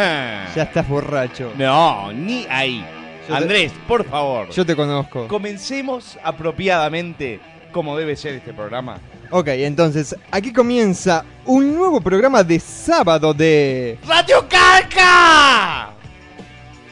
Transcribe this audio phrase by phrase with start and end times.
[0.54, 1.52] Ya estás borracho.
[1.58, 2.84] No, ni ahí.
[3.28, 4.48] Yo te- Andrés, por favor.
[4.50, 5.26] Yo te conozco.
[5.28, 7.40] Comencemos apropiadamente
[7.72, 8.98] como debe ser este programa.
[9.30, 13.98] Ok, entonces, aquí comienza un nuevo programa de sábado de...
[14.06, 15.90] ¡Radio Carca!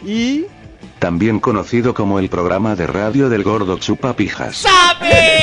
[0.05, 0.45] Y...
[0.99, 4.57] También conocido como el programa de radio del gordo Chupapijas.
[4.57, 5.34] ¡Sabe!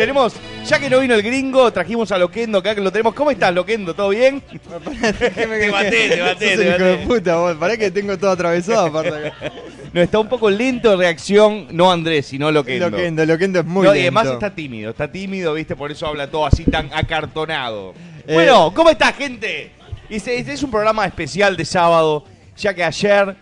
[0.00, 0.32] Tenemos,
[0.66, 3.12] ya que no vino el gringo, trajimos a Loquendo acá que lo tenemos.
[3.12, 3.92] ¿Cómo estás, Loquendo?
[3.92, 4.40] ¿Todo bien?
[4.40, 7.54] te maté, te maté, Sos te hijo de puta, vos.
[7.56, 9.52] Pará que tengo todo atravesado aparte acá.
[9.92, 12.88] No, está un poco lento de reacción, no Andrés, sino Loquendo.
[12.88, 14.18] Loquendo, Loquendo es muy No, y lento.
[14.20, 15.74] además está tímido, está tímido, ¿viste?
[15.74, 17.92] Por eso habla todo así tan acartonado.
[18.26, 18.32] Eh.
[18.34, 19.72] Bueno, ¿cómo está, gente?
[20.08, 22.24] Este, este es un programa especial de sábado,
[22.56, 23.34] ya que ayer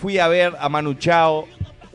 [0.00, 1.46] fui a ver a Manu Chao.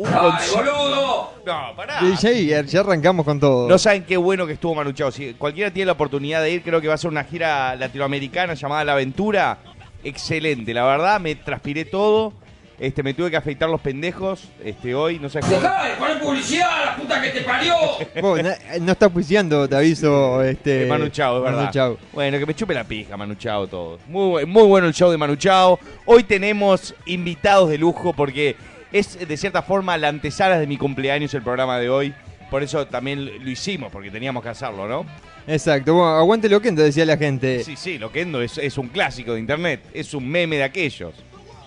[0.03, 1.33] Un boludo!
[1.45, 1.99] No, pará.
[2.01, 3.67] Y ya, arrancamos con todo.
[3.67, 5.11] No saben qué bueno que estuvo Manu Chao.
[5.11, 8.53] Si cualquiera tiene la oportunidad de ir, creo que va a ser una gira latinoamericana
[8.53, 9.59] llamada La Aventura.
[10.03, 12.33] Excelente, la verdad, me transpiré todo.
[12.79, 16.85] Este, me tuve que afeitar los pendejos este, hoy, no sé Dejá de poner publicidad,
[16.85, 17.75] la puta que te parió.
[18.23, 20.41] Vos, na- no estás juiciando, te aviso.
[20.41, 21.71] Este, Manu Chao, es Manu verdad.
[21.71, 21.97] Chao.
[22.11, 23.99] Bueno, que me chupe la pija, Manu Chao, todo.
[24.07, 25.77] Muy, muy bueno el show de Manu Chao.
[26.05, 28.55] Hoy tenemos invitados de lujo porque
[28.91, 32.13] es de cierta forma la antesala de mi cumpleaños el programa de hoy.
[32.49, 35.05] Por eso también lo hicimos, porque teníamos que hacerlo, ¿no?
[35.47, 37.63] Exacto, bueno, aguante Loquendo, decía la gente.
[37.63, 41.13] Sí, sí, Loquendo es, es un clásico de internet, es un meme de aquellos.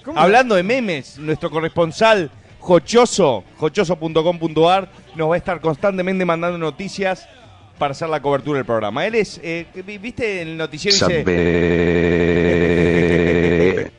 [0.04, 0.20] ¿Cómo?
[0.20, 2.30] Hablando de memes, nuestro corresponsal
[2.64, 7.28] Jochoso, jochoso.com.ar, nos va a estar constantemente mandando noticias
[7.78, 9.04] para hacer la cobertura del programa.
[9.06, 11.06] Él es, eh, vi- ¿viste el noticiero?
[11.08, 11.24] Dice.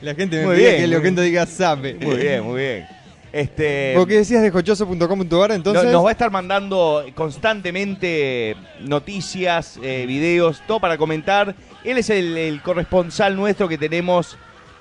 [0.00, 1.94] La gente me Muy pide bien, que muy Loquendo diga sabe.
[1.94, 2.86] muy bien, muy bien.
[3.32, 5.84] Este, ¿Vos qué decías de jochoso.com.ar entonces?
[5.84, 11.54] no- nos va a estar mandando constantemente noticias, eh, videos, todo para comentar.
[11.84, 14.36] Él es el, el corresponsal nuestro que tenemos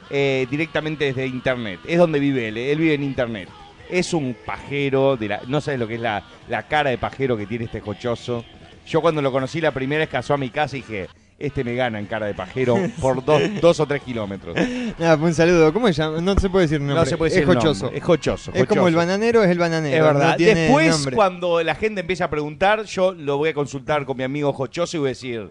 [0.09, 1.80] eh, directamente desde internet.
[1.88, 3.50] Es donde vive él, eh, él vive en internet.
[3.89, 7.35] Es un pajero, de la, no sabes lo que es la, la cara de pajero
[7.38, 8.45] que tiene este cochoso.
[8.88, 11.07] Yo cuando lo conocí la primera vez casó a mi casa y dije,
[11.38, 14.55] este me gana en cara de pajero por dos, dos o tres kilómetros.
[15.00, 15.72] Nada, pues un saludo.
[15.73, 16.19] ¿Cómo se llama?
[16.22, 16.95] No se puede decir nombre.
[16.97, 17.83] No se puede decir Es jochoso.
[17.85, 18.51] nombre, Es jochoso.
[18.53, 19.95] Es como el bananero, es el bananero.
[19.97, 20.29] Es verdad.
[20.31, 21.16] No tiene Después, nombre.
[21.16, 24.97] cuando la gente empieza a preguntar, yo lo voy a consultar con mi amigo Jochoso
[24.97, 25.50] y voy a decir,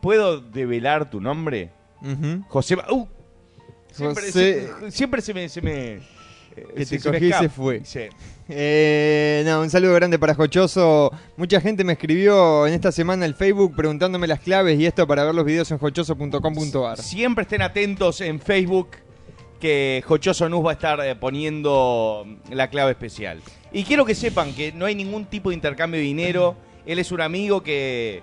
[0.00, 1.70] ¿puedo develar tu nombre?
[2.48, 2.76] José...
[2.90, 3.06] Uh,
[3.90, 5.48] siempre, José- se, siempre se me...
[5.48, 6.15] Se me
[6.62, 7.80] Que te cogí y se fue.
[7.84, 8.00] Sí.
[8.48, 11.10] Eh, no, un saludo grande para Jochoso.
[11.36, 15.24] Mucha gente me escribió en esta semana el Facebook preguntándome las claves y esto para
[15.24, 16.98] ver los videos en jochoso.com.ar.
[16.98, 18.88] Siempre estén atentos en Facebook
[19.60, 23.40] que Jochoso Nus va a estar eh, poniendo la clave especial.
[23.72, 26.56] Y quiero que sepan que no hay ningún tipo de intercambio de dinero.
[26.86, 28.22] Él es un amigo que,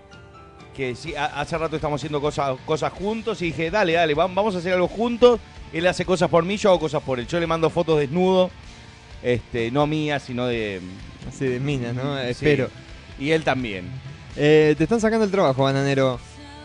[0.75, 4.55] que sí, hace rato estamos haciendo cosas, cosas juntos y dije, dale, dale, vam- vamos
[4.55, 5.39] a hacer algo juntos.
[5.73, 7.27] Él hace cosas por mí, yo hago cosas por él.
[7.27, 8.51] Yo le mando fotos desnudo,
[9.21, 10.79] este, no mías, sino de...
[11.27, 12.17] Así de mina, ¿no?
[12.17, 12.29] sí.
[12.29, 12.69] Espero.
[13.19, 13.85] Y él también.
[14.35, 16.19] Eh, te están sacando el trabajo, bananero.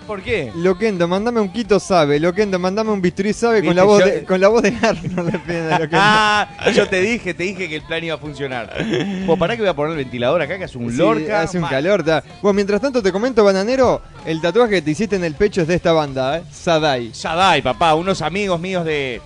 [0.08, 0.50] ¿Por qué?
[0.56, 2.18] Loquendo, mandame un quito sabe.
[2.18, 5.32] Loquendo, mandame un bisturí sabe con la voz yo- de, con la voz de Arnold.
[5.70, 5.88] Loquendo.
[5.92, 8.74] Ah, yo te dije, te dije que el plan iba a funcionar.
[9.26, 11.42] Pues pará que voy a poner el ventilador acá, que hace un Sí, lorca.
[11.42, 11.70] hace un mal.
[11.70, 12.02] calor.
[12.02, 12.24] ta.
[12.42, 15.68] Bueno, mientras tanto te comento, bananero, el tatuaje que te hiciste en el pecho es
[15.68, 16.42] de esta banda, ¿eh?
[16.50, 17.10] Sadai.
[17.12, 19.20] Sadai, papá, unos amigos míos de,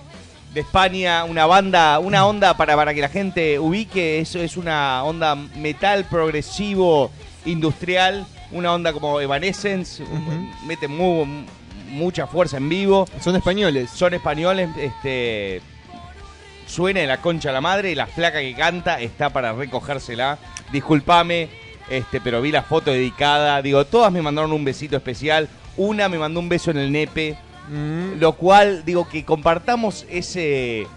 [0.53, 5.01] de España, una banda, una onda para, para que la gente ubique, eso es una
[5.05, 7.09] onda metal progresivo
[7.45, 10.03] industrial, una onda como Evanescence,
[10.65, 11.25] mete mu-
[11.89, 13.89] mucha fuerza en vivo, Son españoles.
[13.91, 15.61] son españoles, este
[16.65, 20.39] suena de la concha a la madre y la flaca que canta está para recogérsela.
[20.71, 21.49] Disculpame,
[21.89, 26.17] este, pero vi la foto dedicada, digo, todas me mandaron un besito especial, una me
[26.17, 27.37] mandó un beso en el nepe.
[27.69, 30.87] Mm, Lo cual, digo, que compartamos ese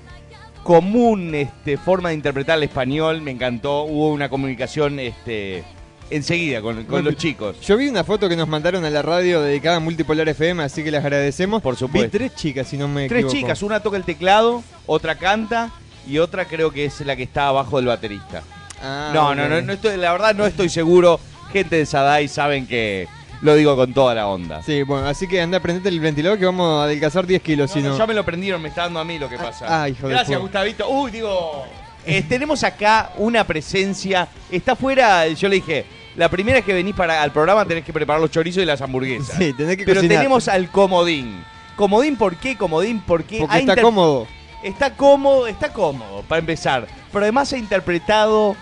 [0.62, 3.82] común este, forma de interpretar el español, me encantó.
[3.82, 5.62] Hubo una comunicación este,
[6.10, 7.60] enseguida con, con los chicos.
[7.60, 10.82] Yo vi una foto que nos mandaron a la radio dedicada a Multipolar FM, así
[10.84, 11.62] que les agradecemos.
[11.62, 12.06] Por supuesto.
[12.10, 13.36] Vi tres chicas, si no me Tres equivoco.
[13.36, 15.70] chicas, una toca el teclado, otra canta
[16.06, 18.42] y otra creo que es la que está abajo del baterista.
[18.82, 21.18] Ah, no, no, no, no estoy, la verdad no estoy seguro.
[21.52, 23.08] Gente de Sadai saben que
[23.40, 24.62] lo digo con toda la onda.
[24.62, 27.70] Sí, bueno, así que anda a prenderte el ventilador que vamos a adelgazar 10 kilos,
[27.70, 27.98] No, si no, no.
[27.98, 29.82] ya me lo prendieron, me está dando a mí lo que pasa.
[29.82, 30.60] ah, hijo de Gracias, puta.
[30.60, 30.88] Gustavito.
[30.90, 31.64] Uy, digo,
[32.06, 34.28] eh, tenemos acá una presencia.
[34.50, 35.84] Está fuera, yo le dije,
[36.16, 39.36] la primera que venís para al programa tenés que preparar los chorizos y las hamburguesas.
[39.38, 40.18] Sí, tenés que Pero cocinar.
[40.18, 41.42] tenemos al comodín.
[41.76, 42.56] Comodín, ¿por qué?
[42.56, 44.26] Comodín, Porque ha está cómodo.
[44.62, 46.86] Está cómodo, está cómodo, para empezar.
[47.12, 48.56] Pero además ha interpretado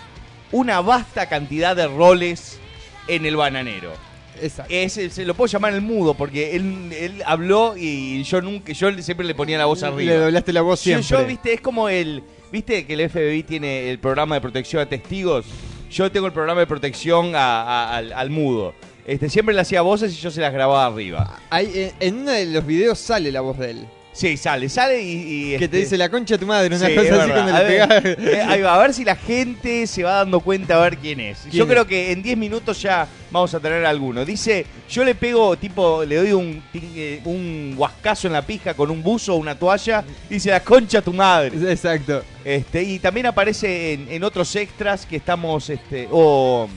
[0.51, 2.59] una vasta cantidad de roles
[3.07, 3.93] en el bananero.
[4.41, 4.73] Exacto.
[4.73, 8.91] Es, se lo puedo llamar el mudo porque él, él habló y yo nunca, yo
[9.01, 10.11] siempre le ponía la voz arriba.
[10.13, 11.07] Le doblaste la voz Yo, siempre.
[11.07, 12.21] yo, viste, es como el.
[12.55, 15.45] ¿Viste que el FBI tiene el programa de protección a testigos?
[15.91, 18.73] Yo tengo el programa de protección a- a- al, al mudo.
[19.05, 21.37] Este, siempre le hacía voces y yo se las grababa arriba.
[21.49, 23.85] Ahí, eh, en uno de los videos sale la voz de él.
[24.15, 25.11] Sí, sale, sale y.
[25.55, 27.53] y, Que te este, dice la concha de tu madre, una sí, cosa así cuando
[27.53, 28.17] a le ver, pegás.
[28.33, 31.19] eh, ahí va, a ver si la gente se va dando cuenta a ver quién
[31.19, 31.39] es.
[31.41, 31.69] ¿Quién yo es?
[31.69, 34.23] creo que en 10 minutos ya vamos a tener alguno.
[34.23, 38.89] Dice, yo le pego, tipo, le doy un, eh, un huascazo en la pija con
[38.89, 40.05] un buzo o una toalla.
[40.29, 41.51] Dice, la concha de tu madre.
[41.69, 42.23] Exacto.
[42.45, 46.69] Este, y también aparece en, en otros extras que estamos, este, o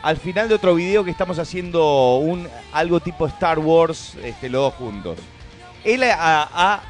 [0.00, 4.62] al final de otro video que estamos haciendo un algo tipo Star Wars, este, los
[4.62, 5.18] dos juntos.
[5.84, 6.82] Él ha, ha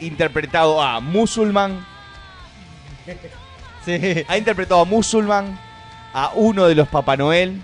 [0.00, 1.84] interpretado a Musulman,
[3.84, 4.24] Sí.
[4.28, 5.58] ha interpretado a Musulman,
[6.12, 7.60] a uno de los Papá Noel.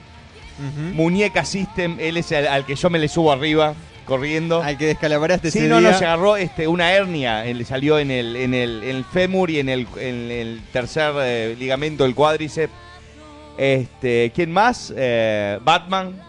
[0.94, 3.74] Muñeca System, él es al, al que yo me le subo arriba,
[4.06, 4.62] corriendo.
[4.62, 5.90] Al que descalabraste Sí, ese no, día.
[5.90, 9.50] no, se agarró este, una hernia, le salió en el, en el, en el fémur
[9.50, 12.72] y en el, en el tercer eh, ligamento del cuádriceps.
[13.58, 14.92] Este, ¿Quién más?
[14.96, 16.22] Eh, Batman.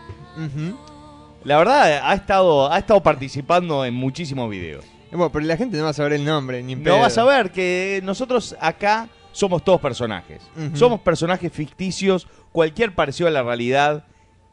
[1.45, 4.83] La verdad, ha estado, ha estado participando en muchísimos videos.
[5.11, 7.51] Bueno, pero la gente no va a saber el nombre, ni No vas a ver
[7.51, 10.41] que nosotros acá somos todos personajes.
[10.73, 12.27] Somos personajes ficticios.
[12.51, 14.05] Cualquier parecido a la realidad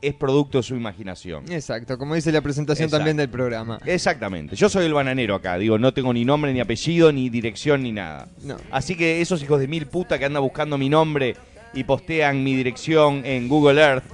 [0.03, 1.51] es producto de su imaginación.
[1.51, 2.99] Exacto, como dice la presentación Exacto.
[2.99, 3.79] también del programa.
[3.87, 4.55] Exactamente.
[4.55, 5.57] Yo soy el bananero acá.
[5.57, 8.29] Digo, no tengo ni nombre, ni apellido, ni dirección, ni nada.
[8.43, 8.57] No.
[8.71, 11.37] Así que esos hijos de mil puta que andan buscando mi nombre
[11.73, 14.05] y postean mi dirección en Google Earth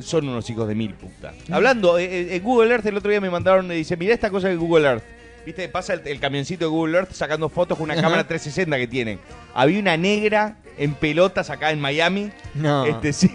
[0.00, 1.32] son unos hijos de mil puta.
[1.50, 4.30] Hablando, eh, eh, en Google Earth el otro día me mandaron, y dice, mirá esta
[4.30, 5.02] cosa de Google Earth.
[5.44, 8.02] Viste, pasa el, el camioncito de Google Earth sacando fotos con una Ajá.
[8.02, 9.20] cámara 360 que tienen.
[9.54, 12.30] Había una negra en pelotas acá en Miami.
[12.54, 12.84] No.
[12.84, 13.30] Este, sí,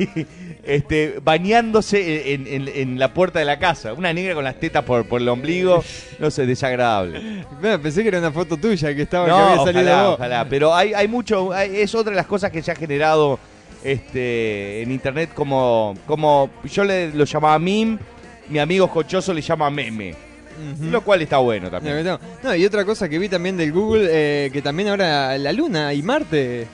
[0.63, 3.93] este, bañándose en, en- en la puerta de la casa.
[3.93, 5.83] Una negra con las tetas por, por el ombligo.
[6.19, 7.45] No sé, desagradable.
[7.61, 10.49] Bueno, pensé que era una foto tuya que estaba que No, había salido ojalá, ojalá.
[10.49, 13.39] Pero hay, hay mucho, hay- es otra de las cosas que se ha generado
[13.83, 17.97] este, en internet como, como yo le, lo llamaba meme,
[18.49, 20.13] mi amigo Jochoso le llama meme.
[20.79, 22.03] Lo cual está bueno No, también.
[22.03, 22.19] no.
[22.43, 25.91] No, y otra cosa que vi también del Google, eh, que también ahora la Luna
[25.93, 26.67] y Marte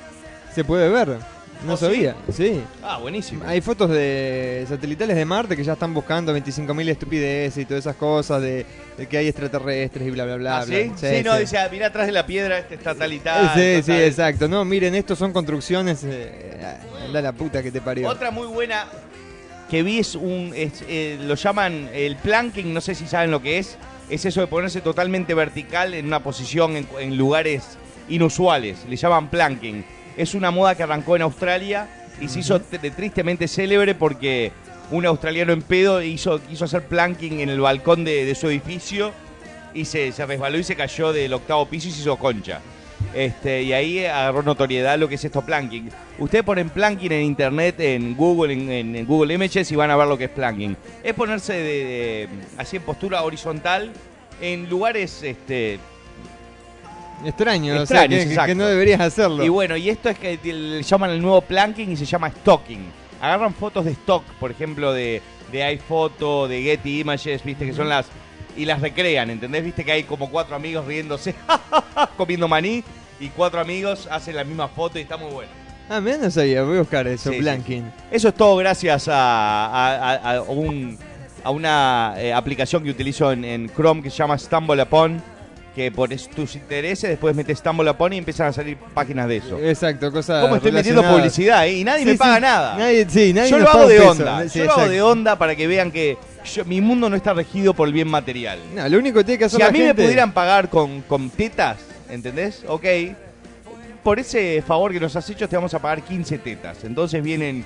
[0.54, 1.18] se puede ver.
[1.65, 1.86] No ¿Oh, sí?
[1.86, 2.62] sabía, sí.
[2.83, 3.44] Ah, buenísimo.
[3.45, 7.95] Hay fotos de satelitales de Marte que ya están buscando 25.000 estupideces y todas esas
[7.95, 8.65] cosas de,
[8.98, 10.59] de que hay extraterrestres y bla, bla, bla.
[10.59, 10.77] Ah, bla.
[10.77, 10.92] ¿sí?
[10.95, 13.59] Sí, no, dice, ah, mirá atrás de la piedra, este está tal y tal.
[13.59, 14.48] Eh, sí, sí, exacto.
[14.48, 16.04] No, miren, estos son construcciones.
[16.04, 18.07] Eh, anda la puta que te parió.
[18.07, 18.86] Otra muy buena
[19.69, 20.54] que vi es un.
[20.56, 23.77] es, eh, lo llaman el planking, no sé si saben lo que es.
[24.09, 27.77] Es eso de ponerse totalmente vertical en una posición en, en lugares
[28.07, 28.86] inusuales.
[28.88, 29.83] Le llaman planking.
[30.18, 31.88] Es una moda que arrancó en Australia
[32.19, 34.52] y se hizo tristemente célebre porque
[34.92, 39.12] un australiano en pedo hizo, quiso hacer planking en el balcón de, de su edificio
[39.74, 42.60] y se, se resbaló y se cayó del octavo piso y se hizo concha.
[43.14, 45.90] Este, y ahí agarró notoriedad lo que es esto planking.
[46.18, 49.96] Ustedes ponen planking en internet, en Google, en, en- en Google Images y van a
[49.96, 50.75] ver lo que es planking.
[51.04, 53.92] Es ponerse de, de- así en postura horizontal
[54.42, 55.80] en lugares este,
[57.25, 59.44] Extraño, o sea, Extraños, que- no deberías hacerlo.
[59.44, 62.86] Y bueno, y esto es que le llaman el nuevo planking y se llama stalking.
[63.22, 65.22] Agarran fotos de stock, por ejemplo, de,
[65.52, 68.06] de iPhoto, de Getty Images, viste, que son las.
[68.56, 69.64] Y las recrean, ¿entendés?
[69.64, 71.36] Viste que hay como cuatro amigos riéndose,
[72.18, 72.83] comiendo maní,
[73.19, 75.52] y cuatro amigos hacen la misma foto y está muy bueno.
[75.90, 77.92] Ah, mira, no sabía, voy a buscar eso, Sí, sí, Blanking.
[78.12, 79.14] Eso es todo gracias a,
[79.68, 80.97] a- a- a un-
[81.44, 85.21] a una eh, aplicación que utilizo en, en Chrome que se llama Stumble Upon,
[85.78, 89.60] que pones tus intereses, después metes Stumble Upon y empiezan a salir páginas de eso.
[89.60, 91.68] Exacto, cosas ¿Cómo estoy metiendo publicidad?
[91.68, 91.74] eh?
[91.78, 92.18] Y nadie Sí, me sí.
[92.18, 92.76] paga nada.
[92.78, 94.46] Nadie, sí, nadie yo lo hago de onda.
[94.46, 96.18] Yo lo hago de onda para que vean que
[96.52, 98.57] yo- mi mundo no está regido por el bien material.
[98.76, 99.94] No, lo único que tiene que hacer Si a mí gente...
[99.94, 101.78] me pudieran pagar con, con tetas,
[102.10, 102.64] ¿entendés?
[102.68, 102.84] Ok.
[104.04, 106.84] Por ese favor que nos has hecho te vamos a pagar 15 tetas.
[106.86, 107.64] Entonces vienen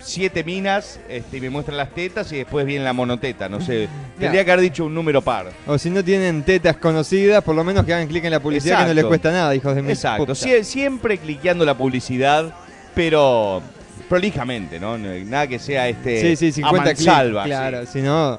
[0.00, 3.48] siete minas este, y me muestran las tetas y después viene la monoteta.
[3.48, 3.88] No sé.
[4.18, 5.48] Tendría que haber dicho un número par.
[5.66, 8.80] O si no tienen tetas conocidas, por lo menos que hagan clic en la publicidad
[8.82, 10.34] que no les cuesta nada, hijos de mil Exacto.
[10.34, 12.52] Sie- siempre cliqueando la publicidad,
[12.94, 13.62] pero
[14.08, 14.96] prolijamente, ¿no?
[14.98, 16.20] No- Nada que sea este.
[16.20, 17.06] Sí, sí, 50 clics.
[17.06, 17.48] mansalva, sí.
[17.50, 18.38] Claro, si no...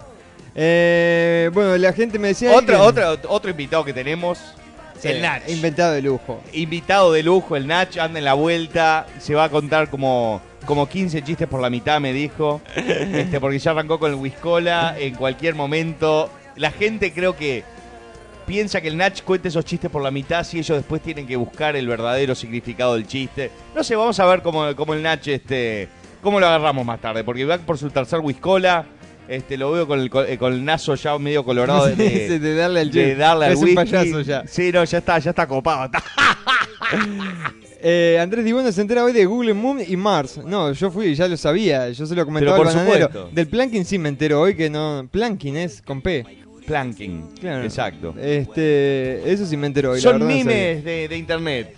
[0.56, 2.52] Eh, bueno, la gente me decía...
[2.54, 4.40] Otro, que- otro, otro invitado que tenemos,
[5.00, 5.48] Sí, el Nach.
[5.48, 6.42] Inventado de lujo.
[6.52, 10.88] Invitado de lujo, el Nach, anda en la vuelta, se va a contar como, como
[10.88, 15.16] 15 chistes por la mitad, me dijo, este, porque ya arrancó con el Whiskola en
[15.16, 16.30] cualquier momento.
[16.56, 17.64] La gente creo que
[18.46, 21.36] piensa que el Nach cuenta esos chistes por la mitad si ellos después tienen que
[21.36, 23.52] buscar el verdadero significado del chiste.
[23.76, 25.88] No sé, vamos a ver cómo, cómo el Nach este,
[26.22, 27.24] ¿Cómo lo agarramos más tarde?
[27.24, 28.86] Porque va por su tercer whiskola.
[29.30, 32.40] Este, lo veo con el, co- eh, con el naso ya medio colorado de, sí,
[32.40, 34.44] de darle al de darle al Es un payaso ya.
[34.48, 35.90] Sí, no, ya está, ya está copado.
[37.82, 40.38] Eh, Andrés Dibono se entera hoy de Google Moon y Mars.
[40.46, 41.90] No, yo fui, ya lo sabía.
[41.92, 43.08] Yo se lo comentaba Pero al bananero.
[43.08, 43.30] supuesto.
[43.34, 45.08] Del planking sí me entero hoy que no.
[45.10, 46.26] Planking es con P.
[46.66, 47.30] Planking.
[47.40, 47.64] Claro.
[47.64, 48.14] Exacto.
[48.22, 49.98] Este, eso sí me entero hoy.
[49.98, 50.44] la Son no sabía.
[50.44, 51.76] mimes de, de internet.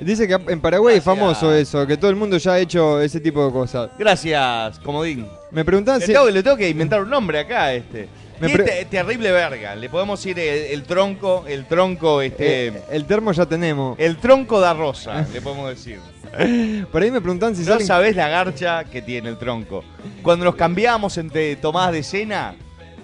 [0.00, 3.18] Dice que en Paraguay es famoso eso, que todo el mundo ya ha hecho ese
[3.18, 3.90] tipo de cosas.
[3.98, 5.26] Gracias, Comodín.
[5.50, 6.12] Me preguntaban Le si.
[6.12, 8.08] tengo, le tengo que inventar un nombre acá, este.
[8.40, 9.74] Me pre- terrible verga.
[9.74, 12.68] Le podemos ir el, el tronco, el tronco, este.
[12.68, 13.98] eh, el termo ya tenemos.
[13.98, 15.98] el tronco da rosa, le podemos decir.
[16.92, 19.82] Por ahí me preguntan si No salen- sabés la garcha que tiene el tronco.
[20.22, 22.54] Cuando nos cambiábamos entre tomadas de cena,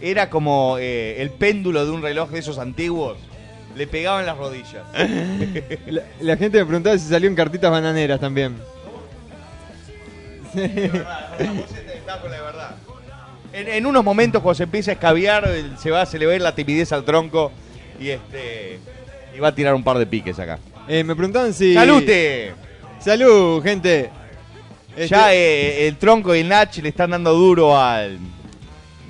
[0.00, 3.16] era como eh, el péndulo de un reloj de esos antiguos.
[3.74, 4.84] Le pegaban las rodillas.
[5.86, 8.54] La, la gente me preguntaba si salió en cartitas bananeras también.
[13.54, 16.54] En, en unos momentos cuando se empieza a escabiar, se va, se le ve la
[16.54, 17.52] timidez al tronco
[18.00, 18.80] y este
[19.34, 20.58] y va a tirar un par de piques acá.
[20.88, 21.72] Eh, me preguntaban si.
[21.74, 22.52] ¡Salute!
[22.98, 24.10] ¡Salud, gente!
[24.96, 28.18] Este, Ya eh, el tronco y el Nach le están dando duro al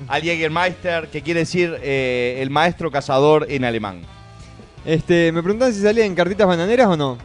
[0.09, 4.03] al Jägermeister, que quiere decir eh, el maestro cazador en alemán.
[4.85, 7.17] este, me preguntaban si salía en cartitas bananeras o no.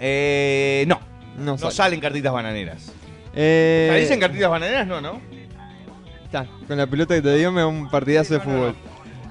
[0.00, 0.98] Eh, no,
[1.38, 1.72] No, no sale.
[1.72, 2.90] salen cartitas bananeras.
[3.34, 4.86] Eh, ¿Salís en cartitas bananeras?
[4.86, 5.20] No, ¿no?
[6.24, 8.74] Está, con la pelota que te dio me da un partidazo de fútbol.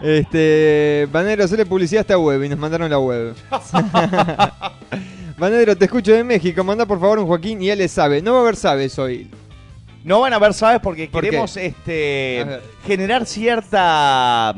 [0.01, 3.35] Este, Banero, hacerle publicidad a esta web y nos mandaron la web.
[5.37, 8.21] Banero, te escucho de México, manda por favor un Joaquín y él le sabe.
[8.21, 9.29] No va a haber sabes hoy.
[10.03, 10.79] No van a ver, ¿sabes?
[10.81, 11.67] Porque ¿Por queremos qué?
[11.67, 14.55] este generar cierta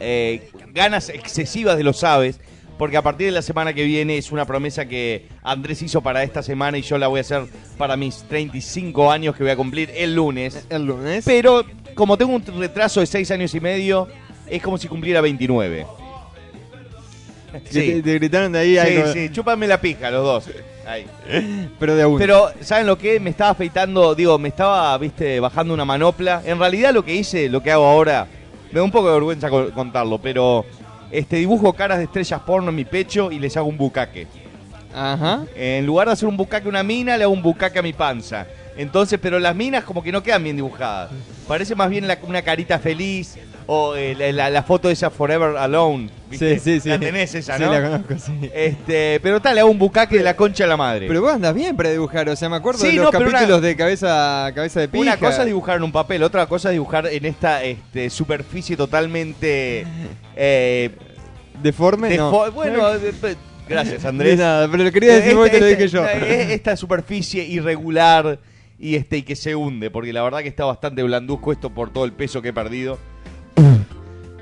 [0.00, 2.40] eh, ganas excesivas de los aves.
[2.78, 6.22] Porque a partir de la semana que viene es una promesa que Andrés hizo para
[6.24, 7.44] esta semana y yo la voy a hacer
[7.78, 10.66] para mis 35 años que voy a cumplir el lunes.
[10.70, 11.24] El lunes.
[11.24, 11.64] Pero
[11.94, 14.08] como tengo un retraso de 6 años y medio,
[14.48, 15.86] es como si cumpliera 29.
[17.52, 20.54] Que Sí, te, te gritaron de ahí sí, algo, sí, chúpame la pija los dos.
[20.86, 21.06] Ahí.
[21.78, 22.18] pero de a uno.
[22.18, 23.20] Pero, ¿saben lo que?
[23.20, 26.42] Me estaba afeitando, digo, me estaba, viste, bajando una manopla.
[26.44, 28.26] En realidad lo que hice, lo que hago ahora,
[28.72, 30.64] me da un poco de vergüenza co- contarlo, pero
[31.18, 34.26] este dibujo caras de estrellas porno en mi pecho y les hago un bucaque.
[34.94, 35.44] Ajá.
[35.56, 37.92] En lugar de hacer un bucaque a una mina, le hago un bucaque a mi
[37.92, 38.46] panza.
[38.76, 41.10] Entonces, pero las minas como que no quedan bien dibujadas.
[41.46, 45.10] Parece más bien la- una carita feliz o eh, la, la- la foto de esa
[45.10, 46.10] Forever Alone.
[46.28, 46.58] ¿viste?
[46.58, 46.88] Sí, sí, sí.
[46.88, 47.72] La tenés esa, Sí, ¿no?
[47.72, 48.50] la conozco, sí.
[48.52, 51.06] Este, pero tal, le hago un bucaque de la concha de la madre.
[51.06, 53.42] Pero vos andás bien para dibujar, o sea, me acuerdo Sí, de los no, capítulos
[53.48, 55.02] una- de cabeza, cabeza de pija.
[55.02, 58.76] Una cosa es dibujar en un papel, otra cosa es dibujar en esta este, superficie
[58.76, 59.86] totalmente.
[60.36, 60.90] Eh,
[61.62, 62.50] Deforme, no.
[62.50, 62.82] Bueno,
[63.68, 64.38] gracias, De Andrés.
[64.38, 66.04] nada, pero lo quería decir vos y te lo Este- dije yo.
[66.06, 68.38] Esta superficie irregular
[68.78, 71.90] y este y que se hunde, porque la verdad que está bastante blanduzco esto por
[71.92, 72.98] todo el peso que he perdido.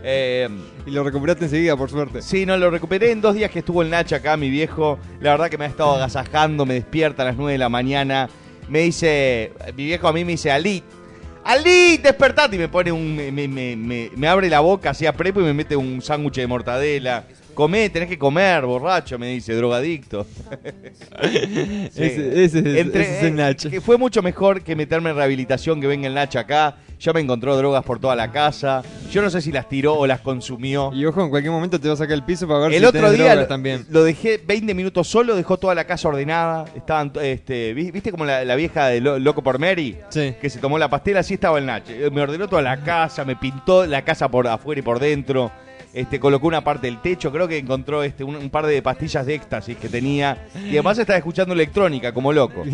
[0.05, 0.49] Eh,
[0.85, 2.23] Y lo recuperaste enseguida, por suerte.
[2.23, 4.99] Sí, no, lo recuperé en dos días que estuvo el Nacho acá, mi viejo.
[5.21, 8.29] La verdad que me ha estado agasajando, me despierta a las 9 de la mañana.
[8.69, 10.83] Me dice, mi viejo a mí me dice, Ali,
[11.45, 12.57] Ali, despertate.
[12.57, 15.41] Y me pone un, me, me- me- me- me abre la boca así a prepo
[15.41, 17.25] y me mete un sándwich de mortadela.
[17.55, 20.27] Comé, tenés que comer, borracho, me dice, drogadicto.
[21.15, 21.91] Sí.
[22.03, 23.57] Ese, ese, es- Entre- ese es el eh, Nach.
[23.69, 26.77] que fue mucho mejor que meterme en rehabilitación que venga el Nach acá.
[27.01, 28.83] Ya me encontró drogas por toda la casa.
[29.11, 30.93] Yo no sé si las tiró o las consumió.
[30.95, 32.85] Y ojo, en cualquier momento te va a sacar el piso para ver El si
[32.87, 33.85] otro día lo, también.
[33.91, 36.65] lo dejé 20 minutos solo, dejó toda la casa ordenada.
[36.77, 39.99] Estaban, este, ¿vi- ¿viste como la, la vieja de Lo- Loco por Mary?
[40.11, 40.35] Sí.
[40.41, 41.83] Que se tomó la pastela, así estaba el Nach.
[41.91, 45.51] Eh, Me ordenó toda la casa, me pintó la casa por afuera y por dentro.
[45.95, 49.27] Este, colocó una parte del techo, creo que encontró este, un, un par de pastillas
[49.27, 50.47] de éxtasis que tenía.
[50.65, 52.65] Y además estaba escuchando electrónica, como loco.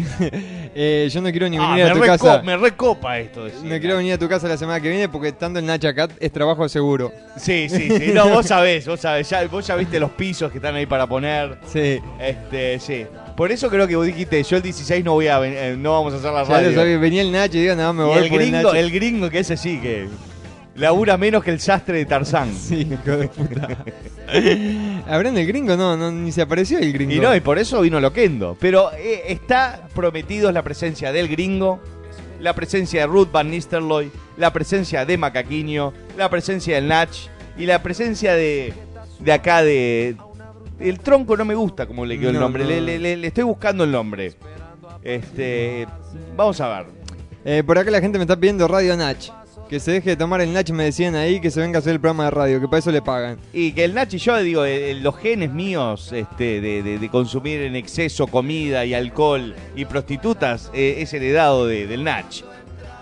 [0.80, 2.42] Eh, yo no quiero ni Ah, venir a tu casa.
[2.44, 3.48] me recopa esto.
[3.64, 6.06] No quiero venir a tu casa la semana que viene porque estando el Nach acá
[6.20, 7.10] es trabajo seguro.
[7.36, 8.12] Sí, sí, sí.
[8.12, 9.28] No, vos sabés, vos sabés.
[9.28, 11.58] Ya, vos ya viste los pisos que están ahí para poner.
[11.66, 11.98] Sí.
[12.20, 13.06] Este, sí.
[13.36, 16.12] Por eso creo que vos dijiste, yo el 16 no voy a eh, no vamos
[16.14, 17.00] a hacer la radio.
[17.00, 19.30] venía el Nach y digo, no, me Y voy el por el gringo, el gringo
[19.30, 20.06] que ese sí que
[20.78, 22.52] labura menos que el sastre de Tarzán.
[22.58, 23.68] Sí, hijo de puta.
[25.12, 27.12] Habrá en el gringo, no, no, ni se apareció el gringo.
[27.14, 28.56] Y no, y por eso vino Loquendo.
[28.60, 31.80] Pero eh, está prometido la presencia del gringo,
[32.40, 37.10] la presencia de Ruth Van Nistelrooy, la presencia de Macaquiño, la presencia del Nach
[37.56, 38.72] y la presencia de,
[39.18, 40.16] de acá de...
[40.78, 42.68] El tronco no me gusta como le quedó el No, nombre, no.
[42.70, 44.34] Le, le- le- le estoy buscando el nombre.
[45.02, 45.86] Este,
[46.36, 46.86] vamos a ver.
[47.44, 49.18] Eh, por acá la gente me está pidiendo Radio Nach.
[49.68, 51.92] Que se deje de tomar el Nach, me decían ahí, que se venga a hacer
[51.92, 53.36] el programa de radio, que para eso le pagan.
[53.52, 57.08] Y que el Nach y yo, digo, eh, los genes míos este, de, de- de
[57.10, 62.24] consumir en exceso comida y alcohol y prostitutas eh, es heredado de- del Nach.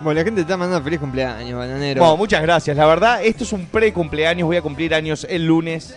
[0.01, 2.01] Bueno, la gente te está mandando feliz cumpleaños, bananero.
[2.01, 2.75] Bueno, muchas gracias.
[2.75, 4.45] La verdad, esto es un pre-cumpleaños.
[4.45, 5.95] Voy a cumplir años el lunes.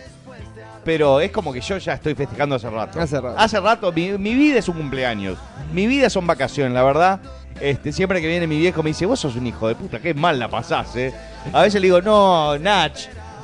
[0.83, 2.99] Pero es como que yo ya estoy festejando hace rato.
[2.99, 3.37] Hace rato.
[3.37, 3.91] Hace rato.
[3.91, 5.37] Mi, mi vida es un cumpleaños.
[5.73, 7.19] Mi vida son vacaciones, la verdad.
[7.61, 10.13] Este, siempre que viene mi viejo me dice, vos sos un hijo de puta, qué
[10.13, 11.13] mal la pasás, eh.
[11.53, 12.97] A veces le digo, no, Nach,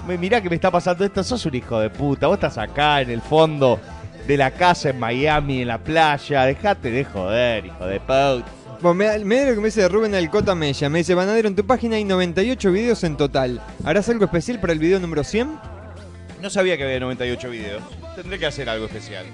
[0.08, 3.12] mirá que me está pasando esto, sos un hijo de puta, vos estás acá en
[3.12, 3.80] el fondo
[4.26, 8.44] de la casa en Miami, en la playa, dejate de joder, hijo de puta.
[8.82, 10.88] Bueno, me, me da lo que me dice Rubén Alcota Mella.
[10.90, 13.60] Me dice, Banadero, en tu página hay 98 videos en total.
[13.84, 15.60] ¿Harás algo especial para el video número 100?
[16.42, 17.82] No sabía que había 98 videos.
[18.16, 19.26] Tendré que hacer algo especial.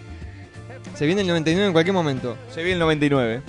[0.96, 2.38] Se viene el 99 en cualquier momento.
[2.54, 3.42] Se viene el 99.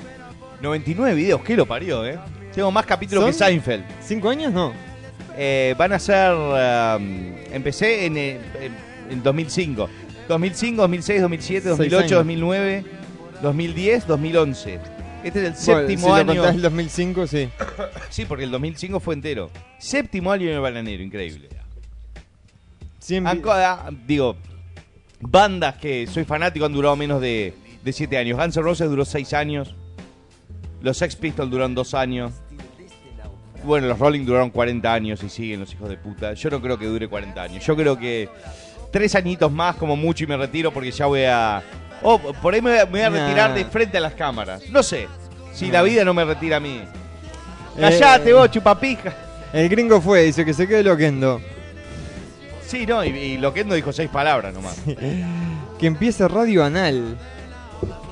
[0.64, 2.18] 99 videos, ¿qué lo parió, eh?
[2.52, 3.33] Tengo más capítulos ¿Son?
[3.33, 3.85] que Seinfeld.
[4.02, 4.52] ¿Cinco años?
[4.52, 4.73] No.
[5.37, 6.33] Eh, van a ser.
[6.33, 9.88] um, empecé en, eh, en, en 2005.
[10.28, 12.11] 2005, 2006, 2007, 2008, años.
[12.12, 12.85] 2009,
[13.42, 14.80] 2010, 2011.
[15.25, 16.40] Este es el séptimo Bueno, si año.
[16.42, 17.49] contás el 2005, sí.
[18.11, 19.50] Sí, porque el 2005 fue entero.
[19.78, 21.49] Séptimo año en el bananero, increíble.
[23.00, 24.37] 100 Han vi- co- ah, digo,
[25.21, 28.38] bandas que soy fanático han durado menos de, de 7 años.
[28.38, 29.75] Guns N' Roses duró 6 años.
[30.85, 32.33] Los Sex Pistols duraron 2 años.
[33.64, 36.35] Bueno, los Rolling duraron 40 años y siguen los hijos de puta.
[36.35, 37.64] Yo no creo que dure 40 años.
[37.64, 38.29] Yo creo que
[38.93, 41.62] 3 añitos más como mucho y me retiro porque ya voy a...
[42.03, 44.69] Oh, por ahí me voy a, retirar de frente a las cámaras.
[44.69, 45.09] No sé.
[45.55, 46.83] Si la vida no me retira a mí.
[47.81, 49.14] Callate Eh, vos, chupapija.
[49.55, 51.41] El gringo fue, dice que se quede loquendo.
[52.67, 54.76] Sí, no, y, y lo que no dijo seis palabras nomás.
[55.79, 57.17] Que empiece Radio Anal.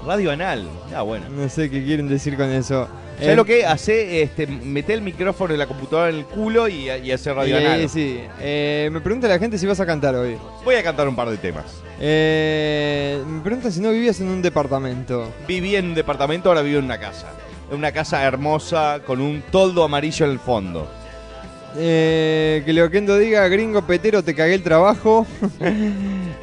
[0.06, 0.68] Radio anal.
[0.94, 1.26] Ah, bueno.
[1.30, 2.88] No sé qué quieren decir con eso.
[3.16, 4.22] ¿Sabes Eh, lo que hace?
[4.22, 7.66] Este, mete el micrófono de la computadora en el culo y, y hace radio eh,
[7.66, 7.88] anal.
[7.88, 8.20] sí.
[8.40, 10.36] Eh, me pregunta la gente si vas a cantar hoy.
[10.64, 11.64] Voy a cantar un par de temas.
[12.00, 15.30] Eh, me pregunta si no vivías en un departamento.
[15.46, 17.28] Viví en un departamento, ahora vivo en una casa.
[17.70, 20.90] En una casa hermosa con un toldo amarillo en el fondo.
[21.76, 25.26] Eh, que Leoquendo diga, gringo petero, te cagué el trabajo.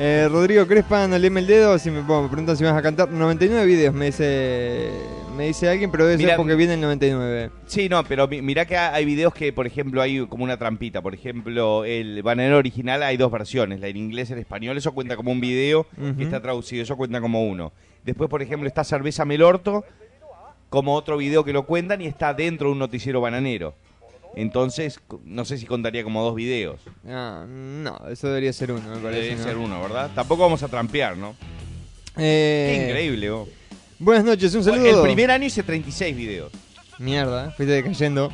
[0.01, 1.77] Eh, Rodrigo Crespa, no leeme el dedo.
[1.77, 3.11] Si me, bueno, me preguntan si vas a cantar.
[3.11, 4.91] 99 videos, me dice
[5.35, 7.49] me dice alguien, pero debe ser porque viene el 99.
[7.65, 11.01] Sí, no, pero mi- mirá que hay videos que, por ejemplo, hay como una trampita.
[11.01, 14.77] Por ejemplo, el bananero original hay dos versiones, la en inglés y en español.
[14.77, 15.85] Eso cuenta como un video
[16.17, 17.73] que está traducido, eso cuenta como uno.
[18.05, 19.83] Después, por ejemplo, está Cerveza Melorto,
[20.69, 23.73] como otro video que lo cuentan y está dentro de un noticiero bananero.
[24.41, 26.79] Entonces, no sé si contaría como dos videos.
[27.07, 29.21] Ah, no, eso debería ser uno, me parece.
[29.23, 29.43] Debe ¿no?
[29.43, 30.11] ser uno, ¿verdad?
[30.15, 31.35] Tampoco vamos a trampear, ¿no?
[32.17, 33.49] Eh, Qué increíble, vos.
[33.99, 34.85] Buenas noches, un saludo.
[34.97, 36.51] El primer año hice 36 videos.
[36.99, 38.31] Mierda, eh, fuiste decayendo.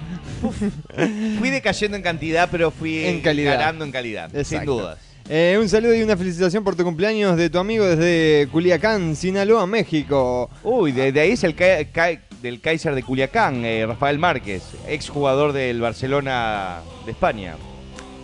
[1.40, 3.58] Fui decayendo en cantidad, pero fui En calidad.
[3.60, 5.00] ganando en calidad, sin dudas.
[5.28, 9.66] Eh, un saludo y una felicitación por tu cumpleaños de tu amigo desde Culiacán, Sinaloa,
[9.66, 10.52] México.
[10.64, 14.62] Uy, de, de ahí es el ca- ca- del Kaiser de Culiacán, eh, Rafael Márquez,
[14.88, 17.56] exjugador del Barcelona de España.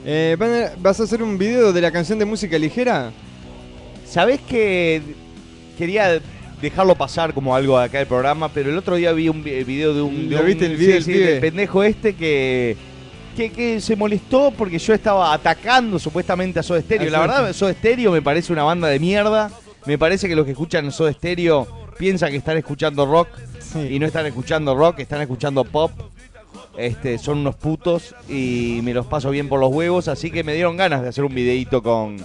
[0.06, 0.38] Eh,
[0.80, 3.12] ¿Vas a hacer un video de la canción de música ligera?
[4.08, 5.02] ¿Sabés que
[5.76, 6.20] quería
[6.62, 9.96] dejarlo pasar como algo acá del programa, pero el otro día vi un vi- video
[9.96, 12.78] de un, de ¿Lo un- viste el video del pendejo este que,
[13.36, 17.10] que que se molestó porque yo estaba atacando supuestamente a Soda Stereo.
[17.10, 19.50] La verdad, Soda Stereo me parece una banda de mierda.
[19.88, 23.30] Me parece que los que escuchan Soda Stereo piensan que están escuchando rock
[23.74, 23.80] Sí.
[23.92, 25.92] y no están escuchando rock, están escuchando pop.
[26.78, 30.54] Este, son unos putos y me los paso bien por los huevos, así que me
[30.54, 32.16] dieron ganas de hacer un videito con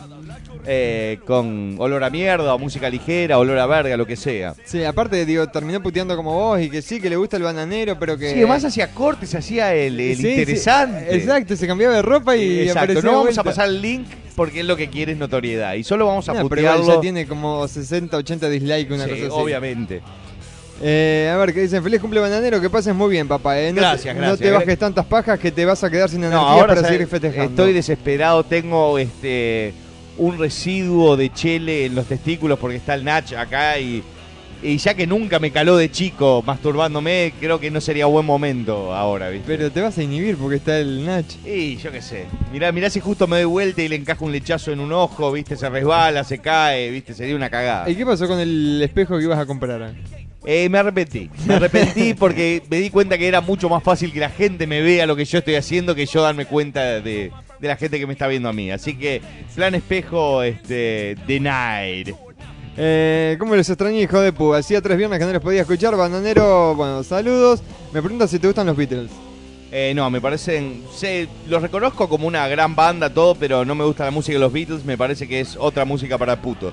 [0.68, 4.54] eh, con olor a mierda, o música ligera, olor a verga, lo que sea.
[4.64, 7.98] Sí, aparte, digo, terminó puteando como vos y que sí, que le gusta el bananero,
[7.98, 8.30] pero que.
[8.30, 11.16] Sí, además hacía corte, se hacía el, el Sí, sí, interesante.
[11.16, 14.06] exacto, se cambiaba de ropa y Exacto, aparecía no vamos a pasar el link
[14.37, 16.94] porque él lo que quiere es notoriedad y solo vamos a No, pero igual putearlo.
[16.96, 19.30] ya tiene como 60, 80 dislikes, una Sí, cosa así.
[19.32, 20.02] obviamente.
[20.82, 23.58] Eh, a ver, que dicen, feliz cumple bananero, que pases muy bien, papá.
[23.58, 23.72] eh.
[23.72, 24.40] No Gracias, te, gracias.
[24.40, 26.80] No te bajes tantas pajas que te vas a quedar sin No, energía ahora para
[26.82, 26.92] ¿sabes?
[26.92, 27.50] seguir festejando.
[27.50, 29.72] estoy desesperado, tengo este
[30.18, 34.02] un residuo de chele en los testículos porque está el Nach acá y,
[34.62, 38.94] y ya que nunca me caló de chico masturbándome, creo que no sería buen momento
[38.94, 39.46] ahora, ¿viste?
[39.46, 41.26] Pero te vas a inhibir porque está el Nach.
[41.46, 42.24] Y yo qué sé.
[42.52, 45.32] Mirá, mirá si justo me doy vuelta y le encajo un lechazo en un ojo,
[45.32, 45.54] ¿viste?
[45.56, 47.12] Se resbala, se cae, ¿viste?
[47.14, 47.88] Sería una cagada.
[47.90, 49.92] ¿Y qué pasó con el espejo que ibas a comprar?
[50.46, 51.28] Eh, me arrepentí.
[51.44, 54.80] Me arrepentí porque me di cuenta que era mucho más fácil que la gente me
[54.80, 58.06] vea lo que yo estoy haciendo que yo darme cuenta de, de la gente que
[58.06, 58.70] me está viendo a mí.
[58.70, 59.20] Así que,
[59.56, 62.14] plan espejo, este, denied.
[62.76, 64.54] Eh, ¿Cómo los extrañé, hijo de pu?
[64.54, 65.96] Hacía tres viernes que no les podía escuchar.
[65.96, 67.62] Bananero, bueno, saludos.
[67.92, 69.11] Me pregunta si te gustan los Beatles.
[69.72, 70.85] Eh, no, me parecen.
[70.94, 74.40] Sé, los reconozco como una gran banda, todo, pero no me gusta la música de
[74.40, 74.85] los Beatles.
[74.85, 76.72] Me parece que es otra música para putos.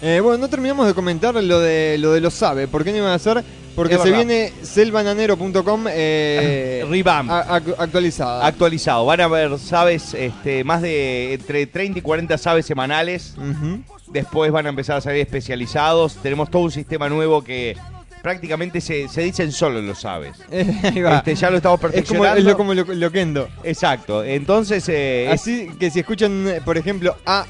[0.00, 2.68] Eh, bueno, no terminamos de comentar lo de lo de los sabe.
[2.68, 3.42] ¿Por qué no iban a hacer?
[3.74, 4.24] Porque Es se verdad.
[4.26, 7.30] viene selvananero.com eh, Revamp.
[7.30, 8.46] a- ac- actualizada.
[8.46, 9.04] Actualizado.
[9.06, 13.34] Van a haber, sabes, este, más de entre 30 y 40 sabes semanales.
[13.36, 13.80] Ujú.
[14.08, 16.14] Después van a empezar a salir especializados.
[16.16, 17.76] Tenemos todo un sistema nuevo que
[18.22, 20.36] prácticamente se, se dicen solo los sabes.
[20.82, 21.18] Ahí va.
[21.18, 22.38] Este, ya lo estamos es como, perfeccionando.
[22.38, 23.48] es lo, como lo, loquendo.
[23.64, 24.24] Exacto.
[24.24, 27.46] Entonces, eh, Así que si escuchan, por ejemplo, a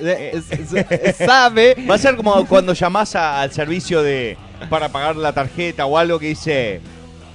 [0.00, 1.76] eh, sabe.
[1.88, 4.36] va a ser como cuando llamás a- al servicio de
[4.70, 6.80] para pagar la tarjeta o algo que dice.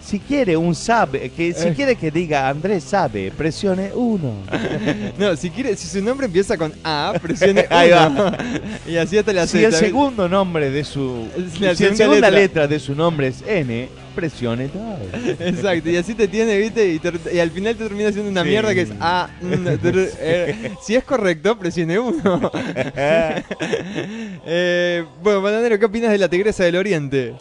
[0.10, 1.74] Si quiere un sabe, que si Eh.
[1.76, 4.34] quiere que diga Andrés sabe, presione uno.
[5.20, 8.36] No, si quiere, si su nombre empieza con A, presione Ahí va.
[8.88, 11.28] Y así hasta la Si el segundo nombre de su.
[11.60, 12.40] La si segunda segunda letra.
[12.64, 12.68] letra.
[12.68, 14.98] de su nombre es N, presione todo.
[15.40, 16.88] Exacto, y así te tiene, ¿viste?
[16.94, 18.50] Y, te- y al final te termina siendo una Sí.
[18.50, 19.30] mierda que es A.
[19.44, 20.72] eh.
[20.82, 22.52] Si es correcto, presione uno.
[24.46, 27.34] Eh, bueno, Bananero, ¿qué opinas de la Tigresa del Oriente?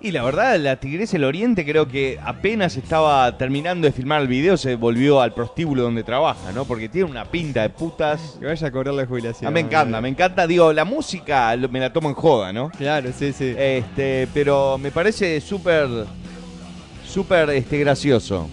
[0.00, 4.28] Y la verdad, la Tigresa del Oriente creo que apenas estaba terminando de filmar el
[4.28, 6.64] video, se volvió al prostíbulo donde trabaja, ¿no?
[6.64, 8.36] Porque tiene una pinta de putas.
[8.38, 9.48] Que vaya a cobrar la jubilación.
[9.48, 10.46] Ah, me encanta, me encanta.
[10.46, 12.70] Digo, la música me la tomo en joda, ¿no?
[12.70, 13.54] Claro, sí, sí.
[13.56, 15.88] Este, pero me parece súper,
[17.04, 18.48] súper este, gracioso.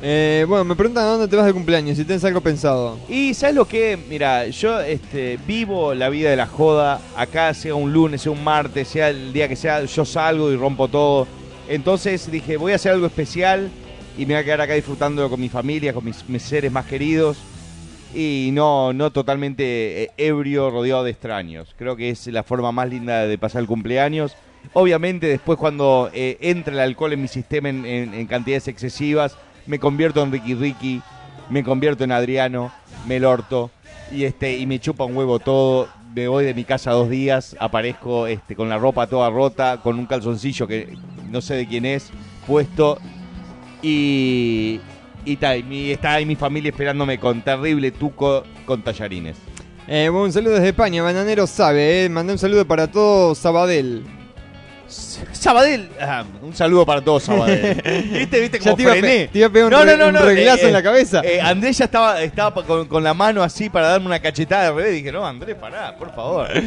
[0.00, 2.96] Eh, bueno, me preguntan a dónde te vas de cumpleaños, si tienes algo pensado.
[3.08, 3.98] Y ¿sabes lo que?
[4.08, 7.00] Mira, yo este, vivo la vida de la joda.
[7.16, 10.56] Acá sea un lunes, sea un martes, sea el día que sea, yo salgo y
[10.56, 11.26] rompo todo.
[11.68, 13.70] Entonces dije, voy a hacer algo especial
[14.16, 17.36] y me voy a quedar acá disfrutándolo con mi familia, con mis, seres más queridos.
[18.14, 21.74] Y no, no totalmente eh, ebrio, rodeado de extraños.
[21.76, 24.34] Creo que es la forma más linda de pasar el cumpleaños.
[24.74, 29.36] Obviamente después cuando eh, entra el alcohol en mi sistema en- en cantidades excesivas,
[29.68, 31.02] me convierto en Ricky Ricky,
[31.48, 32.72] me convierto en Adriano,
[33.06, 33.70] me lorto
[34.10, 35.88] y este y me chupa un huevo todo.
[36.14, 39.98] Me voy de mi casa dos días, aparezco este, con la ropa toda rota, con
[39.98, 40.96] un calzoncillo que
[41.30, 42.10] no sé de quién es,
[42.46, 42.98] puesto
[43.82, 44.80] y,
[45.24, 49.36] y, mi- está ahí mi familia esperándome con terrible tuco con tallarines.
[49.86, 52.08] Eh, un saludo desde España, Bananero sabe, eh.
[52.08, 54.02] Mandé un saludo para todo Sabadell.
[54.88, 57.74] Sabadell, ah, un saludo para todos Sabadell.
[58.12, 59.28] ¿Viste, viste cómo te iba a frené?
[59.28, 61.20] te iba a pegar un re- un reglazo en la cabeza.
[61.24, 64.70] eh, Andrés ya estaba, estaba con, con la mano así para darme una cachetada de
[64.70, 64.92] revés.
[64.94, 66.48] Dije, no, Andrés, pará, por favor.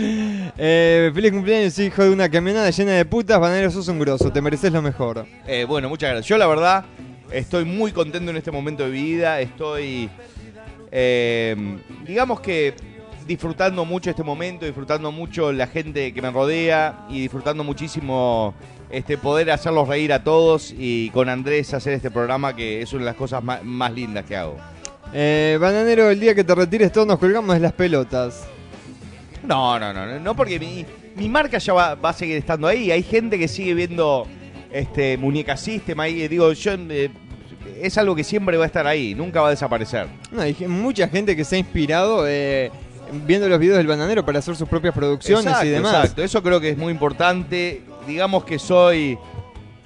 [0.63, 3.39] Eh, feliz cumpleaños, hijo de una camionada llena de putas.
[3.39, 5.25] Bananero, sos un grosso, te mereces lo mejor.
[5.47, 6.27] Eh, bueno, muchas gracias.
[6.27, 6.85] Yo la verdad
[7.31, 9.39] estoy muy contento en este momento de vida.
[9.41, 10.09] Estoy,
[10.91, 11.55] eh,
[12.05, 12.73] digamos que
[13.27, 18.53] disfrutando mucho este momento, disfrutando mucho la gente que me rodea y disfrutando muchísimo
[18.89, 23.01] este poder hacerlos reír a todos y con Andrés hacer este programa que es una
[23.01, 24.57] de las cosas más, más lindas que hago.
[25.13, 28.47] Eh, Bananero, el día que te retires, todos nos colgamos de las pelotas.
[29.43, 32.91] No, no, no, no, porque mi, mi marca ya va, va a seguir estando ahí.
[32.91, 34.27] Hay gente que sigue viendo
[34.71, 36.27] este muñeca System ahí.
[36.27, 37.09] Digo, yo eh,
[37.81, 40.07] es algo que siempre va a estar ahí, nunca va a desaparecer.
[40.31, 42.71] No, hay mucha gente que se ha inspirado eh,
[43.25, 45.95] viendo los videos del bananero para hacer sus propias producciones Exacto, y demás.
[45.95, 47.81] Exacto, eso creo que es muy importante.
[48.07, 49.17] Digamos que soy.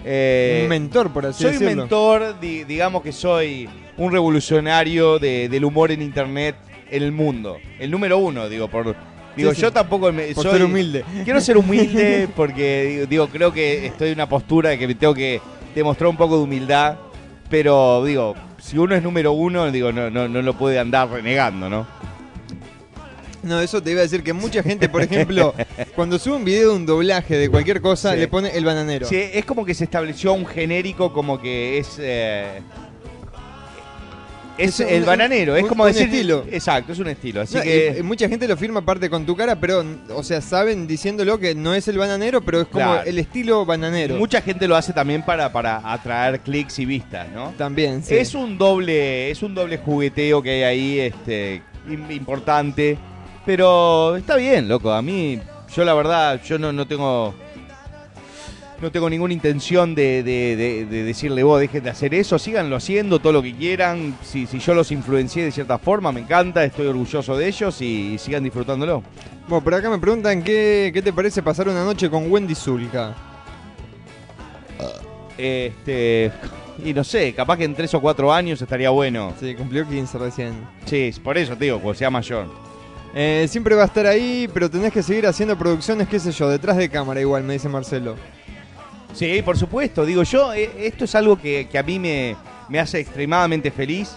[0.03, 1.81] eh, Un mentor, por así soy un decirlo.
[1.83, 6.55] mentor, di- digamos que soy un revolucionario de- del humor en internet
[6.91, 7.57] en el mundo.
[7.79, 8.95] El número uno, digo, por.
[9.35, 9.61] Digo, Sí, sí.
[9.63, 11.03] yo tampoco me, Por soy, ser humilde.
[11.25, 15.41] Quiero ser humilde porque digo, creo que estoy en una postura de que tengo que
[15.73, 16.95] demostrar un poco de humildad.
[17.49, 21.69] Pero digo, si uno es número uno, digo, no, no, no lo puede andar renegando,
[21.69, 21.85] ¿no?
[23.45, 25.53] No, eso te iba a decir que mucha gente, por ejemplo,
[25.95, 28.17] cuando sube un video de un doblaje de cualquier cosa, Sí.
[28.19, 29.07] le pone el bananero.
[29.07, 31.95] Sí, es como que se estableció un genérico como que es...
[31.99, 32.61] eh,
[34.57, 36.07] es Es un- el bananero, es un- como un decir...
[36.07, 36.45] estilo.
[36.49, 37.41] Exacto, es un estilo.
[37.41, 37.93] Así No, que...
[37.97, 41.37] y- y mucha gente lo firma aparte con tu cara, pero, o sea, saben diciéndolo
[41.37, 43.03] que no es el bananero, pero es como Claro.
[43.05, 44.15] el estilo bananero.
[44.15, 47.53] Mucha gente lo hace también para, para atraer clics y vistas, ¿no?
[47.57, 48.15] También, sí.
[48.15, 52.97] Es un doble, es un doble jugueteo que hay ahí, este, im- importante.
[53.45, 54.91] Pero está bien, loco.
[54.91, 55.39] A mí,
[55.75, 57.33] yo la verdad, yo no, no tengo.
[58.81, 62.75] No tengo ninguna intención de, de- de- de decirle vos, dejen de hacer eso, síganlo
[62.75, 64.17] haciendo, todo lo que quieran.
[64.21, 68.17] Si, si yo los influencié de cierta forma, me encanta, estoy orgulloso de ellos y,
[68.17, 69.01] sigan disfrutándolo.
[69.47, 73.15] Bueno, por acá me preguntan qué, qué te parece pasar una noche con Wendy Zulka.
[75.37, 76.31] Este.
[76.83, 79.33] Y no sé, capaz que en tres o cuatro años estaría bueno.
[79.39, 80.53] Sí, cumplió 15 recién.
[80.85, 82.47] Sí, por eso te digo, cuando sea mayor.
[83.17, 86.49] Eh, siempre va a estar ahí, pero tenés que seguir haciendo producciones, qué sé yo,
[86.49, 88.17] detrás de cámara igual, me dice Marcelo.
[89.13, 90.05] Sí, por supuesto.
[90.05, 92.35] Digo, yo, eh, esto es algo que, a mí me,
[92.77, 94.13] hace extremadamente feliz.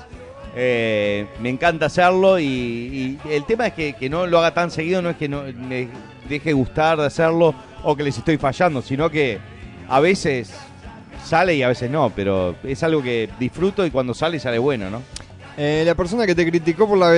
[0.57, 4.73] Eh, me encanta hacerlo y, y el tema es que, que no lo haga tan
[4.73, 5.89] seguido, no es que no me
[6.29, 9.39] deje gustar de hacerlo o que les estoy fallando, sino que
[9.89, 10.53] a veces
[11.25, 14.91] sale y a veces no, pero es algo que disfruto y cuando sale sale bueno,
[14.91, 15.03] ¿no?
[15.61, 17.09] Eh, la persona que te criticó por la,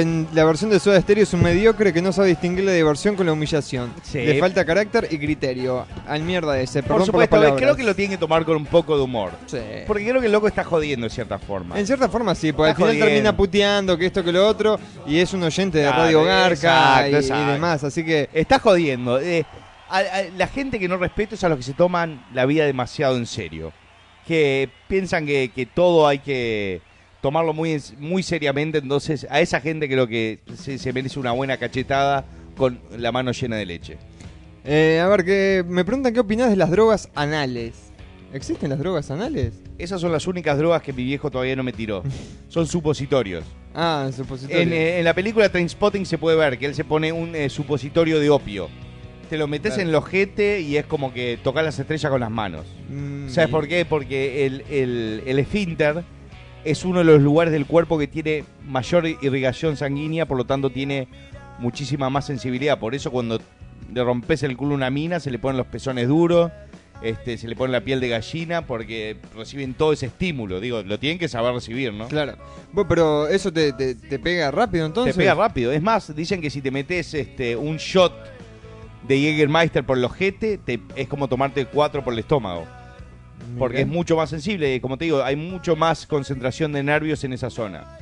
[0.46, 3.34] versión de Soda Stereo es un mediocre que no sabe distinguir la diversión con la
[3.34, 3.92] humillación.
[4.02, 4.16] Sí.
[4.24, 5.84] Le falta carácter y criterio.
[6.06, 6.82] Al mierda ese.
[6.82, 9.32] Perdón Por supuesto, las creo que lo tienen que tomar con un poco de humor.
[9.44, 9.58] Sí.
[9.86, 11.78] Porque creo que el loco está jodiendo de cierta forma.
[11.78, 13.06] En cierta forma sí, porque al Está final jodiendo.
[13.06, 17.06] termina puteando que esto que lo otro y es un oyente de Claro, Radio Garca
[17.08, 19.20] exacto, y, demás, así que Está jodiendo.
[19.20, 19.44] Eh,
[19.90, 22.64] a- a- la gente que no respeto es a los que se toman la vida
[22.64, 23.70] demasiado en serio.
[24.26, 26.80] Que piensan que, que todo hay que
[27.20, 28.78] tomarlo muy, muy seriamente.
[28.78, 32.24] Entonces, a esa gente creo que se, se merece una buena cachetada
[32.56, 33.98] con la mano llena de leche.
[34.64, 37.74] eh, a ver que me preguntan qué opinas de las drogas anales.
[38.32, 39.54] ¿Existen las drogas anales?
[39.78, 42.02] Esas son las únicas drogas que mi viejo todavía no me tiró.
[42.48, 43.44] Son supositorios.
[43.74, 44.60] Ah, supositorio.
[44.62, 47.48] En, eh, en la película Trainspotting se puede ver que él se pone un eh,
[47.48, 48.68] supositorio de opio.
[49.28, 49.82] Te lo metes Claro.
[49.82, 52.66] en el ojete y es como que tocar las estrellas con las manos.
[52.88, 53.84] Mm, ¿Sabes por qué?
[53.84, 56.04] Porque el, el, el esfínter
[56.64, 60.70] es uno de los lugares del cuerpo que tiene mayor irrigación sanguínea, por lo tanto
[60.70, 61.08] tiene
[61.58, 62.78] muchísima más sensibilidad.
[62.78, 63.40] Por eso cuando
[63.92, 66.50] le rompes el culo a una mina se le ponen los pezones duros,
[67.02, 70.60] este, se le pone la piel de gallina porque reciben todo ese estímulo.
[70.60, 72.08] Digo, lo tienen que saber recibir, ¿no?
[72.08, 72.34] Claro.
[72.72, 75.14] Bueno, pero eso te, te- te pega rápido entonces.
[75.14, 75.72] Te pega rápido.
[75.72, 78.12] Es más, dicen que si te metes este, un shot
[79.08, 82.66] de Jägermeister por el ojete, te- es como tomarte cuatro por el estómago.
[83.58, 84.80] Porque es mucho más sensible.
[84.80, 87.98] Como te digo, hay mucho más concentración de nervios en esa zona.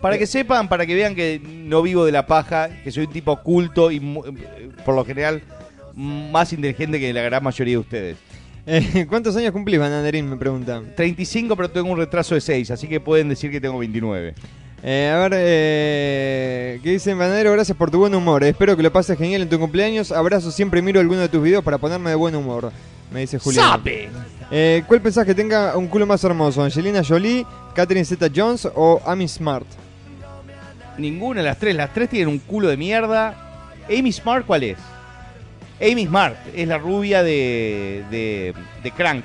[0.00, 3.12] Para que sepan, para que vean que no vivo de la paja, que soy un
[3.12, 5.42] tipo culto y eh, por lo general
[5.94, 8.16] más inteligente que la gran mayoría de ustedes.
[8.70, 10.28] Eh, ¿Cuántos años cumplís, Bananderín?
[10.28, 10.92] Me preguntan.
[10.94, 14.34] 35, pero tengo un retraso de 6, así que pueden decir que tengo 29.
[14.82, 17.52] Eh, a ver, eh, ¿qué dicen, Banadero?
[17.52, 18.44] Gracias por tu buen humor.
[18.44, 20.12] Espero que lo pases genial en tu cumpleaños.
[20.12, 22.70] Abrazo, siempre miro alguno de tus videos para ponerme de buen humor.
[23.10, 23.70] Me dice Julián.
[23.70, 24.08] ¡Sape!
[24.50, 26.62] Eh, ¿Cuál pensás que tenga un culo más hermoso?
[26.62, 29.66] ¿Angelina Jolie, Catherine Zeta Jones o Amy Smart?
[30.96, 31.74] Ninguna de las tres.
[31.76, 33.34] Las tres tienen un culo de mierda.
[33.88, 34.78] Amy Smart, ¿cuál es?
[35.80, 39.24] Amy Smart es la rubia de, de, de Crank.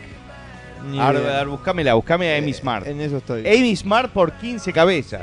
[0.90, 1.36] Ni A ver, idea.
[1.36, 2.86] a ver, buscámela, buscame a Amy Eh, Smart.
[2.88, 3.48] En eso estoy.
[3.48, 5.22] Amy Smart por 15 cabezas.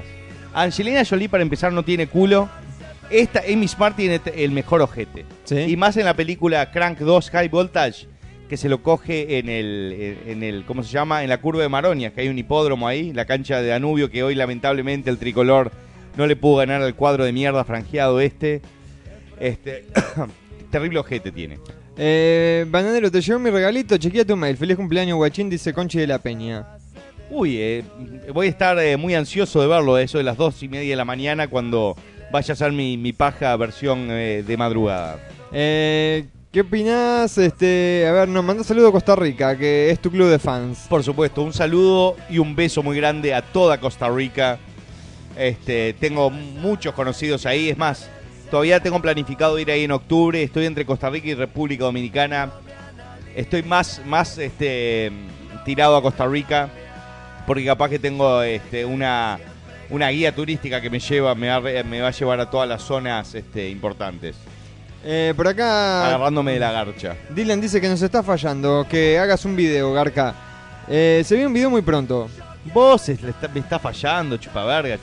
[0.55, 2.49] Angelina Jolie, para empezar, no tiene culo.
[3.11, 5.25] Esta Amy Smart tiene el mejor ojete.
[5.45, 5.57] Sí.
[5.59, 8.07] Y más en la película Crank 2 High Voltage,
[8.51, 11.23] que se lo coge en el, en el, ¿cómo se llama?
[11.23, 14.25] En la curva de Maronia, que hay un hipódromo ahí, la cancha de Danubio, que
[14.25, 15.71] hoy lamentablemente el tricolor
[16.17, 18.61] no le pudo ganar al cuadro de mierda franjeado este.
[19.39, 19.87] Este,
[20.73, 21.61] terrible ojete tiene.
[21.97, 23.97] Eh, Bananero, te llegó mi regalito.
[23.97, 24.57] Chequea tu mail.
[24.57, 26.67] Feliz cumpleaños, guachín, dice Conchi de la Peña.
[27.31, 27.85] Uy, eh,
[28.35, 30.97] voy a estar eh, muy ansioso de verlo, eso de las dos y media de
[30.97, 31.95] la mañana, cuando
[32.33, 35.21] vaya a ser mi, mi paja versión eh, de madrugada.
[35.53, 37.39] Eh, ¿Qué opinás?
[37.39, 40.87] Este, a ver, nos manda saludo a Costa Rica, que es tu club de fans.
[40.89, 44.59] Por supuesto, un saludo y un beso muy grande a toda Costa Rica.
[45.37, 48.11] Este, tengo muchos conocidos ahí, es más,
[48.51, 50.43] todavía tengo planificado ir ahí en octubre.
[50.43, 52.51] Estoy entre Costa Rica y República Dominicana.
[53.37, 55.13] Estoy más, más este,
[55.65, 56.69] tirado a Costa Rica
[57.47, 59.39] porque capaz que tengo este, una,
[59.89, 62.83] una guía turística que me lleva, me va, me va a llevar a todas las
[62.83, 64.35] zonas este, importantes,
[65.05, 67.17] Eh, por acá, agarrándome de la garcha.
[67.31, 70.35] Dylan dice que nos está fallando, que hagas un video, Garca.
[70.89, 72.29] Eh, se viene un video muy pronto.
[72.75, 74.99] Vos es- está- me está fallando, chupaverga.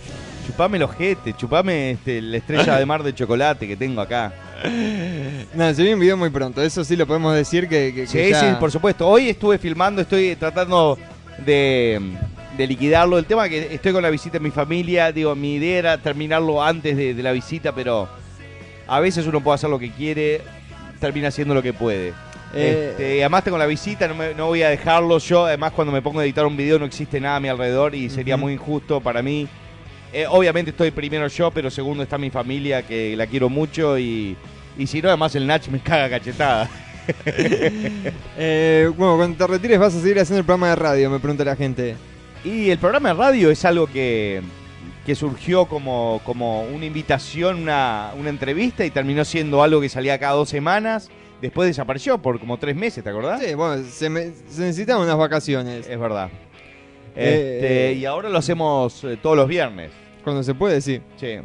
[0.46, 4.34] Chupame el ojete, chupame este, la estrella de mar de chocolate que tengo acá.
[5.54, 8.08] No, se viene un video muy pronto, eso sí lo podemos decir que, que- que
[8.08, 9.08] Sí, ya- sí, por supuesto.
[9.08, 10.98] Hoy estuve filmando, estoy tratando
[11.46, 12.00] de,
[12.56, 13.18] de liquidarlo.
[13.18, 15.12] El tema es que estoy con la visita de mi familia.
[15.12, 18.08] Digo, mi idea era terminarlo antes de, de la visita, pero
[18.88, 20.42] a veces uno puede hacer lo que quiere,
[21.00, 22.14] termina haciendo lo que puede.
[22.54, 25.46] Eh, Este, además tengo la visita, no, me- no voy a dejarlo yo.
[25.46, 28.10] Además, cuando me pongo a editar un video no existe nada a mi alrededor y
[28.10, 29.48] sería muy injusto para mí.
[30.14, 34.00] Eh, obviamente estoy primero yo, pero segundo está mi familia, que la quiero mucho.
[34.00, 34.38] Y,
[34.78, 36.70] y si no, además el Nach me caga cachetada.
[38.38, 41.44] Eh, bueno, cuando te retires vas a seguir haciendo el programa de radio, me pregunta
[41.44, 41.96] la gente.
[42.44, 44.42] Y el programa de radio es algo que,
[45.08, 50.20] que surgió como, como una invitación, una, una entrevista y terminó siendo algo que salía
[50.20, 51.10] cada dos semanas.
[51.42, 53.42] Después desapareció por como tres meses, ¿te acordás?
[53.42, 55.88] Sí, bueno, se, me- se necesitan unas vacaciones.
[55.88, 56.30] Es verdad.
[57.16, 59.92] Eh, Este, y ahora lo hacemos eh, todos los viernes.
[60.26, 61.00] Cuando se puede, sí.
[61.16, 61.38] Sí.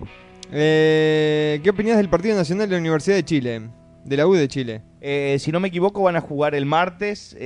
[0.51, 3.63] Eh, ¿Qué opinas del Partido Nacional de la Universidad de Chile?
[4.05, 4.83] De la U de Chile.
[5.01, 7.37] Eh, si no me equivoco, van a jugar el martes.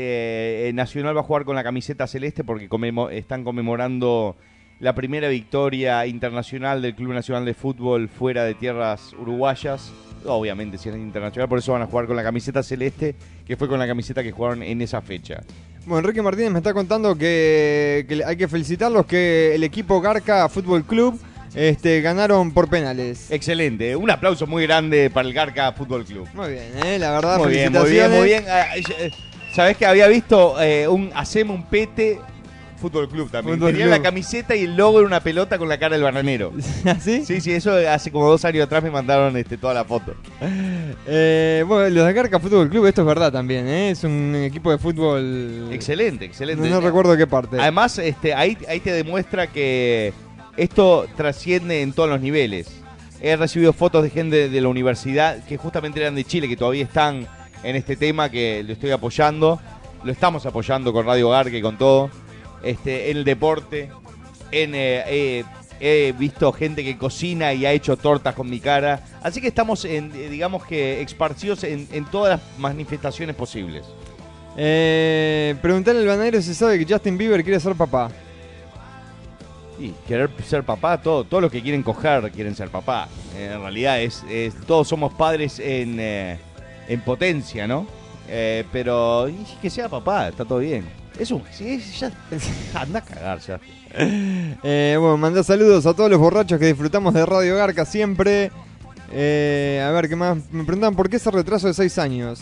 [0.73, 2.69] Nacional va a jugar con la camiseta celeste porque
[3.13, 4.37] están conmemorando
[4.81, 9.91] la primera victoria internacional del Club Nacional de Fútbol fuera de tierras uruguayas.
[10.25, 13.15] Obviamente, si es internacional, por eso van a jugar con la camiseta celeste,
[13.47, 15.43] que fue con la camiseta que jugaron en esa fecha.
[15.87, 20.49] Bueno, Enrique Martínez me está contando que, que hay que felicitarlos que el equipo Garca
[20.49, 21.19] Fútbol Club
[21.55, 23.31] este, ganaron por penales.
[23.31, 26.29] Excelente, un aplauso muy grande para el Garca Fútbol Club.
[26.35, 26.99] Muy bien, ¿eh?
[26.99, 28.19] la verdad, Muy bien, muy bien, felicitaciones.
[28.19, 28.45] muy bien.
[28.49, 29.11] Ah, eh,
[29.55, 32.19] Sabés que había visto eh, un Haceme un pete
[32.77, 33.57] Fútbol Club también.
[33.59, 33.97] Fútbol Tenía Club.
[33.97, 36.53] la camiseta y el logo era una pelota con la cara del bananero.
[36.85, 37.23] ¿Así?
[37.27, 40.15] Sí, sí, eso hace como dos años atrás me mandaron este, toda la foto.
[41.09, 43.91] Eh, bueno, los de Garca Fútbol Club, esto es verdad también, ¿eh?
[43.91, 45.69] Es un equipo de fútbol.
[45.71, 46.69] Excelente, excelente.
[46.69, 47.61] No, no recuerdo qué parte.
[47.61, 50.13] Además, este, ahí, ahí te demuestra que
[50.57, 52.69] esto trasciende en todos los niveles.
[53.21, 56.85] He recibido fotos de gente de la universidad que justamente eran de Chile, que todavía
[56.85, 57.27] están
[57.63, 59.61] en este tema, que lo estoy apoyando.
[60.05, 62.11] Lo estamos apoyando con Radio Garque y con todo.
[62.63, 63.91] Este, en el deporte.
[64.53, 65.45] En, eh, eh,
[65.81, 69.01] he visto gente que cocina y ha hecho tortas con mi cara.
[69.23, 73.85] Así que estamos, en, eh, digamos que, esparcidos en, en todas las manifestaciones posibles.
[74.57, 78.11] Eh, preguntarle al bananero si sabe que Justin Bieber quiere ser papá.
[79.79, 83.09] Y querer ser papá, todo, todos los que quieren coger quieren ser papá.
[83.37, 86.39] Eh, en realidad es, es- todos somos padres en, eh,
[86.89, 87.87] en potencia, ¿no?
[88.73, 90.85] Pero y que sea papá, está todo bien.
[91.19, 92.11] Eso, sí, ya,
[92.75, 93.59] anda a cagar ya.
[93.99, 98.51] Eh, bueno, mandá saludos a todos los borrachos que disfrutamos de Radio Garca siempre.
[99.13, 100.37] Eh, a ver, ¿qué más?
[100.51, 102.41] Me preguntaban por qué ese retraso de 6 años.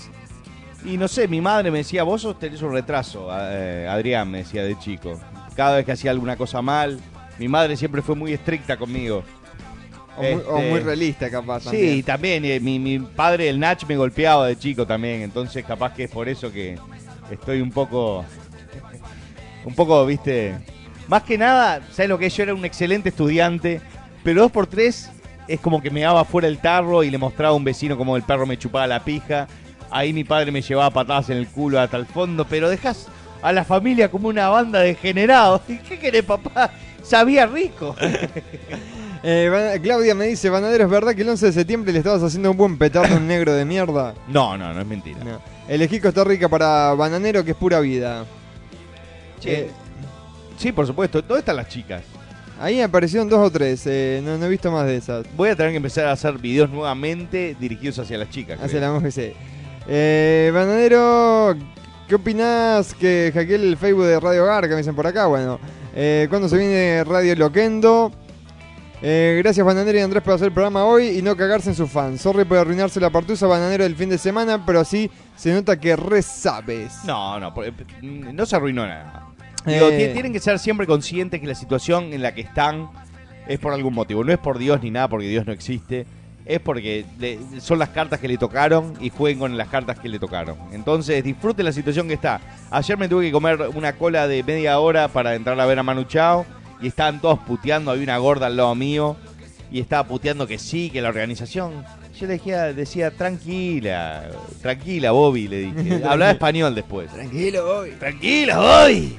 [0.85, 4.65] Y no sé, mi madre me decía, vos tenés un retraso, eh, Adrián me decía
[4.65, 5.19] de chico.
[5.57, 6.99] Cada vez que hacía alguna cosa mal,
[7.39, 9.23] mi madre siempre fue muy estricta conmigo.
[10.17, 11.61] O, muy, o Este, muy realista, capaz.
[11.61, 12.43] Sí, también.
[12.43, 12.45] también.
[12.45, 15.23] eh, mi, mi padre, el Nach, me golpeaba de chico también.
[15.23, 16.79] Entonces, capaz que es por eso que
[17.31, 18.25] estoy un poco.
[19.65, 20.55] Un poco, viste.
[21.09, 22.37] Más que nada, ¿sabes lo que es?
[22.37, 23.81] Yo era un excelente estudiante.
[24.23, 25.11] Pero dos por tres
[25.49, 28.17] es como que me daba fuera el tarro y le mostraba a un vecino como
[28.17, 29.47] el perro me chupaba la pija.
[29.91, 32.47] Ahí mi padre me llevaba patadas en el culo hasta el fondo.
[32.49, 33.09] Pero dejas
[33.43, 35.61] a la familia como una banda de degenerados.
[35.69, 36.71] ¿Y ¿Qué querés, papá?
[37.03, 37.95] Sabía rico.
[39.27, 42.51] Eh, Claudia me dice, Banadero, ¿es verdad que el 11 de septiembre le estabas haciendo
[42.51, 44.13] un buen petardo negro de mierda?
[44.29, 45.19] No, no, no es mentira.
[45.25, 45.41] No.
[45.67, 48.27] El ejico está rica para bananero, que es pura vida.
[49.45, 49.71] Che, Eh,
[50.57, 51.21] Sí, por supuesto.
[51.21, 52.03] ¿Dónde están las chicas?
[52.61, 55.27] ahí aparecieron dos o tres, eh, no, no he visto más de esas.
[55.37, 58.59] Voy a tener que empezar a hacer videos nuevamente dirigidos hacia las chicas.
[58.61, 58.81] Hacia creo.
[58.81, 59.33] la mujer, sí.
[59.89, 61.57] Eh, bananero,
[62.09, 64.69] ¿qué opinás que hackeé el Facebook de Radio Garca?
[64.69, 65.59] Me dicen por acá, bueno.
[65.97, 68.13] Eh, ¿Cuándo se viene Radio Loquendo?
[69.03, 71.91] Eh, gracias Bananero y Andrés por hacer el programa hoy y no cagarse en sus
[71.91, 72.23] fans.
[72.23, 75.97] Sorry por arruinarse la partusa Bananero del fin de semana, pero así se nota que
[75.97, 76.95] re sabes.
[77.05, 77.53] No, no,
[78.01, 79.27] no se arruinó nada.
[79.67, 80.07] Digo, Eh.
[80.09, 82.89] ti- tienen que ser siempre conscientes que la situación en la que están
[83.47, 84.25] es por algún motivo.
[84.25, 86.07] No es por Dios ni nada, porque Dios no existe.
[86.47, 90.11] Es porque le- son las cartas que le tocaron y jueguen con las cartas que
[90.11, 90.59] le tocaron.
[90.73, 92.41] Entonces, disfruten la situación que está.
[92.71, 95.83] Ayer me tuve que comer una cola de media hora para entrar a ver a
[95.83, 96.45] Manu Chao
[96.83, 97.91] y estaban todos puteando.
[97.91, 99.17] Había una gorda al lado mío
[99.73, 101.83] y estaba puteando que sí, que la organización.
[102.19, 104.31] Yo le decía, decía tranquila,
[104.63, 106.05] tranquila, Bobby, le dije.
[106.09, 107.11] Hablaba español después.
[107.11, 107.91] Tranquilo, hoy.
[107.99, 109.17] Tranquila, Bobby.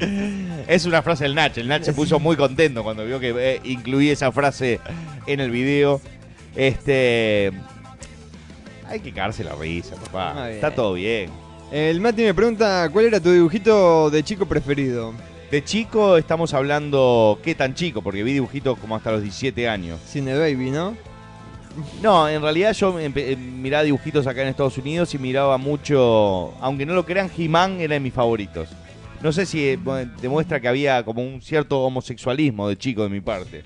[0.67, 1.57] Es una frase del Nach.
[1.57, 4.79] El Nach se puso muy contento cuando vio que eh, incluí esa frase
[5.27, 5.99] en el video.
[6.55, 7.51] Este.
[8.87, 10.49] Hay que cagarse la risa, papá.
[10.49, 11.29] Está todo bien.
[11.71, 15.13] El Mati me pregunta cuál era tu dibujito de chico preferido.
[15.51, 17.39] De chico estamos hablando.
[17.43, 18.01] ¿Qué tan chico?
[18.01, 19.99] Porque vi dibujitos como hasta los 17 años.
[20.07, 20.95] Cine Baby, ¿no?
[22.01, 26.85] No, en realidad yo eh, miraba dibujitos acá en Estados Unidos y miraba mucho, aunque
[26.85, 28.69] no lo crean, He-Man era de mis favoritos.
[29.21, 29.79] No sé si eh,
[30.21, 33.63] demuestra que había como un cierto homosexualismo de chico de mi parte.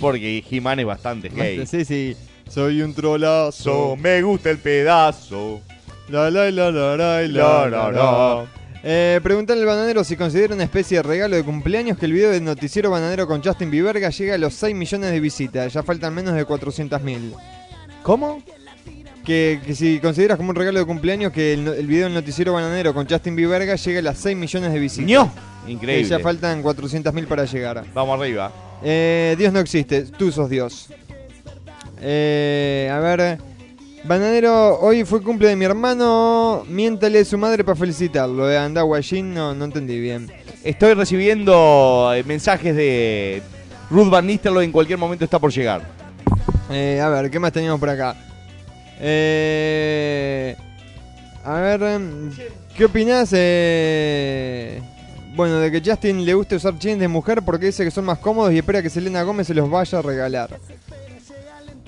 [0.00, 1.66] Porque He-Man es bastante gay.
[1.66, 2.16] Sí, sí.
[2.48, 3.96] Soy un trolazo.
[3.96, 5.60] me gusta el pedazo.
[6.08, 8.44] La la la la la la la la.
[8.82, 12.30] Eh, preguntarle al bananero si considera una especie de regalo de cumpleaños que el video
[12.30, 15.72] del noticiero bananero con Justin Bieberga llega a los 6 millones de visitas.
[15.72, 17.34] Ya faltan menos de 400 mil.
[18.02, 18.42] ¿Cómo?
[19.24, 22.14] Que, que si consideras como un regalo de cumpleaños que el, no- el video del
[22.14, 25.28] noticiero bananero con Justin Bieberga llegue a las 6 millones de visitas.
[25.66, 26.08] Que Increíble.
[26.08, 27.84] ya faltan 400 mil para llegar.
[27.92, 28.50] Vamos arriba.
[28.82, 30.88] Eh, Dios no existe, tú sos Dios.
[32.00, 33.38] Eh, a ver.
[34.04, 36.64] Bananero, hoy fue cumple de mi hermano.
[36.68, 38.46] Miéntale a su madre para felicitarlo.
[38.46, 40.30] De anda guayín, no, no entendí bien.
[40.64, 43.42] Estoy recibiendo eh, mensajes de
[43.90, 45.82] Ruth Van Nistelrooy en cualquier momento está por llegar.
[46.70, 48.16] Eh, a ver, ¿qué más teníamos por acá?
[49.00, 50.56] Eh,
[51.44, 52.30] A ver, em,
[52.76, 53.30] ¿qué opinás?
[53.32, 54.80] eh,
[55.34, 58.18] bueno, de que Justin le guste usar jeans de mujer porque dice que son más
[58.18, 60.58] cómodos y espera que Selena Gómez se los vaya a regalar.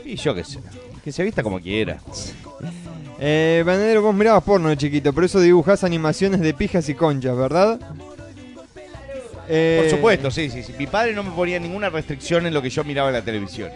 [0.05, 0.59] Y yo qué sé.
[1.03, 1.99] Que se vista como quiera.
[3.19, 7.37] Eh, Bananero, vos mirabas porno de chiquito, por eso dibujás animaciones de pijas y conchas,
[7.37, 7.81] ¿verdad?
[9.49, 10.73] Eh, Por supuesto, sí, sí, sí.
[10.79, 13.71] Mi padre no me ponía ninguna restricción en lo que yo miraba en la televisión.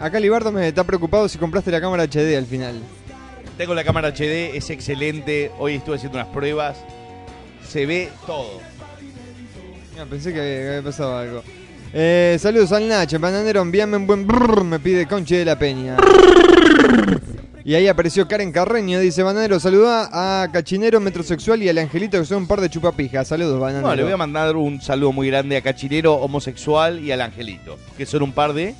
[0.00, 2.80] Acá Libardo me está preocupado si compraste la cámara HD al final.
[3.56, 5.50] Tengo la cámara HD, es excelente.
[5.58, 6.78] Hoy estuve haciendo unas pruebas.
[7.68, 8.60] Se ve todo.
[10.00, 11.42] Ah, pensé que había pasado algo.
[11.94, 15.98] Eh, saludos al Nacho, bananero, envíame un buen brrr, me pide Conche de la Peña.
[17.64, 22.24] Y ahí apareció Karen Carreño, dice Bananero, saluda a Cachinero Metrosexual y al Angelito que
[22.24, 23.28] son un par de chupapijas.
[23.28, 23.86] Saludos, Bananero.
[23.86, 27.78] Bueno, le voy a mandar un saludo muy grande a Cachinero, homosexual y al Angelito,
[27.96, 28.74] que son un par de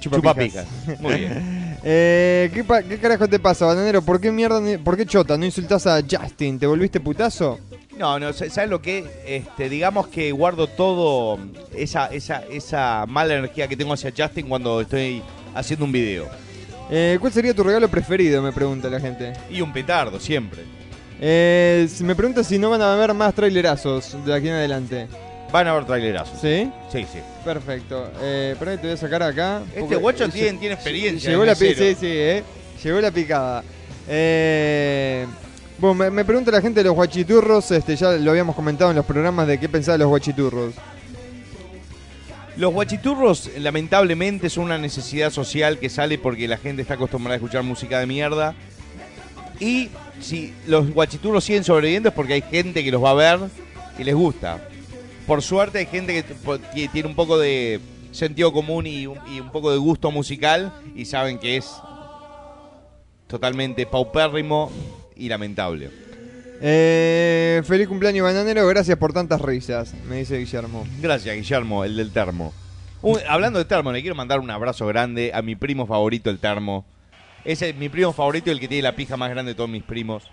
[0.00, 0.66] chupapijas.
[1.00, 1.66] Muy bien.
[1.88, 4.02] Eh, ¿qué, qué carajo te pasa, Bananero?
[4.02, 5.38] ¿Por qué mierda, por qué chota?
[5.38, 6.58] ¿No insultás a Justin?
[6.58, 7.60] ¿Te volviste putazo?
[7.98, 9.04] No, no, ¿sabes lo que?
[9.26, 11.38] Este, digamos que guardo todo
[11.74, 15.22] esa, esa, esa mala energía que tengo hacia Justin cuando estoy
[15.54, 16.28] haciendo un video.
[16.90, 18.42] Eh, ¿Cuál sería tu regalo preferido?
[18.42, 19.32] Me pregunta la gente.
[19.50, 20.62] Y un petardo, siempre.
[21.20, 25.08] Eh, me pregunta si no van a haber más trailerazos de aquí en adelante.
[25.50, 26.38] Van a haber trailerazos.
[26.40, 26.70] ¿Sí?
[26.92, 27.18] Sí, sí.
[27.44, 28.10] Perfecto.
[28.20, 29.62] Eh, pero te voy a sacar acá.
[29.74, 31.30] Este guacho tiene, tiene experiencia.
[31.30, 32.44] Llegó la sí, sí, eh.
[32.82, 33.64] Llegó la picada.
[34.08, 35.26] Eh,
[35.78, 39.04] bueno, me, pregunta la gente de los guachiturros, este, ya lo habíamos comentado en los
[39.04, 40.74] programas de qué pensaba los guachiturros.
[42.56, 47.36] Los guachiturros, lamentablemente, son una necesidad social que sale porque la gente está acostumbrada a
[47.36, 48.54] escuchar música de mierda.
[49.60, 53.40] Y si los guachiturros siguen sobreviviendo es porque hay gente que los va a ver
[53.98, 54.66] y les gusta.
[55.26, 57.80] Por suerte hay gente que tiene un poco de
[58.12, 61.70] sentido común y un poco de gusto musical y saben que es
[63.26, 64.70] totalmente paupérrimo
[65.16, 65.90] y lamentable.
[66.60, 70.86] Eh, feliz cumpleaños bananero, gracias por tantas risas, me dice Guillermo.
[71.00, 72.52] Gracias, Guillermo, el del termo.
[73.02, 76.38] Un- hablando de termo, le quiero mandar un abrazo grande a mi primo favorito, el
[76.38, 76.84] termo.
[77.44, 79.82] Ese es mi primo favorito, el que tiene la pija más grande de todos mis
[79.82, 80.24] primos.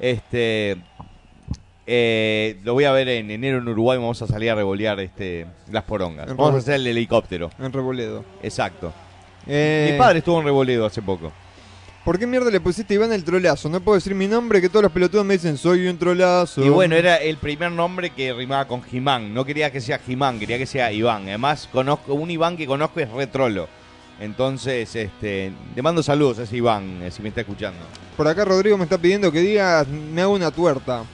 [0.00, 0.76] Este.
[1.86, 3.96] eh, lo voy a ver en enero en Uruguay.
[3.98, 6.28] Vamos a salir a revolear este, las porongas.
[6.30, 7.50] En Vamos a hacer el helicóptero.
[7.58, 8.24] En Reboledo.
[8.42, 8.92] Exacto.
[9.46, 11.32] Eh, Mi padre estuvo en Revoledo hace poco.
[12.08, 13.68] ¿Por qué mierda le pusiste Iván el trolazo?
[13.68, 16.64] No puedo decir mi nombre que todos los pelotudos me dicen soy un trolazo.
[16.64, 19.34] Y bueno, era el primer nombre que rimaba con Jimán.
[19.34, 21.24] No quería que sea Jimán, quería que sea Iván.
[21.28, 23.68] Además, conozco un Iván que conozco es retrolo.
[24.20, 27.80] Entonces, este, le mando saludos a ese Iván, eh, si me está escuchando.
[28.16, 31.04] Por acá Rodrigo me está pidiendo que diga me hago una tuerta.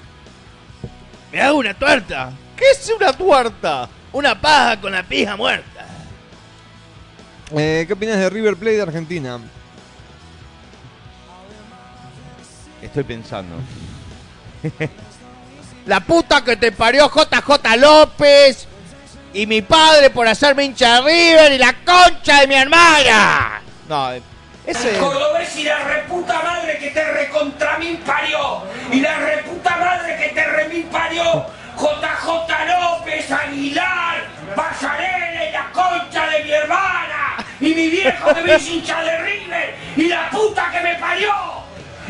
[1.33, 2.31] ¡Me hago una tuerta!
[2.57, 3.89] ¿Qué es una tuerta?
[4.13, 5.89] Una paja con la pija muerta.
[7.51, 9.41] Eh, ¿Qué opinas de River Plate de Argentina?
[12.85, 13.57] Estoy pensando.
[15.87, 18.67] La puta que te parió JJ López
[19.33, 23.63] y mi padre por hacerme hincha de River y la concha de mi hermana.
[23.89, 24.13] No,
[24.67, 24.99] ese.
[24.99, 28.63] Cordobés y la reputa madre que te recontra mil parió.
[28.93, 31.47] Y la reputa madre que te remil parió.
[31.77, 34.25] JJ López, Aguilar,
[34.55, 37.37] Pasarela y la concha de mi hermana.
[37.61, 39.75] Y mi viejo que me hincha de River.
[39.97, 41.65] Y la puta que me parió.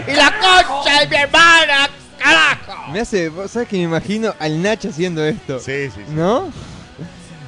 [0.07, 1.89] Y la concha de mi hermana,
[2.19, 2.93] carajo.
[2.93, 5.59] Me hace, vos ¿sabes que me imagino al Nach haciendo esto?
[5.61, 6.13] Sí, sí, sí.
[6.15, 6.51] ¿No?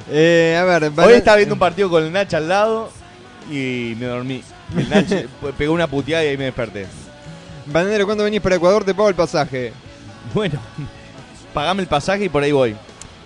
[0.09, 2.89] Eh, a ver, Hoy estaba viendo un partido con el Nach al lado
[3.51, 4.43] y me dormí.
[4.75, 5.05] El Nach
[5.57, 6.87] pegó una puteada y ahí me desperté.
[7.65, 8.85] Bananero, ¿cuándo venís para Ecuador?
[8.85, 9.73] Te pago el pasaje.
[10.33, 10.59] Bueno,
[11.53, 12.75] pagame el pasaje y por ahí voy.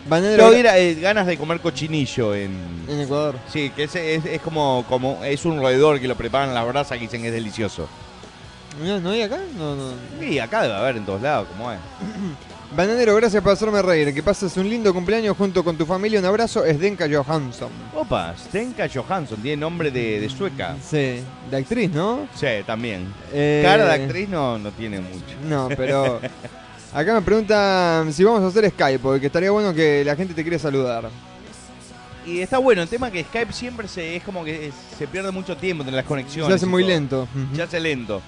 [0.08, 2.86] Bananero, Tengo que ir a- eh, ganas de comer cochinillo en.
[2.88, 3.36] en Ecuador.
[3.54, 5.24] Sí, que es, es, es como, como.
[5.24, 7.88] Es un roedor que lo preparan en las brasas que dicen que es delicioso.
[8.80, 9.40] ¿No, ¿No hay acá?
[9.58, 9.94] No, no.
[10.24, 11.80] Y acá debe haber en todos lados, como es.
[12.76, 14.14] Bananero, gracias por hacerme reír.
[14.14, 16.20] Que pases un lindo cumpleaños junto con tu familia.
[16.20, 17.70] Un abrazo, es Denka Johansson.
[17.94, 20.78] Opa, Stenka Johansson, tiene nombre de, de sueca.
[20.82, 21.20] Sí,
[21.50, 22.28] de actriz, ¿no?
[22.34, 23.14] Sí, también.
[23.34, 25.36] Eh, Cara de actriz no, no tiene mucho.
[25.50, 26.22] No, pero.
[26.94, 30.42] Acá me preguntan si vamos a hacer Skype, porque estaría bueno que la gente te
[30.42, 31.10] quiere saludar.
[32.26, 35.58] Y está bueno, el tema que Skype siempre se es como que se pierde mucho
[35.58, 36.48] tiempo en las conexiones.
[36.50, 36.92] Se hace muy todo.
[36.92, 37.28] lento.
[37.56, 38.22] Se hace lento.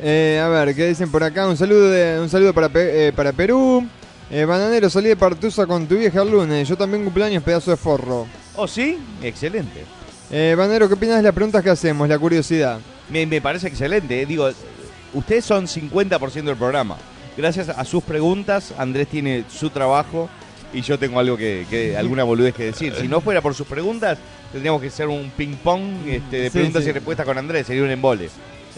[0.00, 1.48] Eh, a ver, ¿qué dicen por acá?
[1.48, 3.86] Un saludo de, un saludo para, eh, para Perú.
[4.30, 6.68] Eh, bananero, salí de Partusa con tu vieja el lunes.
[6.68, 8.26] Yo también cumpleaños, pedazo de forro.
[8.56, 8.98] ¿Oh, sí?
[9.22, 9.84] Excelente.
[10.30, 12.06] Eh, Bananero, ¿qué opinas de las preguntas que hacemos?
[12.08, 12.78] La curiosidad.
[13.08, 14.20] Me, me parece excelente.
[14.20, 14.26] eh.
[14.26, 14.50] Digo,
[15.14, 16.98] ustedes son 50% del programa.
[17.36, 20.28] Gracias a sus preguntas, Andrés tiene su trabajo
[20.74, 22.92] y yo tengo algo que, que- alguna boludez que decir.
[23.00, 24.18] Si no fuera por sus preguntas,
[24.52, 26.90] tendríamos que hacer un ping pong este, de Sí, preguntas sí.
[26.90, 27.66] y respuestas con Andrés.
[27.66, 28.28] Sería un embole.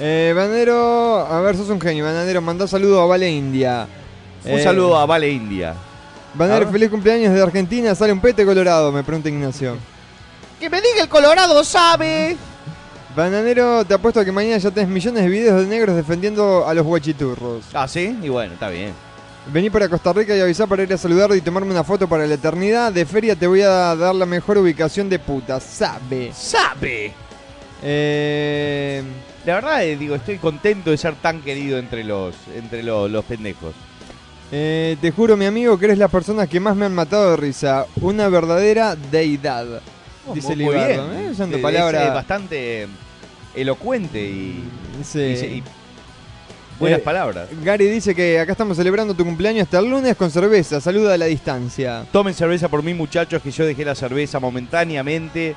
[0.02, 2.04] Eh, Bananero, a ver, sos un genio.
[2.06, 3.86] Bananero, mandá saludo a Vale India.
[4.44, 5.74] Un Eh, saludo a Vale India.
[6.34, 6.72] Bananero, Ah.
[6.72, 7.94] feliz cumpleaños de Argentina.
[7.94, 9.76] Sale un pete colorado, me pregunta Ignacio.
[10.58, 12.36] Que me diga el Colorado sabe.
[13.14, 16.72] Bananero, te apuesto a que mañana ya tenés millones de videos de negros defendiendo a
[16.72, 17.64] los guachiturros.
[17.74, 18.92] Ah, sí, y bueno, está bien.
[19.52, 22.26] Vení para Costa Rica y avisá para ir a saludar y tomarme una foto para
[22.26, 22.92] la eternidad.
[22.92, 26.30] De feria te voy a dar la mejor ubicación de puta, sabe.
[26.32, 27.12] ¡Sabe!
[27.82, 29.02] Eh,
[29.46, 33.24] La verdad, eh, digo, estoy contento de ser tan querido entre los, entre los, los
[33.24, 33.74] pendejos.
[34.52, 37.36] eh, te juro, mi amigo, que eres las personas que más me han matado de
[37.36, 37.86] risa.
[38.00, 39.80] Una verdadera deidad.
[40.34, 41.24] Dice Muy Libardo, bien.
[41.26, 41.30] ¿eh?
[41.30, 42.06] Usando palabras.
[42.08, 42.86] es bastante
[43.54, 44.64] elocuente y,
[45.02, 45.20] Sí.
[45.20, 45.62] y se- y
[46.78, 47.48] buenas Eh, palabras.
[47.64, 50.80] Gary dice que acá estamos celebrando tu cumpleaños hasta el lunes con cerveza.
[50.80, 52.04] Saluda a la distancia.
[52.12, 55.54] Tomen cerveza por mí, muchachos, que yo dejé la cerveza momentáneamente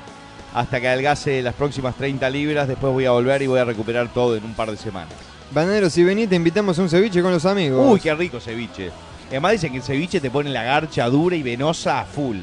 [0.54, 2.68] hasta que adelgace las próximas 30 libras.
[2.68, 5.12] Después voy a volver y voy a recuperar todo en un par de semanas.
[5.50, 7.86] Bananero, si venís, te invitamos a un ceviche con los amigos.
[7.92, 8.90] Uy, qué rico ceviche.
[9.28, 12.38] Además dicen que el ceviche te pone la garcha dura y venosa a full.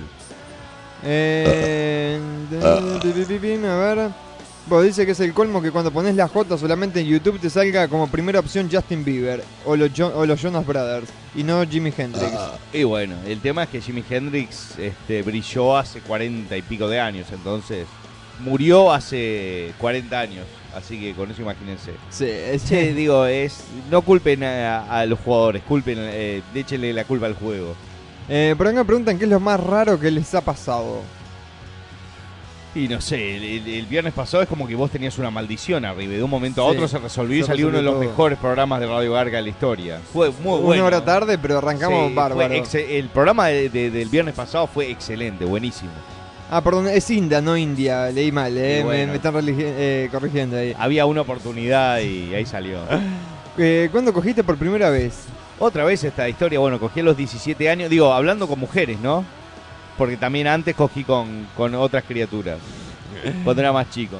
[1.03, 2.19] Eh,
[2.61, 4.30] a ver.
[4.67, 7.49] Vos dice que es el colmo que cuando pones la J solamente en YouTube te
[7.49, 11.65] salga como primera opción Justin Bieber o los, Jo- o los Jonas Brothers y no
[11.67, 12.31] Jimi Hendrix.
[12.71, 16.99] Y bueno, el tema es que Jimi Hendrix este, brilló hace 40 y pico de
[16.99, 17.87] años, entonces
[18.39, 20.45] murió hace 40 años.
[20.75, 21.91] Así que con eso imagínense.
[22.11, 27.03] Sí, es- Che, digo, es no culpen a, a los jugadores, culpen, eh, échenle la
[27.03, 27.75] culpa al juego.
[28.29, 31.01] Eh, por acá preguntan qué es lo más raro que les ha pasado.
[32.73, 35.83] Y no sé, el, el- el viernes pasado es como que vos tenías una maldición
[35.83, 37.95] arriba y de un momento a Sí, otro se resolvió y salió uno de los
[37.95, 38.03] todo.
[38.03, 39.99] mejores programas de Radio Garga de la historia.
[40.13, 40.85] Fue muy Una bueno.
[40.85, 42.53] hora tarde, pero arrancamos Sí, bárbaro.
[42.53, 45.91] el programa de- de- del viernes pasado fue excelente, buenísimo.
[46.49, 48.09] Ah, perdón, es India, no India.
[48.09, 48.83] Leí mal, eh.
[48.87, 50.73] Me- me, están eh, corrigiendo ahí.
[50.77, 52.79] Había una oportunidad y ahí salió.
[53.57, 55.25] Eh, ¿Cuándo cogiste por primera vez?
[55.59, 59.25] Otra vez esta historia, bueno, cogí a los 17 años, digo, hablando con mujeres, ¿no?
[59.97, 62.57] Porque también antes cogí con, con otras criaturas,
[63.43, 64.17] cuando era más chico.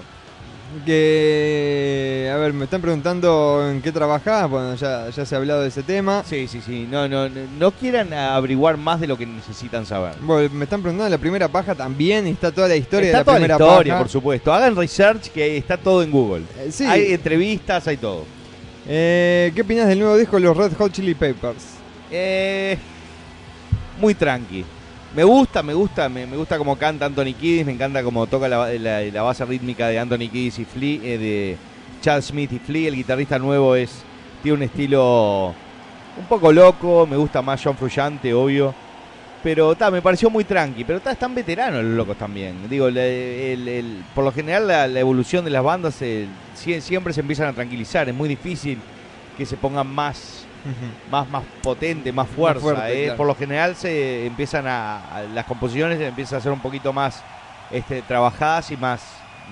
[0.85, 2.31] Que.
[2.33, 4.49] A ver, me están preguntando en qué trabajás.
[4.49, 6.23] Bueno, ya, ya se ha hablado de ese tema.
[6.25, 10.13] Sí, sí, sí, no, no, no, no quieran averiguar más de lo que necesitan saber.
[10.21, 12.25] Bueno, me están preguntando en la primera paja también.
[12.27, 14.03] y Está toda la historia está de la toda primera la historia, paja.
[14.03, 14.53] por supuesto.
[14.53, 16.43] Hagan research que está todo en Google.
[16.59, 16.85] Eh, sí.
[16.85, 18.23] Hay entrevistas, hay todo.
[18.87, 21.63] Eh, ¿Qué opinas del nuevo disco de los Red Hot Chili Peppers?
[22.09, 22.77] Eh,
[23.99, 24.63] muy tranqui.
[25.13, 29.23] Me gusta, me gusta, me, gusta como canta Anthony Kiddis, me encanta como toca la,
[29.23, 31.57] base rítmica de Anthony Kiddis y Flea, eh, de
[32.01, 32.87] Chad Smith y Flea.
[32.87, 34.03] El guitarrista nuevo es
[34.41, 35.53] tiene un estilo
[36.17, 38.73] un poco loco, me gusta más John Frusciante, obvio.
[39.43, 42.69] Pero ta, me pareció muy tranqui, pero ta, están veteranos los locos también.
[42.69, 42.87] Digo,
[44.15, 48.15] por lo general la, evolución de las bandas sie- siempre se empiezan a tranquilizar, es
[48.15, 48.79] muy difícil
[49.37, 50.40] que se pongan más
[51.09, 52.61] más más potente, más fuerza.
[52.61, 53.03] fuerte, ¿eh?
[53.05, 53.17] claro.
[53.17, 57.23] Por lo general se empiezan a, a- las composiciones empiezan a ser un poquito más
[57.71, 59.01] este, trabajadas y más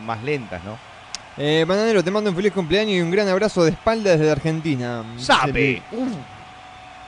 [0.05, 0.77] más lentas, ¿no?
[1.37, 5.03] Eh, Bananero, te mando un feliz cumpleaños y un gran abrazo de espalda desde Argentina.
[5.17, 5.81] ¡Sabe!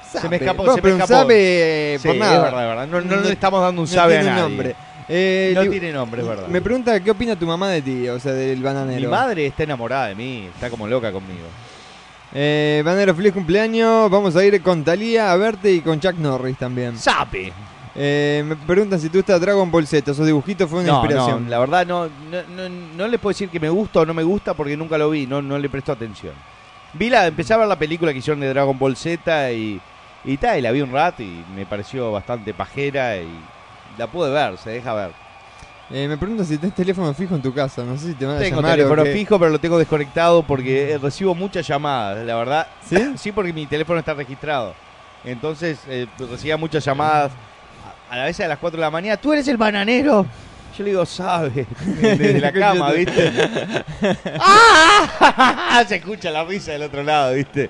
[0.10, 0.22] Sabe.
[0.24, 1.14] Se me escapó, Bueno, se me un escapó.
[1.22, 2.36] sabe Sí, por nada.
[2.36, 2.88] es verdad, es verdad.
[2.88, 4.42] No, no No- le estamos dando un no sabe a nadie.
[4.42, 4.76] nombre.
[5.10, 6.48] Eh, No tiene nombre, es verdad.
[6.48, 9.02] Me pregunta qué opina tu mamá de ti, o sea, del bananero.
[9.02, 11.48] Mi madre está enamorada de mí, está como loca conmigo.
[12.34, 14.10] Eh, bananero, feliz cumpleaños.
[14.10, 16.98] Vamos a ir con Talía a verte y con Chuck Norris también.
[16.98, 17.52] ¡Sabe!
[17.94, 20.12] Eh, me preguntan si tú estás Dragon Ball Z.
[20.12, 21.44] Esos dibujitos fue una No, inspiración.
[21.44, 24.14] no, la verdad no, no, no, no les puedo decir que me gusta o no
[24.14, 26.34] me gusta porque nunca lo vi, no, no le presto atención.
[26.94, 29.82] Vi la, empecé a ver la película que hicieron de Dragon Ball Z y,
[30.24, 33.28] y tal, y la vi un rato y me pareció bastante pajera y
[33.98, 35.12] la pude ver, se deja ver.
[35.94, 37.84] Eh, me preguntan si tenés teléfono fijo en tu casa.
[37.84, 40.42] No sé si te van a Tengo llamar o teléfono fijo, pero lo tengo desconectado
[40.44, 42.68] porque eh, recibo muchas llamadas, la verdad.
[42.88, 43.14] ¿Sí?
[43.18, 44.74] Sí, porque mi teléfono está registrado.
[45.24, 47.32] Entonces eh, recibía muchas llamadas
[48.10, 49.18] a, la vez a las 4 de la mañana.
[49.18, 50.26] ¿Tú eres el bananero?
[50.78, 53.32] Yo le digo, sabe, desde la cama, ¿viste?
[54.40, 55.84] ¡Ah!
[55.88, 57.70] Se escucha la risa del otro lado, ¿viste?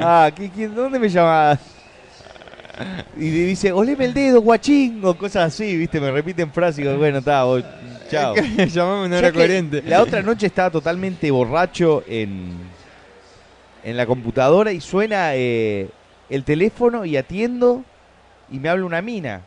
[0.00, 1.75] Ah, ¿qué, ¿dónde me llamás?
[3.16, 6.00] Y dice, oleme el dedo, guachín, o cosas así, ¿viste?
[6.00, 7.44] Me repiten frases y digo, bueno, está,
[8.10, 8.34] chao.
[8.68, 9.82] Llamame ¿Sabes que coherente.
[9.82, 12.52] La otra noche estaba totalmente borracho en,
[13.82, 15.88] en la computadora y suena eh,
[16.28, 17.82] el teléfono y atiendo
[18.50, 19.42] y me habla una mina.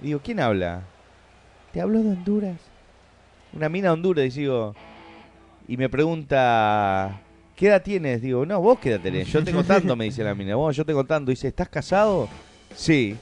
[0.00, 0.82] Digo, ¿quién habla?
[1.72, 2.56] Te hablo de Honduras.
[3.52, 4.74] Una mina de Honduras, y digo.
[5.68, 7.20] Y me pregunta,
[7.56, 8.22] ¿qué edad tienes?
[8.22, 9.26] Digo, no, vos qué edad tenés.
[9.32, 10.54] Yo tengo tanto, me dice la mina.
[10.54, 11.30] Vos, yo tengo tanto.
[11.30, 12.28] Dice, ¿estás casado?
[12.74, 13.16] Sí.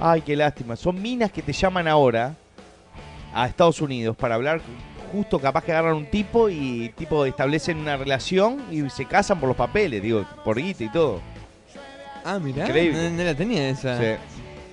[0.00, 0.74] Ay, qué lástima.
[0.74, 2.34] Son minas que te llaman ahora
[3.32, 4.60] a Estados Unidos para hablar
[5.12, 9.48] justo capaz que agarran un tipo y tipo establecen una relación y se casan por
[9.48, 11.20] los papeles, digo, por guita y todo.
[12.24, 12.64] Ah, mirá.
[12.64, 13.10] Increíble.
[13.10, 13.98] No, no la tenía esa.
[13.98, 14.20] Sí.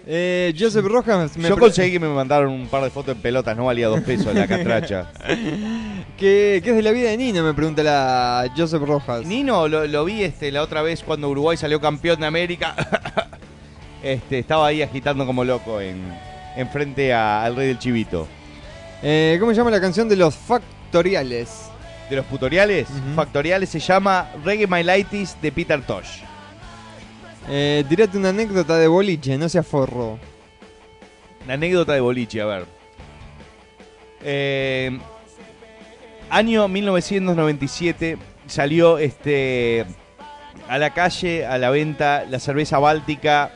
[0.08, 3.56] Eh, Joseph Rojas me Yo conseguí que me mandaron un par de fotos en pelotas,
[3.56, 5.12] no valía dos pesos la catracha.
[6.22, 7.42] ¿Qué, qué es de la vida de Nino?
[7.44, 9.26] Me pregunta la Joseph Rojas.
[9.26, 12.76] Nino lo, lo vi este la otra vez cuando Uruguay salió campeón de América.
[14.04, 16.00] este, estaba ahí agitando como loco en,
[16.56, 18.28] en frente a- al rey del chivito.
[19.02, 21.72] Eh, ¿Cómo se llama la canción de los Factoriales?
[22.08, 23.16] De los tutoriales, Ujú.
[23.16, 26.20] factoriales se llama Reggae My Lighties de Peter Tosh.
[27.50, 30.20] Eh, tirate una anécdota de boliche, no sea forro.
[31.46, 32.66] Una anécdota de boliche, a ver.
[34.24, 35.00] Eh,
[36.32, 38.18] año 1997
[38.48, 39.86] salió este
[40.68, 43.52] a la calle, a la venta, la cerveza báltica,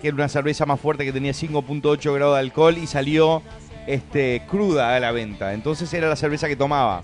[0.00, 3.42] que era una cerveza más fuerte que tenía 5.8 grados de alcohol y salió
[3.86, 5.52] este, cruda a la venta.
[5.52, 7.02] Entonces era la cerveza que tomaba.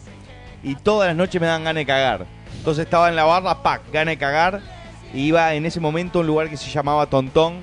[0.63, 2.27] Y todas las noches me daban ganas de cagar.
[2.57, 4.63] Entonces estaba en la barra, pack, gana de cagar.
[5.13, 7.59] Iba en ese momento a un lugar que se llamaba Tontón.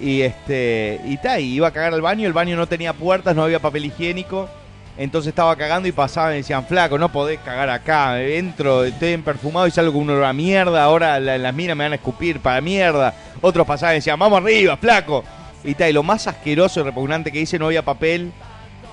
[0.00, 1.00] Y este.
[1.04, 2.26] Y y iba a cagar al baño.
[2.26, 4.48] El baño no tenía puertas, no había papel higiénico.
[4.96, 8.20] Entonces estaba cagando y pasaban y decían, flaco, no podés cagar acá.
[8.22, 10.84] Entro, estoy en perfumado y salgo con un olor a mierda.
[10.84, 13.12] Ahora la- las minas me van a escupir para mierda.
[13.40, 15.24] Otros pasaban y decían, vamos arriba, flaco.
[15.64, 18.32] Y ta, y lo más asqueroso y repugnante que hice, no había papel.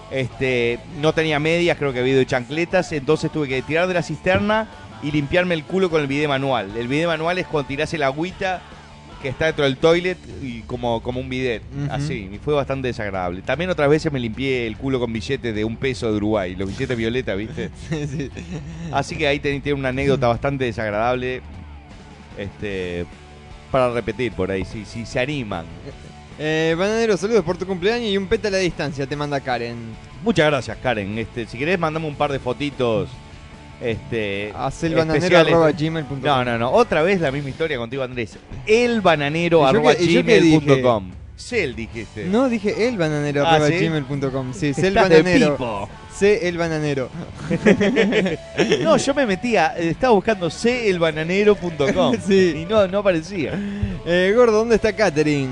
[0.10, 2.92] Este, no tenía medias, creo que había ido chancletas.
[2.92, 4.68] Entonces tuve que tirar de la cisterna
[5.04, 6.76] y limpiarme el culo con el bidet manual.
[6.78, 8.62] El bidet manual es cuando tirás el agüita
[9.22, 11.62] que está dentro del toilet y como, como un bidet.
[11.90, 13.42] Así, y fue bastante desagradable.
[13.42, 16.70] También otras veces me limpié el culo con billetes de un peso de Uruguay, los
[16.70, 17.70] billetes violeta, ¿viste?
[17.92, 18.30] Sí.
[18.92, 21.42] Así que ahí tiene una anécdota bastante desagradable.
[22.38, 23.06] Este.
[23.72, 25.66] Para repetir por ahí, si, si se animan.
[26.40, 29.78] Eh, Bananero, saludos por tu cumpleaños y un peta a la distancia, te manda Karen.
[30.24, 31.18] Muchas gracias, Karen.
[31.18, 33.10] Este, si querés, mandame un par de fotitos.
[33.82, 34.54] Este.
[34.54, 36.20] Bananero.gmail.com.
[36.22, 36.72] No, no, no.
[36.72, 38.38] Otra vez la misma historia contigo, Andrés.
[38.68, 41.12] Elbananero ¿Y yo arroba qué- y yo qué gmail punto com.
[41.38, 42.26] Cel dijiste.
[42.26, 43.80] No, dije el bananero Ah, arroba ¿sí?
[43.88, 44.54] gmail.com.
[44.54, 45.52] Sí, sé el Estás de bananero.
[45.58, 45.90] pipo.
[46.16, 47.10] Sé el bananero.
[48.84, 52.54] No, yo me metía, eh, estaba buscando celbananero.com Sí.
[52.62, 53.54] y no, no aparecía.
[54.06, 55.50] Eh, gordo, ¿dónde está Katherine?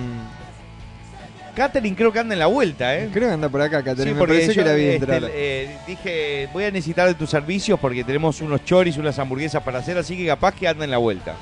[1.55, 3.09] Catherine creo que anda en la vuelta, ¿eh?
[3.11, 4.19] Creo que anda por acá, Katherine.
[4.19, 5.31] Sí, Me yo, que la vi este, entrar.
[5.33, 9.79] eh, dije, voy a necesitar de tus servicios porque tenemos unos choris, unas hamburguesas para
[9.79, 11.35] hacer, así que capaz que anda en la vuelta.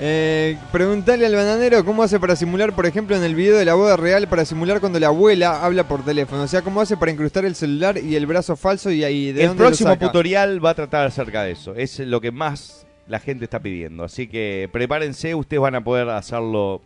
[0.00, 3.74] Eh, preguntale al bananero cómo hace para simular, por ejemplo, en el video de la
[3.74, 6.42] boda real, para simular cuando la abuela habla por teléfono.
[6.42, 9.42] O sea, cómo hace para incrustar el celular y el brazo falso y ahí de
[9.42, 10.06] El dónde lo próximo saca?
[10.06, 11.74] tutorial va a tratar acerca de eso.
[11.74, 14.04] Es lo que más la gente está pidiendo.
[14.04, 16.80] Así que prepárense, ustedes van a poder hacerlo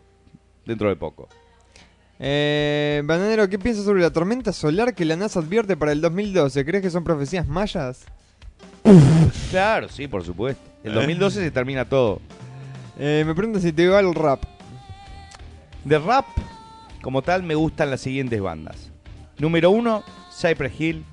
[0.65, 1.29] dentro de poco.
[2.19, 6.65] Eh, bananero, ¿qué piensas sobre la tormenta solar que la NASA advierte para el 2012?
[6.65, 8.05] ¿Crees que son profecías mayas?
[9.51, 10.63] Claro, sí, por supuesto.
[10.85, 12.21] El 2012 se termina todo.
[12.99, 14.43] Eh, me preguntan si te va el rap.
[15.85, 16.27] De rap,
[17.03, 18.91] como tal, me gustan las siguientes bandas.
[19.39, 21.05] Número uno, Cypress Hill.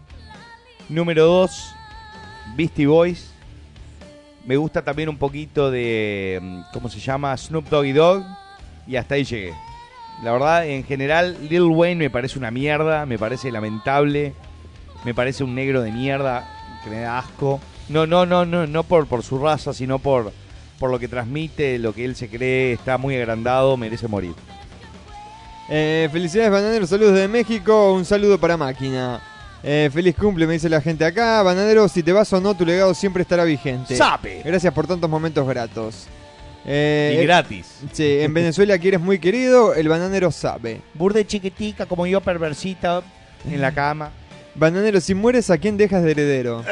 [0.90, 1.74] Número dos,
[2.56, 3.32] Beastie Boys.
[4.46, 7.36] Me gusta también un poquito de, mm, ¿cómo se llama?
[7.38, 8.24] Snoop Doggy Dogg.
[8.88, 9.54] Y hasta ahí llegué.
[10.24, 14.34] La verdad, en general, Lil Wayne me parece una mierda, me parece lamentable.
[15.06, 16.50] Me parece un negro de mierda
[16.84, 17.62] que me da asco.
[17.88, 20.34] No, no, no, no, no por, por su raza, sino por,
[20.78, 24.34] por lo que transmite, lo que él se cree, está muy agrandado, merece morir.
[25.70, 26.86] Eh, felicidades, Bananero.
[26.86, 27.94] Saludos de México.
[27.94, 29.22] Un saludo para Máquina.
[29.64, 31.44] Eh, feliz cumple, me dice la gente acá.
[31.44, 33.96] Bananero, si te vas o no, tu legado siempre estará vigente.
[33.96, 34.42] ¡Sape!
[34.44, 36.08] Gracias por tantos momentos gratos.
[36.66, 37.80] Eh, Y gratis.
[37.92, 40.82] Sí, en Venezuela aquí eres muy querido, el bananero sabe.
[40.94, 43.02] Burde chiquitica, como yo, perversita,
[43.50, 44.12] en la cama.
[44.56, 46.64] Bananero, si mueres, ¿a quién dejas de heredero?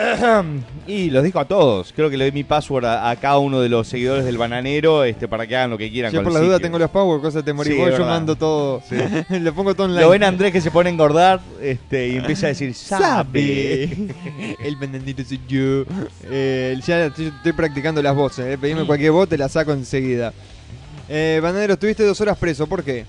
[0.88, 1.94] y los digo a todos.
[1.96, 5.04] Creo que le doy mi password a, a cada uno de los seguidores del bananero
[5.04, 7.22] este, para que hagan lo que quieran Yo con por la duda tengo los power,
[7.22, 8.82] cosa te morís Sí, vos, yo mando todo.
[9.30, 10.02] Lo pongo todo online.
[10.02, 13.84] Lo ven a Andrés que se pone a engordar este, y empieza a decir, sabe.
[14.64, 15.84] El bananero soy yo.
[16.24, 18.58] Eh, ya estoy, estoy practicando las voces, eh.
[18.58, 20.34] pedime cualquier voz, te la saco enseguida.
[21.10, 23.06] Eh, bananero, estuviste dos horas preso, ¿por qué?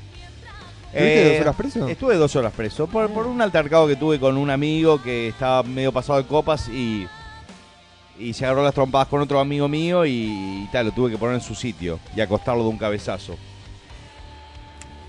[0.92, 1.88] ¿Estuviste Eh, dos horas preso?
[1.88, 5.62] Estuve dos horas preso por, por un altercado que tuve con un amigo que estaba
[5.62, 7.06] medio pasado de copas y,
[8.18, 11.18] y se agarró las trompadas con otro amigo mío y, y tal, lo tuve que
[11.18, 13.36] poner en su sitio y acostarlo de un cabezazo.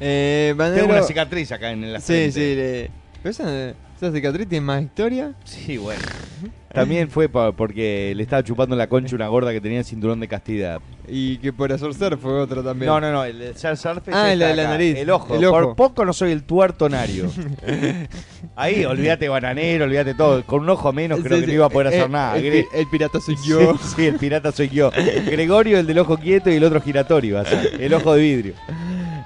[0.02, 2.32] Eh, Tengo una cicatriz acá en la Sí, frente.
[2.32, 2.56] sí.
[2.56, 5.34] le- Pero esa, esa cicatriz tiene más historia.
[5.46, 6.02] Sí, bueno.
[6.74, 10.20] También fue pa- porque le estaba chupando la concha una gorda que tenía el cinturón
[10.20, 10.80] de castidad.
[11.08, 12.92] Y que por hacer surf fue otro también.
[12.92, 15.10] No, no, no, el de surf es Ah, esta la de la acá, nariz, El
[15.10, 15.34] ojo.
[15.36, 15.60] el ojo.
[15.60, 17.26] Por poco no soy el tuertonario.
[18.56, 20.44] Ahí, olvídate bananero, olvídate todo.
[20.46, 21.52] Con un ojo menos creo Sí, que sí.
[21.52, 22.38] no iba a poder Eh, hacer nada.
[22.38, 23.74] El, Gre- pi- el pirata soy yo.
[23.78, 24.92] Sí, sí, el pirata soy yo.
[25.26, 27.82] Gregorio, el del ojo quieto y el otro giratorio va a ser.
[27.82, 28.54] El ojo de vidrio.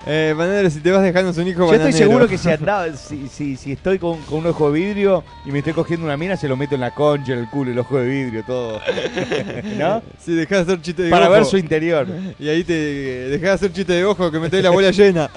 [0.05, 1.87] Eh, bananero, si te vas dejando un hijo Yo bananero.
[1.89, 5.23] estoy seguro que si andaba, si, si, si estoy con, con un ojo de vidrio
[5.45, 7.71] y me estoy cogiendo una mina, se lo meto en la concha, en el culo,
[7.71, 8.81] el ojo de vidrio, todo.
[9.77, 10.01] ¿No?
[10.19, 11.33] Si dejás de hacer chiste de Para ojo.
[11.33, 12.07] ver su interior.
[12.39, 15.29] Y ahí te dejás de hacer chiste de ojo que me la bola llena.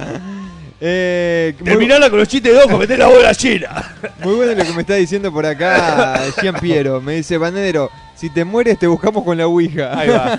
[0.79, 3.95] Eh, Terminala con los chistes de ojo, meté la bola llena.
[4.23, 7.01] muy bueno lo que me está diciendo por acá Gian Piero.
[7.01, 9.99] Me dice, Bananero, si te mueres te buscamos con la Ouija.
[9.99, 10.39] Ahí va.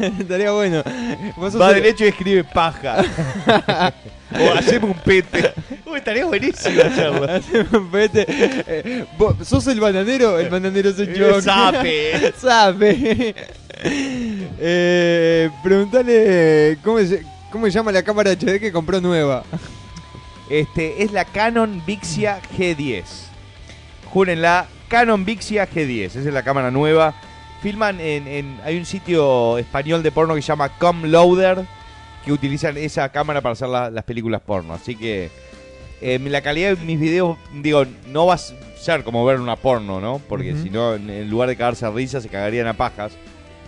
[0.18, 0.82] Estaría bueno.
[1.60, 2.96] Va el- derecho y escribe paja.
[4.40, 5.52] o haceme un pete.
[5.86, 7.24] Uy, estaría buenísimo hacerlo.
[7.30, 8.26] Haceme un pete.
[8.28, 10.36] Eh, vos ¿Sos el bananero?
[10.40, 11.40] El bananero soy yo.
[11.40, 12.32] Sape.
[12.40, 13.34] Sape.
[14.58, 17.22] eh, preguntale cómo se,
[17.54, 19.44] cómo se llama la cámara HD que compró nueva.
[20.50, 23.04] Este, es la Canon Vixia G10.
[24.12, 26.06] Júrenla, Canon Vixia G10.
[26.06, 27.14] Esa es la cámara nueva.
[27.62, 31.64] Filman en, en- Hay un sitio español de porno que se llama Comloader
[32.24, 34.74] que utilizan esa cámara para hacer la- las películas porno.
[34.74, 35.30] Así que
[36.00, 40.00] eh, la calidad de mis videos, digo, no va a ser como ver una porno,
[40.00, 40.20] ¿no?
[40.28, 43.12] Porque si no, en, en lugar de cagarse a risa, se cagarían a pajas.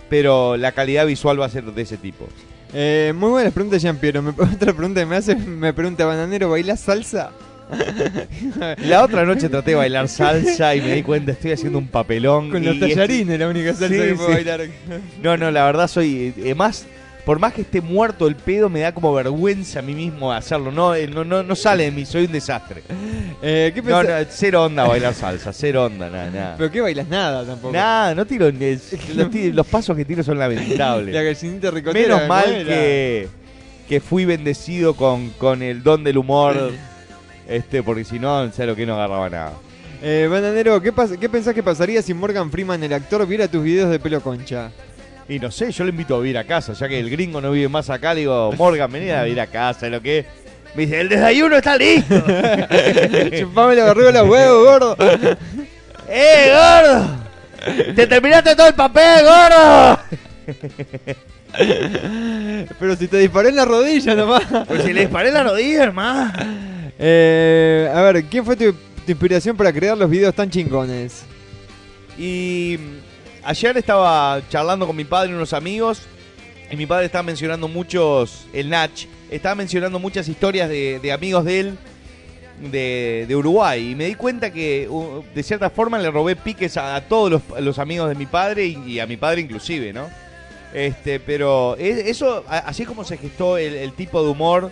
[0.09, 2.27] Pero la calidad visual va a ser de ese tipo.
[2.73, 4.21] Eh, muy buenas preguntas, Jean Piero.
[4.21, 7.31] Me, otra pregunta que me hace, me pregunta, ¿Bananero bailás salsa?
[8.77, 12.49] La otra noche traté de bailar salsa y me di cuenta, estoy haciendo un papelón.
[12.49, 14.33] Con los tallarines, la única salsa Sí, que puedo sí.
[14.35, 14.61] bailar.
[15.21, 16.33] No, no, la verdad soy.
[16.37, 16.85] eh, más,
[17.27, 20.71] por más que esté muerto el pedo, me da como vergüenza a mí mismo hacerlo.
[20.71, 22.83] No, eh, no, no, no sale de mí, soy un desastre.
[23.41, 26.55] Eh, ¿Qué No, no, cero onda bailar salsa, cero onda, nada, nada.
[26.57, 27.05] ¿Pero qué bailas?
[27.09, 27.73] Nada tampoco.
[27.73, 28.49] Nada, no tiro.
[29.51, 31.13] Los, pasos que tiro son La lamentables.
[31.13, 32.15] gallinita ricotera.
[32.15, 33.27] Menos mal que,
[33.89, 36.71] que fui bendecido con, con el don del humor.
[37.45, 39.53] Este, porque si no, en serio que no agarraba nada.
[40.01, 43.89] Eh, Bananero, ¿qué, ¿qué pensás que pasaría si Morgan Freeman, el actor, viera tus videos
[43.89, 44.71] de pelo concha?
[45.29, 47.51] Y no sé, yo le invito a vivir a casa, ya que el gringo no
[47.51, 50.25] vive más acá, le digo, Morgan, vení a vivir a casa, lo que es.
[50.73, 52.15] Me dice, el desayuno está listo.
[53.37, 54.97] Chupame la barriga los huevos, gordo.
[56.09, 57.07] ¡Eh, gordo!
[57.95, 59.99] ¡Te terminaste todo el papel, gordo!
[62.79, 64.43] Pero si te disparé en la rodilla nomás.
[64.67, 66.31] Pues si le disparé la rodilla, hermano.
[66.99, 71.23] Eh, a ver, ¿quién fue tu, tu inspiración para crear los videos tan chingones?
[72.17, 72.77] Y
[73.47, 76.01] ayer estaba charlando con mi padre y unos amigos.
[76.69, 78.91] Y mi padre estaba mencionando muchos, el Nach,
[79.31, 81.77] estaba mencionando muchas historias de, amigos de él
[82.59, 83.91] de, Uruguay.
[83.91, 84.89] Y me di cuenta que
[85.33, 89.07] de cierta forma le robé piques a, todos los, amigos de mi padre y, a
[89.07, 90.09] mi padre inclusive, ¿no?
[90.73, 94.69] Este, pero eso, así como se gestó el, el tipo de humor,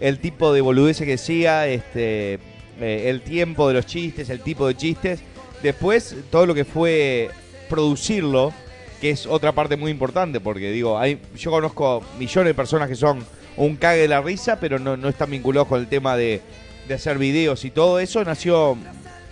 [0.00, 2.34] el tipo de boludez que decía, este,
[2.80, 5.18] eh, el tiempo de los chistes, el tipo de chistes,
[5.60, 7.30] después todo lo que fue
[7.68, 8.52] producirlo,
[9.00, 12.94] que es otra parte muy importante, porque digo, hay, yo conozco millones de personas que
[12.96, 13.24] son
[13.56, 16.40] un cague de la risa, pero no, no están vinculados con el tema de,
[16.88, 18.76] de hacer videos y todo eso nació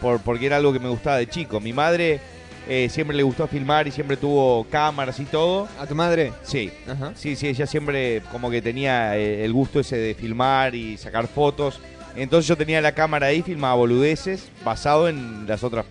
[0.01, 1.61] por, porque era algo que me gustaba de chico.
[1.61, 2.21] Mi madre
[2.69, 5.69] eh, siempre le gustó filmar y siempre tuvo cámaras y todo.
[5.79, 6.33] ¿A tu madre?
[6.43, 7.13] Sí, Ajá.
[7.15, 11.27] Sí, sí, ella siempre como que tenía eh, el gusto ese de filmar y sacar
[11.29, 11.81] fotos.
[12.17, 15.85] Entonces yo tenía la cámara ahí, filmaba boludeces, basado en las otras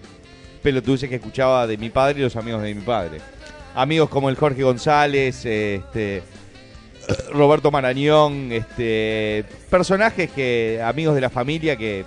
[0.64, 3.20] pelotudeces que escuchaba de mi padre y los amigos de mi padre.
[3.76, 6.24] Amigos como el Jorge González, eh, este
[7.32, 12.06] Roberto Marañón, este personajes que amigos de la familia que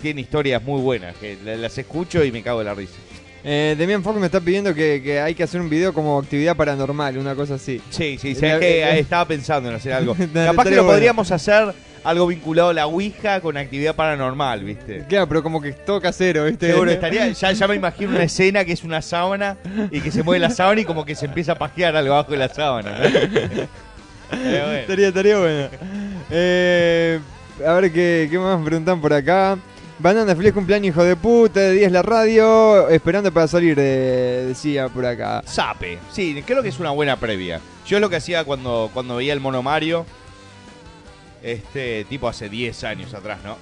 [0.00, 2.94] tienen historias muy buenas, que la- las escucho y me cago de la risa.
[3.42, 6.56] Eh, Demian Fox me está pidiendo que, que hay que hacer un video como actividad
[6.56, 7.80] paranormal, una cosa así.
[7.90, 10.14] Sí, sí, Eh, que eh, estaba pensando en hacer algo.
[10.34, 11.74] Capaz que lo podríamos hacer
[12.04, 15.04] algo vinculado a la Ouija con actividad paranormal, ¿viste?
[15.08, 16.68] Claro, pero como que todo casero, ¿viste?
[16.68, 19.56] Seguro estaría, ya, ya me imagino una escena que es una sábana
[19.90, 22.32] y que se mueve la sábana y como que se empieza a pajear algo abajo
[22.32, 22.92] de la sábana.
[22.92, 23.68] ¿no?
[24.30, 24.72] Pero bueno.
[24.72, 25.68] Estaría, estaría bueno.
[26.30, 27.18] Eh,
[27.66, 29.58] a ver qué, qué más me preguntan por acá.
[29.98, 34.88] Banana, feliz cumpleaños, hijo de puta, de 10 la radio, esperando para salir, eh, decía
[34.88, 35.42] por acá.
[35.44, 37.60] Sape, sí, creo que es una buena previa.
[37.86, 40.06] Yo es lo que hacía cuando, cuando veía el Mono Mario,
[41.42, 43.56] este tipo hace 10 años atrás, ¿no?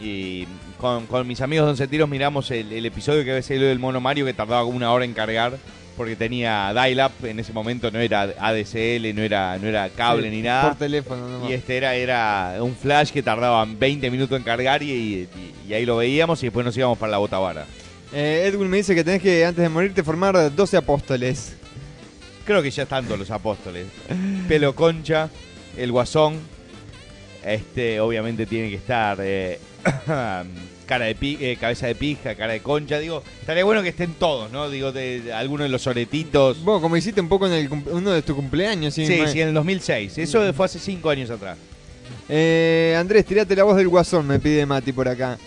[0.00, 0.46] Y
[0.78, 4.00] con, con mis amigos Don Sentiros miramos el, el episodio que había salido del Mono
[4.00, 5.56] Mario que tardaba como una hora en cargar.
[5.96, 10.36] porque tenía dial-up en ese momento, no era ADSL, no era, no era cable Sí,
[10.36, 10.70] ni nada.
[10.70, 11.48] Por teléfono, nomás.
[11.50, 15.28] Y este era, era un flash que tardaba 20 minutos en cargar y, y-
[15.68, 17.64] y ahí lo veíamos y después nos íbamos para la botavara.
[18.12, 21.54] Eh, Edwin me dice que tenés que, antes de morirte, formar 12 apóstoles.
[22.44, 23.86] Creo que ya están todos los apóstoles.
[24.48, 25.30] Pelo concha,
[25.76, 26.38] el guasón.
[27.44, 29.58] Este, obviamente tiene que estar eh,
[30.86, 32.98] cara de pi- eh, cabeza de pija, cara de concha.
[32.98, 34.68] Digo, estaría bueno que estén todos, ¿no?
[34.70, 36.62] Digo, de, de algunos de los soretitos.
[36.64, 38.94] Vos, como hiciste un poco en el uno de tus cumpleaños.
[38.94, 40.18] Sí, ma- sí, en el 2006.
[40.18, 41.58] Eso fue hace 5 años atrás.
[42.28, 45.38] Eh, Andrés, tirate la voz del guasón, me pide Mati por acá.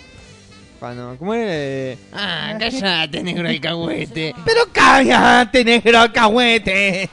[0.80, 1.42] Bueno, ¿Cómo es?
[1.50, 4.36] Eh, Ah, cállate, negro alcahuete.
[4.46, 7.10] Pero cállate, negro alcahuete.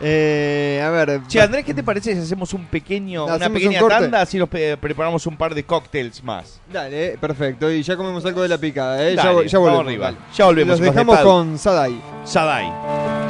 [0.00, 1.20] Eh, a ver.
[1.26, 4.20] Che, Andrés, ¿qué te parece si hacemos un pequeño, una un pequeña tanda?
[4.20, 6.60] Así nos pe- preparamos un par de cócteles más.
[6.72, 7.70] Dale, eh, perfecto.
[7.70, 9.16] Y ya comemos algo de la picada, ¿eh?
[9.16, 10.14] ya, Dale, vo- ya volvemos.
[10.36, 12.00] Ya volvemos, Los dejamos con Sadai.
[12.24, 13.25] Sadai.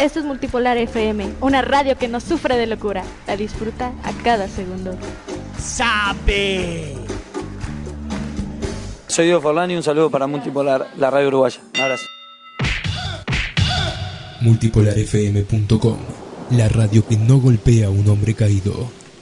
[0.00, 3.04] Esto es Multipolar FM, una radio que no sufre de locura.
[3.26, 4.96] La disfruta a cada segundo.
[5.58, 6.94] ¡Sabe!
[9.08, 11.60] Soy Diego Forlani, un saludo para Multipolar, la radio uruguaya.
[11.74, 12.06] Un abrazo.
[14.40, 15.98] Multipolarfm.com
[16.52, 18.72] La radio que no golpea a un hombre caído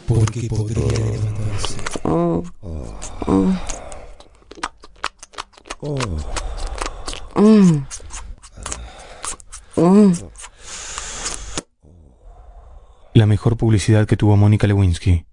[0.07, 1.75] porque podría levantarse.
[13.19, 15.27] La mejor publicidad que tuvo Mónica Lewinsky.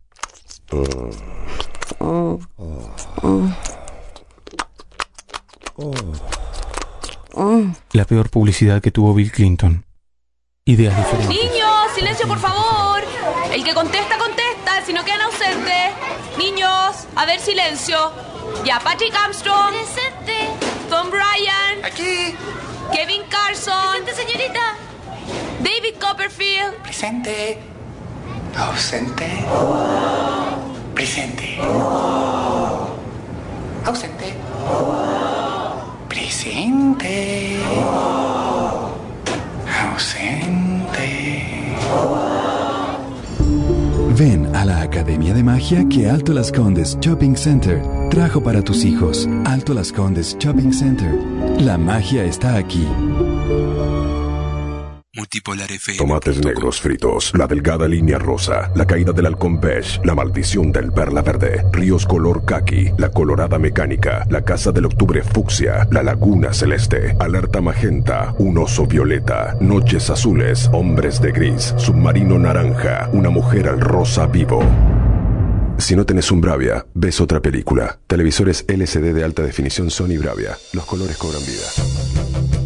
[7.92, 9.86] La peor publicidad que tuvo Bill Clinton.
[10.66, 11.30] Ideas diferentes.
[11.30, 13.04] Niños, silencio por favor.
[13.54, 15.94] El que contesta, contesta, si no quedan ausentes.
[16.40, 18.12] Niños, a ver, silencio.
[18.66, 19.76] Ya, Patrick Armstrong.
[19.76, 20.50] Presente.
[20.90, 21.86] Tom Bryan.
[21.86, 22.34] Aquí.
[22.92, 24.04] Kevin Carson.
[24.04, 24.76] Presente, señorita.
[25.60, 26.74] David Copperfield.
[26.82, 27.75] Presente.
[28.58, 29.26] Ausente.
[30.94, 31.58] Presente.
[33.86, 34.34] Ausente.
[36.08, 37.58] Presente.
[39.84, 41.76] Ausente.
[44.18, 48.86] Ven a la Academia de Magia que Alto Las Condes Shopping Center trajo para tus
[48.86, 49.28] hijos.
[49.44, 51.14] Alto Las Condes Shopping Center.
[51.60, 52.88] La magia está aquí.
[55.98, 60.92] Tomates negros fritos, la delgada línea rosa, la caída del halcón beige, la maldición del
[60.92, 66.54] perla verde, ríos color kaki, la colorada mecánica, la casa del octubre fucsia, la laguna
[66.54, 73.70] celeste, alerta magenta, un oso violeta, noches azules, hombres de gris, submarino naranja, una mujer
[73.70, 74.62] al rosa vivo.
[75.78, 78.00] Si no tenés un Bravia, ves otra película.
[78.08, 80.58] Televisores LCD de alta definición Sony Bravia.
[80.74, 82.65] Los colores cobran vida.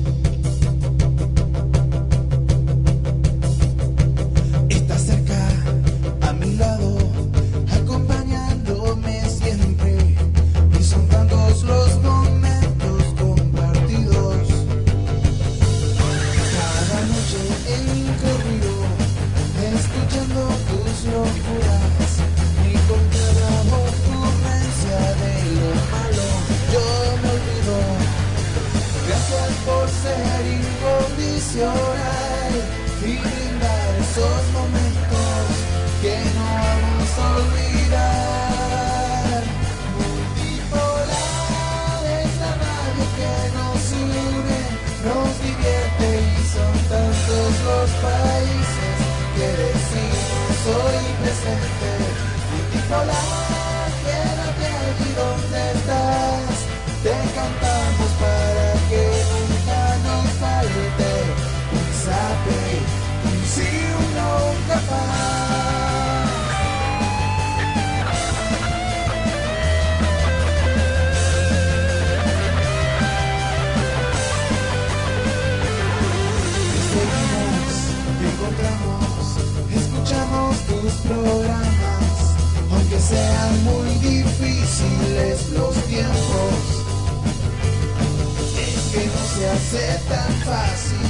[90.19, 91.07] Tan fácil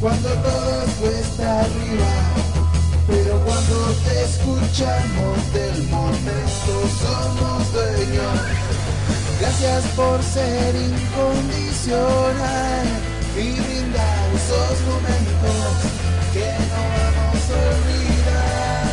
[0.00, 2.12] cuando todo es cuesta arriba.
[3.06, 6.72] Pero cuando te escuchamos del momento
[7.02, 8.38] somos dueños.
[9.40, 12.86] Gracias por ser incondicional
[13.36, 15.72] y brindar esos momentos
[16.32, 18.86] que no vamos a olvidar.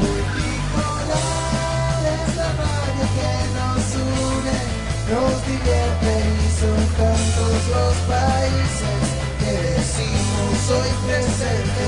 [0.00, 4.58] Multipolar es la radio que nos une,
[5.10, 6.12] nos divierte
[6.60, 9.00] son tantos los países
[9.38, 11.86] que decimos hoy presente.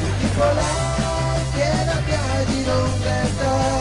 [0.00, 3.75] Multipolar, quédate allí donde estás,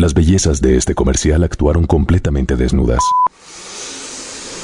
[0.00, 3.00] Las bellezas de este comercial actuaron completamente desnudas.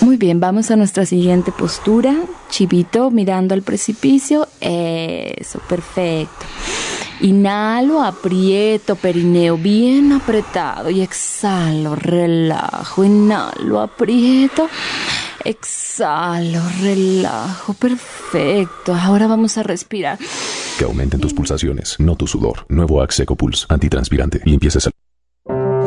[0.01, 2.17] Muy bien, vamos a nuestra siguiente postura.
[2.49, 4.49] Chivito mirando al precipicio.
[4.63, 6.47] Eso, perfecto.
[7.21, 13.05] Inhalo, aprieto perineo bien apretado y exhalo, relajo.
[13.05, 14.71] Inhalo, aprieto.
[15.45, 17.75] Exhalo, relajo.
[17.75, 18.95] Perfecto.
[18.95, 20.19] Ahora vamos a respirar.
[20.79, 22.65] Que aumenten tus pulsaciones, no tu sudor.
[22.71, 24.81] Nuevo Axe Pulse, antitranspirante, limpieza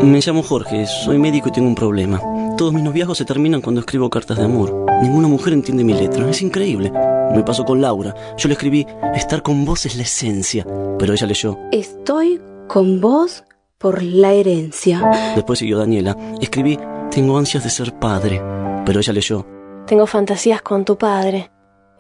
[0.03, 2.21] Me llamo Jorge, soy médico y tengo un problema.
[2.57, 4.85] Todos mis noviazgos se terminan cuando escribo cartas de amor.
[5.01, 6.91] Ninguna mujer entiende mi letra, es increíble.
[7.33, 8.15] Me pasó con Laura.
[8.37, 10.65] Yo le escribí, estar con vos es la esencia.
[10.97, 11.57] Pero ella leyó.
[11.71, 13.43] Estoy con vos
[13.77, 15.33] por la herencia.
[15.35, 16.15] Después siguió Daniela.
[16.41, 16.79] Escribí,
[17.11, 18.41] tengo ansias de ser padre.
[18.85, 19.45] Pero ella leyó.
[19.85, 21.51] Tengo fantasías con tu padre.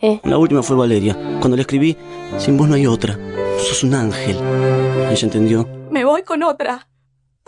[0.01, 0.21] ¿Eh?
[0.23, 1.15] La última fue Valeria.
[1.39, 1.97] Cuando le escribí,
[2.37, 3.19] sin vos no hay otra.
[3.57, 4.37] Sos un ángel.
[5.11, 5.67] Ella entendió.
[5.91, 6.88] Me voy con otra.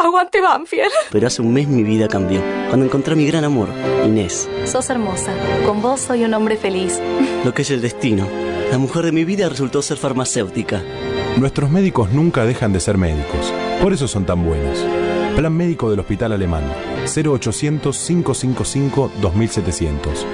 [0.04, 0.92] Aguante Banfield.
[1.12, 2.42] Pero hace un mes mi vida cambió.
[2.70, 3.70] Cuando encontré a mi gran amor,
[4.06, 4.50] Inés.
[4.66, 5.32] Sos hermosa.
[5.66, 7.00] Con vos soy un hombre feliz.
[7.46, 8.28] Lo que es el destino.
[8.72, 10.82] La mujer de mi vida resultó ser farmacéutica.
[11.38, 13.54] Nuestros médicos nunca dejan de ser médicos.
[13.82, 14.80] Por eso son tan buenos.
[15.36, 16.64] Plan médico del Hospital Alemán.
[17.06, 20.26] 0800 555 2700.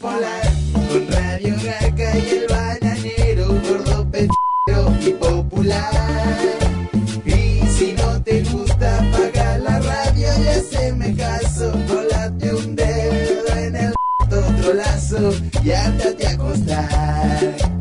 [0.00, 0.42] Multipolar.
[0.72, 5.92] Con Radio Gaca y el bananero, gordo petero y popular.
[7.24, 11.72] Y si no te gusta, apaga la radio y haceme caso.
[11.88, 15.32] Colate un dedo en el otro lazo
[15.62, 17.77] y ándate a acostar.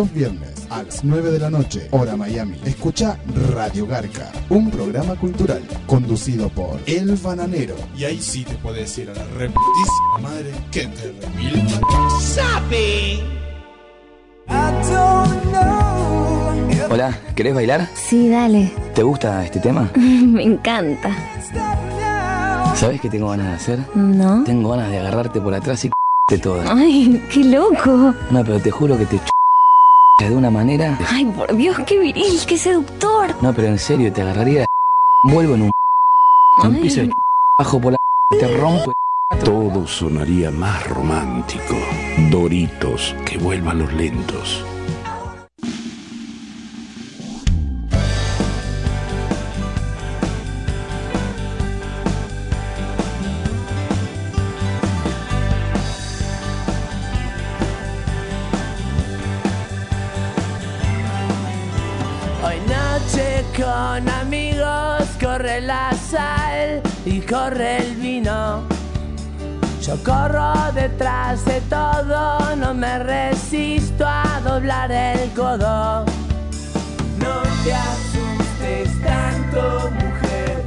[0.00, 2.58] Los viernes a las 9 de la noche, hora Miami.
[2.64, 3.18] Escucha
[3.52, 7.74] Radio Garca, un programa cultural conducido por El Bananero.
[7.94, 11.68] Y ahí sí te puedes decir a la reputísima madre que te remil
[12.18, 13.20] ¡Sabe!
[16.88, 17.86] Hola, ¿querés bailar?
[17.92, 18.72] Sí, dale.
[18.94, 19.90] ¿Te gusta este tema?
[19.96, 21.14] Me encanta.
[22.74, 23.78] ¿Sabes qué tengo ganas de hacer?
[23.94, 24.44] ¿No?
[24.44, 25.90] Tengo ganas de agarrarte por atrás y
[26.30, 26.72] de toda.
[26.72, 28.14] Ay, qué loco.
[28.30, 29.20] No, pero te juro que te
[30.28, 30.98] de una manera.
[31.08, 33.34] Ay, por Dios, qué viril, qué seductor.
[33.40, 34.66] No, pero en serio, te agarraría
[35.24, 35.72] vuelvo en un
[36.62, 36.74] Ay.
[36.74, 37.14] empiezo de
[37.58, 37.98] bajo por la
[38.28, 38.92] te rompo
[39.44, 41.76] Todo sonaría más romántico.
[42.30, 44.64] Doritos, que vuelvan los lentos.
[69.90, 76.04] Yo corro detrás de todo, no me resisto a doblar el codo.
[77.18, 80.62] No te asustes tanto, mujer.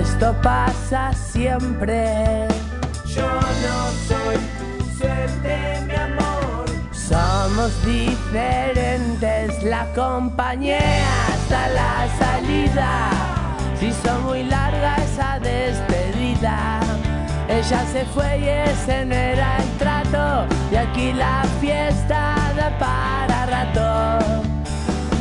[0.00, 2.48] Esto pasa siempre.
[3.04, 6.64] Yo no soy tu suerte, mi amor.
[6.90, 10.78] Somos diferentes, la acompañé
[11.28, 13.10] hasta la salida.
[13.78, 16.87] Si son muy larga esa despedida.
[17.48, 20.46] Ella se fue y ese no era el trato.
[20.70, 24.42] Y aquí la fiesta da para rato.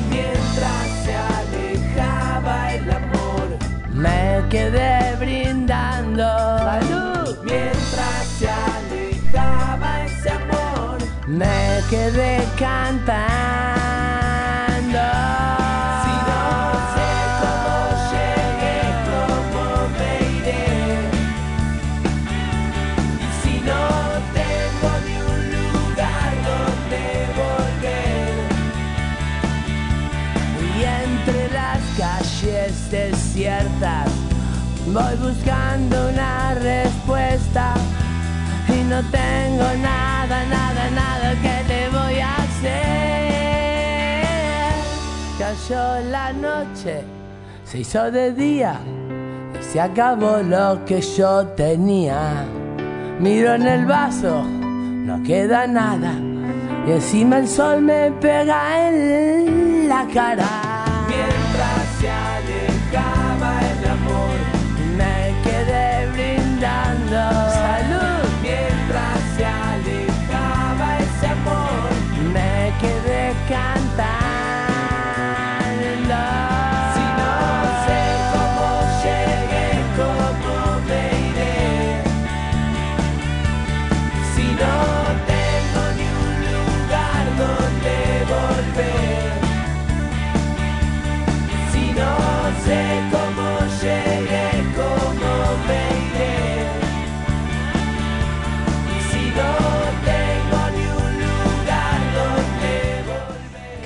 [0.10, 3.58] Mientras se alejaba el amor,
[3.94, 6.24] me quedé brindando.
[6.60, 7.38] ¡Salud!
[7.46, 10.98] Mientras se alejaba ese amor,
[11.28, 13.77] me quedé cantando.
[38.98, 42.64] No tengo nada, nada, nada que te voy a hacer.
[45.38, 47.04] Cayó la noche,
[47.64, 48.80] se hizo de día
[49.60, 52.46] y se acabó lo que yo tenía.
[53.20, 56.14] Miro en el vaso, no queda nada.
[56.88, 60.48] Y encima el sol me pega en la cara.
[61.08, 62.10] Mientras se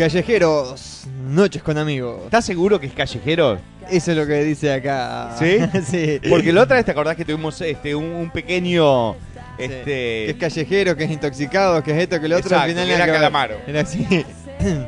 [0.01, 2.21] Callejeros, noches con amigos.
[2.25, 3.59] ¿Estás seguro que es callejero?
[3.87, 5.35] Eso es lo que dice acá.
[5.37, 5.57] ¿Sí?
[5.85, 6.19] sí.
[6.27, 9.11] Porque la otra vez te acordás que tuvimos este un, un pequeño
[9.59, 12.47] este Que es callejero, que es intoxicado, que es esto, que lo otro.
[12.49, 13.57] Exacto, al final que era calamaro.
[13.67, 14.07] Era así.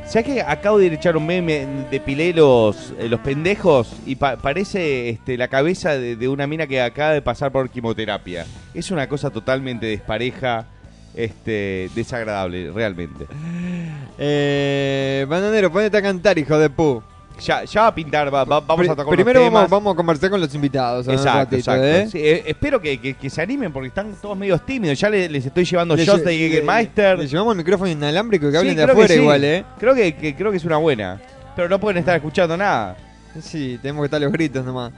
[0.08, 4.38] ¿Sabes que acabo de echar un meme de pilé los, eh, los pendejos y pa-
[4.38, 8.48] parece este, la cabeza de, de una mina que acaba de pasar por quimioterapia?
[8.74, 10.66] Es una cosa totalmente despareja,
[11.14, 13.28] este, desagradable, realmente.
[14.18, 17.02] Eh, bananero, ponete a cantar, hijo de pu.
[17.42, 19.70] Ya, ya va a pintar, va- va- vamos a tocar Primero vamos, temas.
[19.72, 21.08] vamos a conversar con los invitados.
[21.08, 21.84] en un Exacto, ratito, exacto.
[21.86, 22.08] ¿eh?
[22.12, 25.00] Sí, eh, espero que, que- que se animen porque están todos medio tímidos.
[25.00, 27.18] Ya le- les, estoy llevando Le shots lle- de le- Jägermeister.
[27.18, 29.20] Le llevamos el micrófono inalámbrico que Sí, hablen de creo que afuera sí.
[29.20, 29.64] igual, ¿eh?
[29.80, 31.20] Creo que, que- creo que es una buena.
[31.56, 32.96] Pero no pueden estar escuchando nada.
[33.42, 34.92] Sí, tenemos que estar los gritos nomás.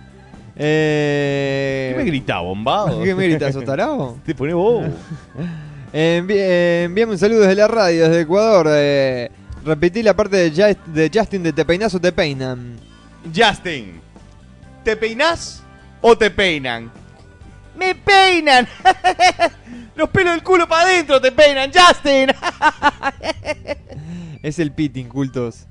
[0.57, 1.93] Eh...
[1.95, 3.01] ¿Qué me gritás, bombado?
[3.01, 4.17] ¿Qué me gritas, Sotarao?
[4.25, 4.83] Te pone bobo.
[5.93, 8.67] Envi- eh, envíame un saludo desde la radio, desde Ecuador.
[8.69, 9.31] Eh,
[9.63, 12.77] repetí la parte de, Justin de Te peinas o te peinan.
[13.33, 13.99] Justin,
[14.83, 15.63] ¿te peinás
[16.01, 16.91] o te peinan?
[17.77, 18.67] ¡Me peinan!
[19.95, 22.29] Los pelos del culo para adentro te peinan, Justin.
[24.43, 25.65] Es el pitting, cultos.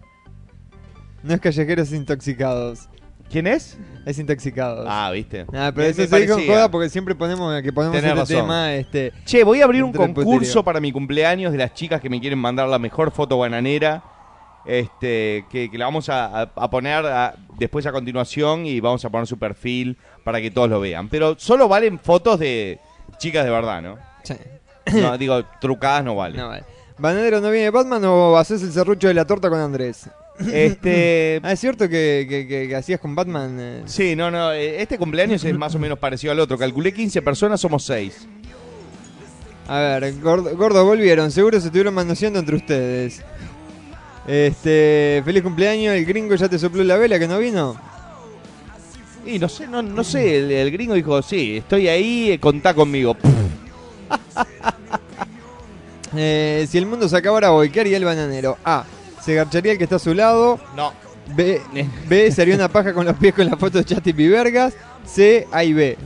[1.22, 2.88] No es callejeros intoxicados.
[3.30, 3.76] ¿Quién es?
[4.06, 4.86] Es intoxicados.
[4.88, 5.42] Ah, viste.
[5.52, 6.46] Ah, pero Me- eso me se parecía.
[6.54, 8.36] joda porque siempre ponemos que ponemos Tenés este razón.
[8.36, 8.74] tema.
[8.74, 10.62] Este, Che, voy a abrir un concurso puterío.
[10.64, 14.02] para mi cumpleaños de las chicas que me quieren mandar la mejor foto bananera.
[14.66, 19.04] Este, que, que la vamos a, a- a poner a- después a continuación y vamos
[19.04, 21.08] a poner su perfil para que todos lo vean.
[21.08, 22.78] Pero solo valen fotos de
[23.18, 23.98] chicas de verdad, ¿no?
[24.22, 24.34] Sí.
[24.94, 26.38] No, digo, trucadas no valen.
[26.40, 26.64] No, vale.
[26.98, 30.08] ¿Bananero no viene Batman o haces el serrucho de la torta con Andrés?
[30.38, 31.40] Este.
[31.44, 33.56] ah, es cierto que, que- que- que hacías con Batman.
[33.60, 33.82] eh?
[33.86, 34.52] Sí, no, no.
[34.52, 36.58] eh, Este cumpleaños es más o menos parecido al otro.
[36.58, 38.26] Calculé 15 personas, somos 6.
[39.68, 41.30] A ver, gordo, volvieron.
[41.30, 43.22] Seguro se estuvieron manoseando entre ustedes.
[44.26, 45.94] Este, feliz cumpleaños.
[45.94, 47.76] El gringo ya te sopló la vela que no vino.
[49.26, 50.36] Y no sé, no, no sé.
[50.38, 53.16] El, el gringo dijo: Sí, estoy ahí, eh, contá conmigo.
[56.16, 58.56] Eh, si el mundo se acabara hoy, ¿qué haría el bananero?
[58.64, 58.84] A.
[59.24, 60.58] Se garcharía el que está a su lado.
[60.76, 60.92] No.
[61.34, 61.60] B.
[62.08, 62.30] B.
[62.32, 64.74] Se haría una paja con los pies con la foto de Chati Pivergas.
[65.06, 65.46] C.
[65.50, 65.96] A y B.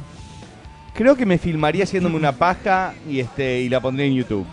[0.94, 4.46] Creo que me filmaría haciéndome una paja y este y la pondré en YouTube.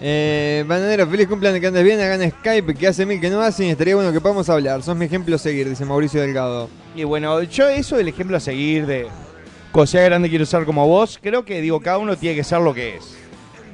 [0.00, 3.68] Eh, bananero, feliz cumpleaños, que andes bien, hagan Skype, que hace mil que no hacen
[3.68, 4.82] estaría bueno que podamos hablar.
[4.82, 6.68] Sos mi ejemplo a seguir, dice Mauricio Delgado.
[6.94, 9.06] Y bueno, yo eso del ejemplo a seguir de
[9.72, 12.74] cosa grande quiero ser como vos, creo que digo, cada uno tiene que ser lo
[12.74, 13.16] que es.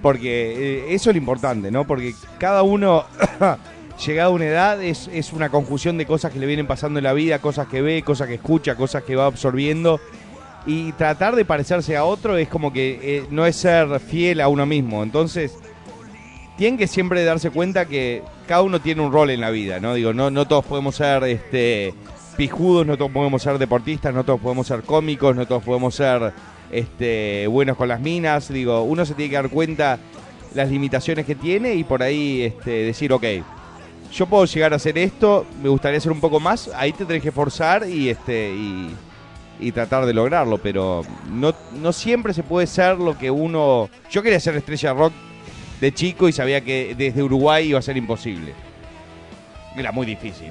[0.02, 1.86] Porque eh, eso es lo importante, ¿no?
[1.86, 3.04] Porque cada uno,
[4.06, 7.04] llegado a una edad, es, es una confusión de cosas que le vienen pasando en
[7.04, 10.00] la vida, cosas que ve, cosas que escucha, cosas que va absorbiendo.
[10.66, 14.48] Y tratar de parecerse a otro es como que eh, no es ser fiel a
[14.48, 15.02] uno mismo.
[15.02, 15.56] Entonces,
[16.56, 19.94] tienen que siempre darse cuenta que cada uno tiene un rol en la vida, ¿no?
[19.94, 21.94] Digo, no, no todos podemos ser este
[22.36, 26.32] pijudos, no todos podemos ser deportistas, no todos podemos ser cómicos, no todos podemos ser
[26.70, 28.52] este buenos con las minas.
[28.52, 29.98] Digo, uno se tiene que dar cuenta
[30.54, 33.24] las limitaciones que tiene y por ahí este, decir, ok,
[34.12, 37.22] yo puedo llegar a hacer esto, me gustaría hacer un poco más, ahí te tenés
[37.22, 38.90] que forzar y este y,
[39.60, 43.88] y tratar de lograrlo, pero no, no siempre se puede ser lo que uno...
[44.10, 45.12] Yo quería ser estrella rock
[45.80, 48.52] de chico y sabía que desde Uruguay iba a ser imposible.
[49.76, 50.50] Era muy difícil.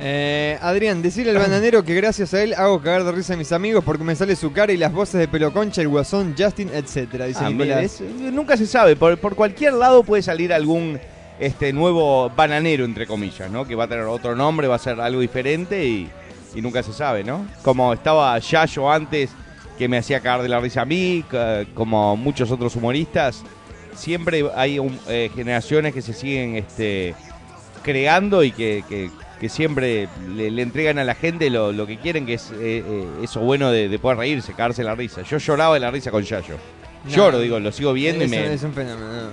[0.00, 3.50] Eh, Adrián, decirle al bananero que gracias a él hago cagar de risa a mis
[3.50, 6.70] amigos porque me sale su cara y las voces de Pelo Concha, el Guasón, Justin,
[6.72, 7.26] etcétera.
[7.26, 11.00] Dice Ah, mira, es- nunca se sabe, por, por cualquier lado puede salir algún
[11.38, 13.66] este nuevo bananero, entre comillas, ¿no?
[13.66, 16.08] Que va a tener otro nombre, va a ser algo diferente y,
[16.54, 17.46] y nunca se sabe, ¿no?
[17.62, 19.30] Como estaba Yayo antes,
[19.78, 21.24] que me hacía cagar de la risa a mí,
[21.74, 23.44] como muchos otros humoristas,
[23.94, 27.14] siempre hay un- eh, generaciones que se siguen este,
[27.82, 29.10] creando y que, que-
[29.40, 32.82] que siempre le, le entregan a la gente lo, lo que quieren, que es eh,
[32.84, 35.22] eh, eso bueno de, de poder reírse, cagarse la risa.
[35.22, 36.56] Yo lloraba de la risa con Yayo.
[37.04, 38.52] No, Lloro, digo, lo sigo viendo y me...
[38.52, 39.30] es un fenómeno.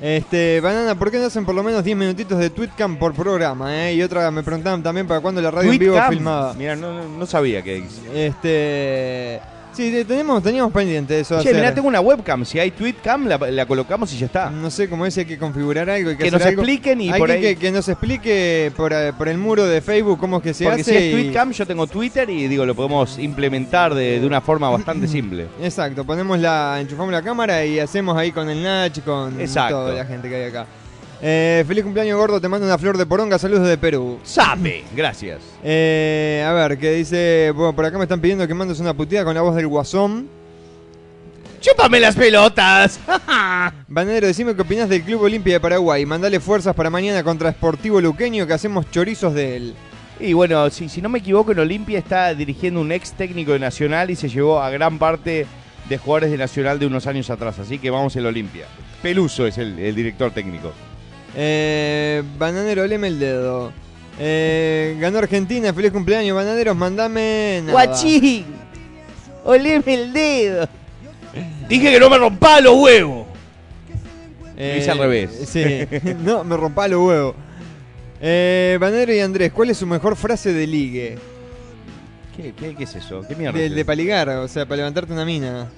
[0.00, 3.88] Este, Banana, ¿por qué no hacen por lo menos 10 minutitos de Tweetcam por programa?
[3.88, 3.94] eh?
[3.94, 6.12] Y otra me preguntaban también para cuándo la radio en vivo Tweetcam.
[6.14, 6.54] filmaba.
[6.54, 7.82] Mira, no, no- sabía que
[8.14, 9.40] Este.
[9.72, 11.34] Sí, te- tenemos, teníamos pendiente eso.
[11.36, 11.54] Che, hacer.
[11.54, 12.44] mirá, tengo una webcam.
[12.44, 14.50] Si hay tweetcam, la, la colocamos y ya está.
[14.50, 16.10] No sé cómo es, hay que configurar algo.
[16.10, 16.62] hay que Que hacer nos algo.
[16.62, 20.18] expliquen y por ahí- que, que nos explique por, eh, por el muro de Facebook
[20.18, 20.90] cómo es que se Porque hace.
[20.90, 24.40] si es y- tweetcam, yo tengo Twitter y digo, lo podemos implementar de, de una
[24.40, 25.46] forma bastante simple.
[25.62, 29.76] Exacto, ponemos la, enchufamos la cámara y hacemos ahí con el Nach, con Exacto.
[29.76, 30.66] toda la gente que hay acá.
[31.20, 34.20] Eh, feliz cumpleaños gordo, te mando una flor de poronga, saludos de Perú.
[34.22, 35.40] Sabe, gracias.
[35.64, 39.24] Eh, a ver, que dice, bueno, por acá me están pidiendo que mandes una puteada
[39.24, 40.28] con la voz del guasón.
[41.60, 43.00] ¡Chúpame las pelotas!
[43.88, 46.06] Banadero, decime qué opinás del Club Olimpia de Paraguay.
[46.06, 49.74] Mandale fuerzas para mañana contra Sportivo Luqueño que hacemos chorizos de él.
[50.20, 53.58] Y bueno, si, si no me equivoco, en Olimpia está dirigiendo un ex técnico de
[53.58, 55.46] Nacional y se llevó a gran parte
[55.88, 57.58] de jugadores de Nacional de unos años atrás.
[57.58, 58.66] Así que vamos el Olimpia.
[59.02, 60.72] Peluso es el, el director técnico.
[61.40, 63.72] Eh, bananero, oleme el dedo.
[64.18, 67.60] Eh, ganó Argentina, feliz cumpleaños, bananeros, mandame.
[67.64, 67.72] nada.
[67.72, 68.44] Guachín,
[69.44, 70.68] oleme el dedo.
[71.68, 73.28] Dije que no me rompa los huevos.
[74.56, 75.30] Eh, Lo hice al revés.
[75.46, 75.64] Sí,
[76.24, 77.36] no, me rompa los huevos.
[78.20, 81.18] Eh, Banero y Andrés, ¿cuál es su mejor frase de ligue?
[82.36, 83.22] ¿Qué, qué, qué es eso?
[83.28, 83.56] ¿Qué mierda?
[83.56, 85.68] De, es de paligar, o sea, para levantarte una mina.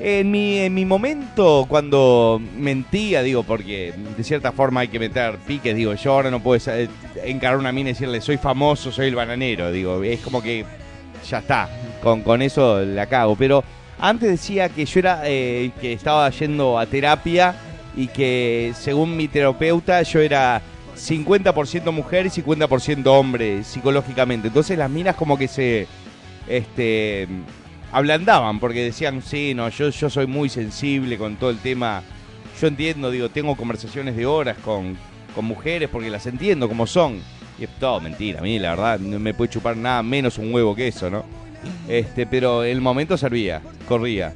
[0.00, 5.36] En mi, en mi momento, cuando mentía, digo, porque de cierta forma hay que meter
[5.46, 6.88] piques, digo, yo ahora no puedo eh,
[7.24, 10.64] encarar una mina y decirle, soy famoso, soy el bananero, digo, es como que
[11.28, 11.68] ya está,
[12.02, 13.36] con, con eso la cago.
[13.36, 13.62] Pero
[13.98, 17.54] antes decía que yo era, eh, que estaba yendo a terapia
[17.96, 20.60] y que según mi terapeuta yo era
[20.96, 24.48] 50% mujer y 50% hombre psicológicamente.
[24.48, 25.86] Entonces las minas como que se,
[26.48, 27.28] este
[27.92, 32.02] ablandaban porque decían, sí, no, yo, yo soy muy sensible con todo el tema.
[32.60, 34.96] Yo entiendo, digo, tengo conversaciones de horas con,
[35.34, 37.20] con mujeres porque las entiendo como son.
[37.58, 40.52] Y es todo mentira, a mí la verdad no me puede chupar nada menos un
[40.52, 41.24] huevo que eso, ¿no?
[41.86, 44.32] Este, pero el momento servía, corría.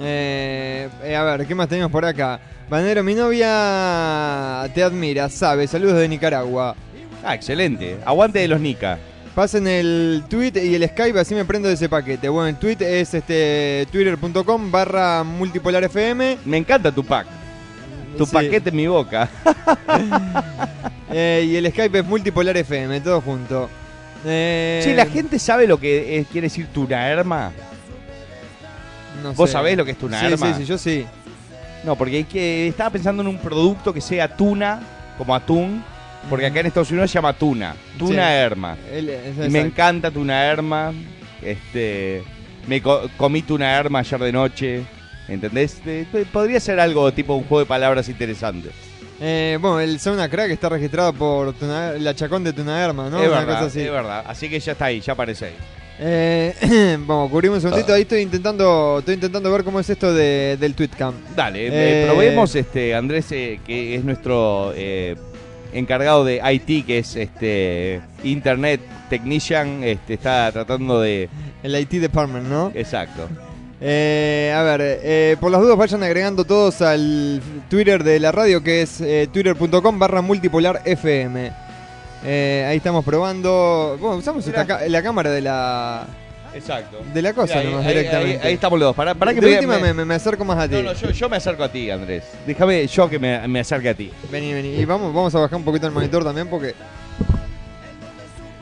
[0.00, 2.40] Eh, eh, a ver, ¿qué más tenemos por acá?
[2.70, 6.74] Banero, mi novia te admira, sabe, saludos de Nicaragua.
[7.22, 7.98] Ah, excelente.
[8.04, 8.98] Aguante de los Nica.
[9.34, 12.28] Pasen el tweet y el Skype, así me prendo de ese paquete.
[12.28, 16.38] Bueno, el tweet es este twitter.com barra multipolar FM.
[16.44, 17.26] Me encanta tu pack.
[18.18, 18.32] Tu Sí.
[18.32, 19.28] paquete en mi boca.
[21.14, 23.68] Eh, y el Skype es multipolar FM, todo junto.
[24.24, 27.52] Eh, Che, ¿la gente sabe lo que es- quiere decir tunaerma?
[29.22, 29.52] no ¿Vos sé.
[29.52, 30.54] sabés lo que es Sí, tunaerma?
[30.54, 31.04] Sí, sí, yo sí.
[31.84, 34.80] No, porque hay que, estaba pensando en un producto que sea tuna,
[35.18, 35.84] como atún,
[36.30, 37.74] porque acá en Estados Unidos se llama tuna.
[37.98, 38.34] Tuna Sí.
[38.34, 38.76] herma.
[38.92, 40.92] El- es- Y me encanta tuna herma.
[41.42, 42.22] Este,
[42.66, 44.82] me co- comí tuna herma ayer de noche.
[45.28, 45.80] ¿Entendés?
[46.32, 48.70] Podría ser algo tipo un juego de palabras interesante.
[49.20, 53.22] Eh, bueno, el Sauna Crack está registrado por Tuna- la Chacón de Tunaerma, ¿no?
[53.22, 53.80] es Una verdad, cosa así.
[53.82, 54.24] es verdad.
[54.26, 55.54] Así que ya está ahí, ya aparece ahí.
[56.00, 57.94] Eh, vamos, cubrimos un segundito.
[57.94, 61.14] Ahí estoy intentando, estoy intentando ver cómo es esto de, del tweetcam.
[61.36, 64.72] Dale, Eh, eh, probemos, este, Andrés, eh, que es nuestro
[65.72, 71.28] encargado de IT, que es este Internet Technician, este, está tratando de...
[71.62, 72.72] El IT Department, ¿no?
[72.74, 73.28] Exacto.
[73.80, 78.62] Eh, a ver, eh, por las dudas vayan agregando todos al Twitter de la radio
[78.62, 81.52] que es eh, twitter.com barra multipolar FM.
[82.24, 83.96] Eh, ahí estamos probando.
[84.00, 86.06] Bueno, usamos esta la cámara de la
[86.54, 86.98] Exacto.
[87.14, 88.40] de la cosa Mira, nomás ahí- directamente.
[88.42, 88.96] ahí- ahí estamos los dos.
[88.96, 90.74] Pará- pará que de me- última me- me, me acerco más a ti.
[90.76, 92.24] No, no, yo, yo me acerco a ti, Andrés.
[92.46, 94.10] Déjame yo que me, me acerque a ti.
[94.30, 94.74] Vení, vení.
[94.76, 96.74] Y vamos, vamos a bajar un poquito el monitor también porque.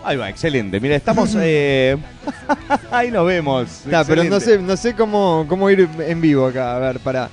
[0.04, 0.80] Ahí va, excelente.
[0.80, 1.34] Mira, estamos...
[1.38, 1.96] eh,
[2.90, 3.68] ahí nos vemos.
[3.84, 6.76] Está, pero no sé, no sé cómo, cómo ir en vivo acá.
[6.76, 7.28] A ver, para.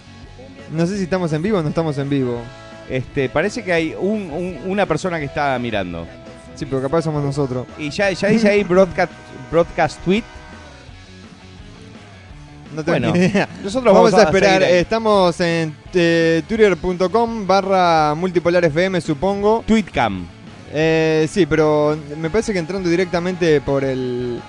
[0.71, 2.41] No sé si estamos en vivo o no estamos en vivo.
[2.89, 6.05] Este, parece que hay un- un- una persona que está mirando.
[6.55, 7.67] Sí, pero capaz somos nosotros.
[7.77, 9.11] Y ya, ya dice ahí broadcast,
[9.51, 10.23] broadcast tweet.
[12.77, 13.49] No tengo Bueno, ni idea.
[13.63, 14.61] nosotros vamos, vamos a a esperar.
[14.61, 19.63] Estamos en eh, twitter.com barra multipolar FM, supongo.
[19.65, 20.27] Tweetcam.
[20.71, 24.39] Eh, sí, pero me parece que entrando directamente por el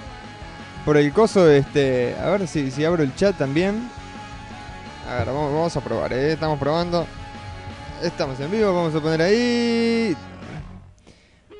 [0.85, 3.89] por el coso, este, a ver si, si abro el chat también.
[5.11, 6.33] A ver, vamos, vamos a probar, ¿eh?
[6.33, 7.07] estamos probando.
[8.03, 10.15] Estamos en vivo, vamos a poner ahí.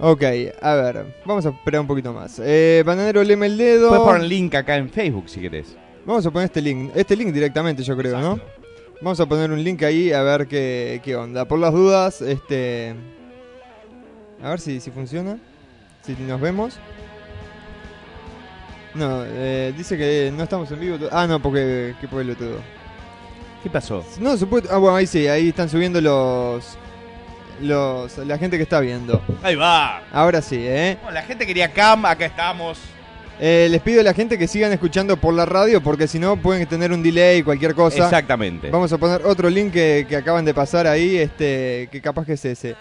[0.01, 0.23] Ok,
[0.61, 2.39] a ver, vamos a esperar un poquito más.
[2.45, 3.89] Eh, Bananero, leme el dedo.
[3.89, 5.75] Puedes poner el link acá en Facebook si querés.
[6.09, 8.41] Vamos a poner este link, este link directamente yo creo, ¿no?
[9.03, 11.45] Vamos a poner un link ahí a ver qué, qué onda.
[11.45, 12.95] Por las dudas, este...
[14.43, 15.39] A ver si, si funciona.
[16.01, 16.79] Si nos vemos.
[18.95, 20.97] No, eh, dice que no estamos en vivo.
[21.13, 21.95] Ah, no, porque...
[22.01, 22.57] Qué todo.
[23.63, 24.03] ¿Qué pasó?
[24.19, 24.71] No, supuesto.
[24.73, 26.79] Ah, bueno, ahí sí, ahí están subiendo los.
[27.61, 29.21] los la gente que está viendo.
[29.43, 30.01] Ahí va.
[30.11, 30.97] Ahora sí, ¿eh?
[31.13, 32.79] La gente quería cam, acá estamos.
[33.41, 36.37] Eh, les pido a la gente que sigan escuchando por la radio porque si no
[36.37, 38.05] pueden tener un delay, cualquier cosa.
[38.05, 38.69] Exactamente.
[38.71, 42.33] Vamos a poner otro link que, que acaban de pasar ahí, este, que capaz que
[42.33, 42.75] es ese.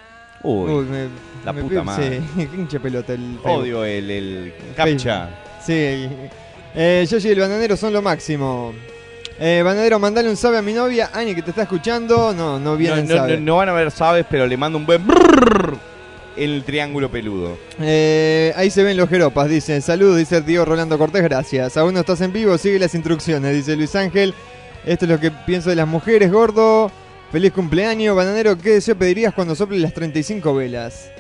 [0.44, 1.08] Uy, me-
[1.46, 2.22] la me puta pido- madre.
[2.36, 3.38] Sí, qué hincha pelota el.
[3.44, 5.30] Odio el, el captcha.
[5.64, 6.10] Sí.
[6.76, 8.74] Eh, Yoshi y el bananero son lo máximo.
[9.40, 12.34] Eh, bananero, mandale un sabe a mi novia, Ani, que te está escuchando.
[12.34, 13.34] No, no viene No, no- sabe.
[13.36, 15.97] no- no van a ver sabes, pero le mando un buen brrrr en
[16.38, 17.58] el triángulo peludo.
[17.80, 19.82] Eh, ahí se ven los jeropas, dice.
[19.82, 21.78] Saludos, dice Diego Rolando Cortés, gracias.
[21.78, 24.34] Aún no estás en vivo, sigue las instrucciones, dice Luis Ángel.
[24.86, 26.92] Esto es lo que pienso de las mujeres, gordo.
[27.32, 28.58] Feliz cumpleaños, bananero.
[28.58, 31.12] ¿Qué deseo pedirías cuando soplen las 35 velas?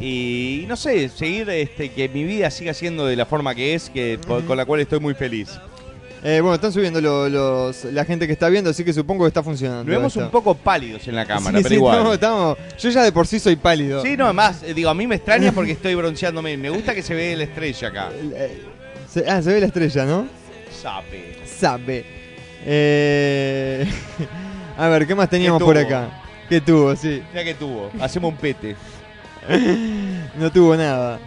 [0.00, 3.90] Y no sé, seguir este, que mi vida siga siendo de la forma que es,
[3.90, 5.58] que con la cual estoy muy feliz.
[6.26, 9.28] Eh, bueno, están subiendo lo- los, la gente que está viendo, así que supongo que
[9.28, 9.84] está funcionando.
[9.84, 10.24] Nos vemos esto.
[10.24, 12.12] un poco pálidos en la cámara, Sí, pero sí, igual.
[12.14, 14.00] estamos- yo ya de por sí soy pálido.
[14.02, 16.56] Sí, no, además, eh, digo, a mí me extraña porque estoy bronceándome.
[16.56, 18.08] Me gusta que se ve la estrella acá.
[19.06, 20.26] Se- ah, se ve la estrella, ¿no?
[20.82, 21.36] Sape.
[21.44, 22.06] Sabe.
[22.64, 23.86] Eh,
[24.78, 26.22] a ver, ¿qué más teníamos ¿Qué por acá?
[26.48, 26.96] ¿Qué tuvo?
[26.96, 27.22] Sí.
[27.32, 27.90] Mira que tuvo.
[28.00, 28.76] Hacemos un pete.
[30.38, 31.18] No tuvo nada.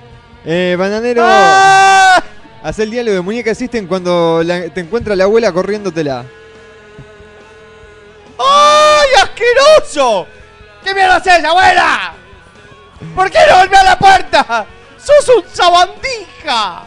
[0.44, 1.22] Eh, bananero.
[1.24, 2.24] ¡Ah!
[2.68, 6.26] Haz el diálogo de muñeca existen cuando la- te encuentra la abuela corriéndotela.
[8.38, 10.28] ¡Ay, asqueroso!
[10.84, 12.12] ¿Qué mierda haces, abuela?
[13.16, 14.66] ¿Por qué no volvió a la puerta?
[14.98, 16.84] ¡Sos un sabandija!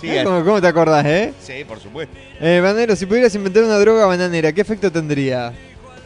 [0.00, 1.32] Sí, ¿Cómo, cómo te acordás, eh?
[1.40, 2.16] sí, por supuesto.
[2.40, 5.52] Eh, Bananero, si pudieras inventar una droga bananera, ¿qué efecto tendría?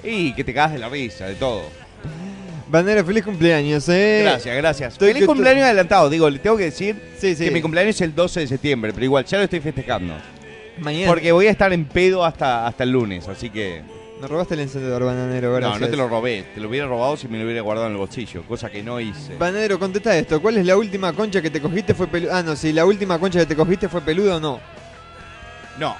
[0.03, 1.63] Y que te cagas de la risa, de todo.
[2.75, 4.23] Bananero, feliz cumpleaños, eh.
[4.25, 4.93] Gracias, gracias.
[4.95, 6.11] Estoy Feliz que- cumpleaños adelantado.
[6.11, 7.45] Digo, le tengo que decir Sí, sí.
[7.45, 10.13] que mi cumpleaños es el 12 de septiembre, pero igual ya lo estoy festejando.
[10.81, 11.07] Mañana.
[11.07, 13.83] Porque voy a estar en pedo hasta, hasta el lunes, así que...
[14.21, 15.81] Me robaste el encendedor, bananero, No, gracias.
[15.83, 16.45] no te lo robé.
[16.53, 18.99] Te lo hubiera robado si me lo hubiera guardado en el bolsillo, cosa que no
[18.99, 19.37] hice.
[19.37, 20.43] Bananero, contesta esto.
[20.43, 22.39] ¿Cuál es la última concha que te cogiste fue peluda?
[22.39, 24.59] Ah, no, si la última concha que te cogiste fue peluda o no.
[25.79, 25.91] No.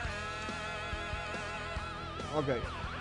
[2.37, 2.49] Ok.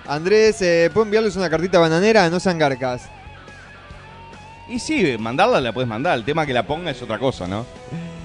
[0.08, 2.30] Andrés, eh, ¿puedo enviarles una cartita bananera?
[2.30, 3.10] No sean garcas.
[4.70, 6.18] Y sí, mandarla la puedes mandar.
[6.18, 7.66] El tema que la ponga es otra cosa, ¿no?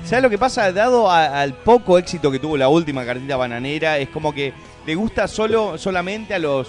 [0.04, 0.72] ¿Sabes lo que pasa?
[0.72, 4.52] Dado al poco éxito que tuvo la última cartita bananera, es como que
[4.86, 6.68] le gusta solo solamente a los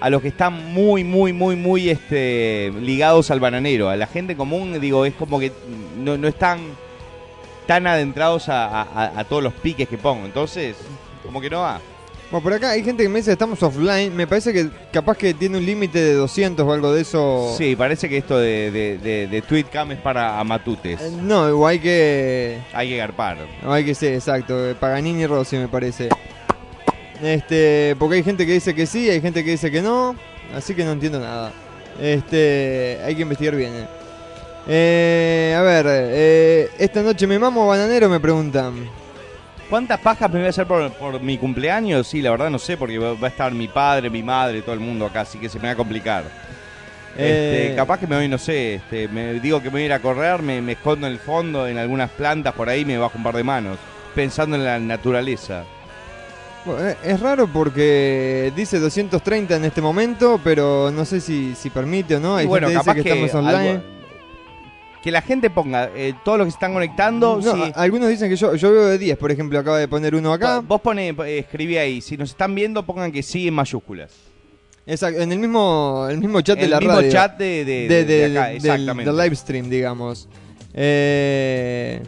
[0.00, 3.88] a los que están muy, muy, muy, muy este, ligados al bananero.
[3.88, 5.52] A la gente común, digo, es como que
[5.96, 6.60] no, no están
[7.66, 10.24] tan adentrados a- a todos los piques que pongo.
[10.24, 10.76] Entonces,
[11.24, 11.80] como que no va.
[12.30, 14.14] Bueno, por acá hay gente que me dice estamos offline.
[14.14, 17.54] Me parece que capaz que tiene un límite de 200 o algo de eso.
[17.56, 21.00] Sí, parece que esto de, de, de, de Tweetcam es para amatutes.
[21.00, 22.58] Eh, No, o hay que.
[22.74, 23.38] Hay que garpar.
[23.62, 24.68] No, hay que ser, exacto.
[24.68, 26.10] eh, Paganini y Rossi, me parece.
[27.22, 30.14] Este, porque hay gente que dice que sí, hay gente que dice que no.
[30.54, 31.50] Así que no entiendo nada.
[32.00, 33.72] Este, hay que investigar bien.
[33.74, 33.86] eh.
[34.70, 38.74] Eh, a ver, eh, esta noche me mamo bananero, me preguntan.
[39.68, 42.06] ¿Cuántas pajas me voy a hacer por, por mi cumpleaños?
[42.06, 44.80] Sí, la verdad no sé, porque va a estar mi padre, mi madre, todo el
[44.80, 46.24] mundo acá, así que se me va a complicar.
[47.16, 47.74] Este, Eh.
[47.76, 49.98] capaz que me voy, no sé, este, me digo que me voy a ir a
[50.00, 53.24] correr, me, me escondo en el fondo, en algunas plantas por ahí, me bajo un
[53.24, 53.76] par de manos,
[54.14, 55.64] pensando en la naturaleza.
[56.64, 61.70] Bueno, eh, Es raro porque dice 230 en este momento, pero no sé si, si
[61.70, 62.36] permite o no.
[62.36, 63.70] Hay Y bueno, gente capaz dice que, que, estamos online.
[63.70, 63.97] algo-
[65.02, 67.40] que la gente ponga eh, todos los que se están conectando.
[67.42, 67.72] No, sí.
[67.74, 70.60] Algunos dicen que yo, yo veo de 10, por ejemplo, acaba de poner uno acá.
[70.60, 74.10] Vos pone, eh, escribí ahí, si nos están viendo, pongan que sí en mayúsculas.
[74.86, 77.12] Exacto, en el mismo, el mismo chat de El la mismo radio.
[77.12, 79.10] chat de- de- de acá, exactamente.
[79.12, 80.28] Del, live stream, digamos.
[80.74, 82.00] Eh,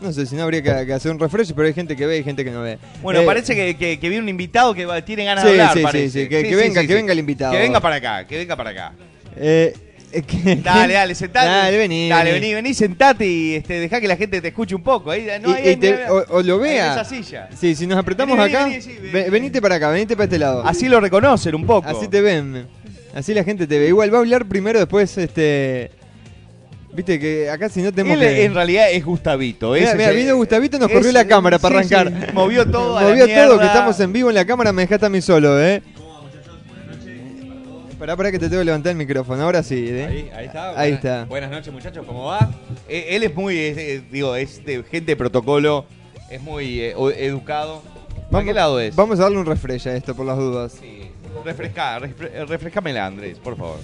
[0.00, 2.18] no sé si no habría que, que hacer un refresh, pero hay gente que ve
[2.18, 2.78] y gente que no ve.
[3.02, 5.60] Bueno, Eh, parece que, que, que viene un invitado que va- tiene ganas Sí, de
[5.60, 6.22] hablar, sí, sí, parece.
[6.24, 7.52] sí, que- que venga, que venga el invitado.
[7.52, 8.92] Que venga para acá, que venga para acá.
[9.36, 9.72] eh,
[10.62, 11.46] Dale, dale, sentate.
[11.46, 12.54] Dale, vení, Dale, vení.
[12.54, 15.10] vení, sentate y este, deja que la gente te escuche un poco.
[15.10, 16.92] Ahí, no, y- ahí, y te- o, o lo vea.
[16.92, 17.48] esa silla.
[17.58, 20.24] Sí, si nos apretamos Vení, acá, vení, vení, sí, ve- venite para acá, venite para
[20.24, 20.62] este lado.
[20.66, 21.88] Así lo reconocen un poco.
[21.88, 22.66] Así te ven.
[23.14, 23.88] Así la gente te ve.
[23.88, 25.90] Igual va a hablar primero, después este.
[26.94, 28.44] Viste que acá si no tenemos Él que.
[28.44, 29.72] en realidad es Gustavito.
[29.72, 32.08] Mira, mira, vino Gustavito, nos es- corrió la cámara para arrancar.
[32.08, 32.98] sí, movió todo.
[32.98, 33.58] a la Movió todo, mierda.
[33.60, 35.82] que estamos en vivo en la cámara, me dejaste a mí solo, ¿eh?
[38.02, 40.04] Pará, pará que te tengo que levantar el micrófono, ahora sí, ¿eh?
[40.06, 40.70] Ahí, ahí está.
[40.70, 41.24] Ahí Buenas- está.
[41.26, 42.50] Buenas noches, muchachos, ¿cómo va?
[42.88, 45.84] Eh, Él es muy, es, eh, digo, es de gente de protocolo,
[46.28, 47.80] es muy eh, educado.
[48.28, 48.96] ¿Para qué lado es?
[48.96, 50.80] Vamos a darle un refresh a esto por las dudas.
[51.44, 53.78] Refresca, refre- refrescámela, Andrés, por favor.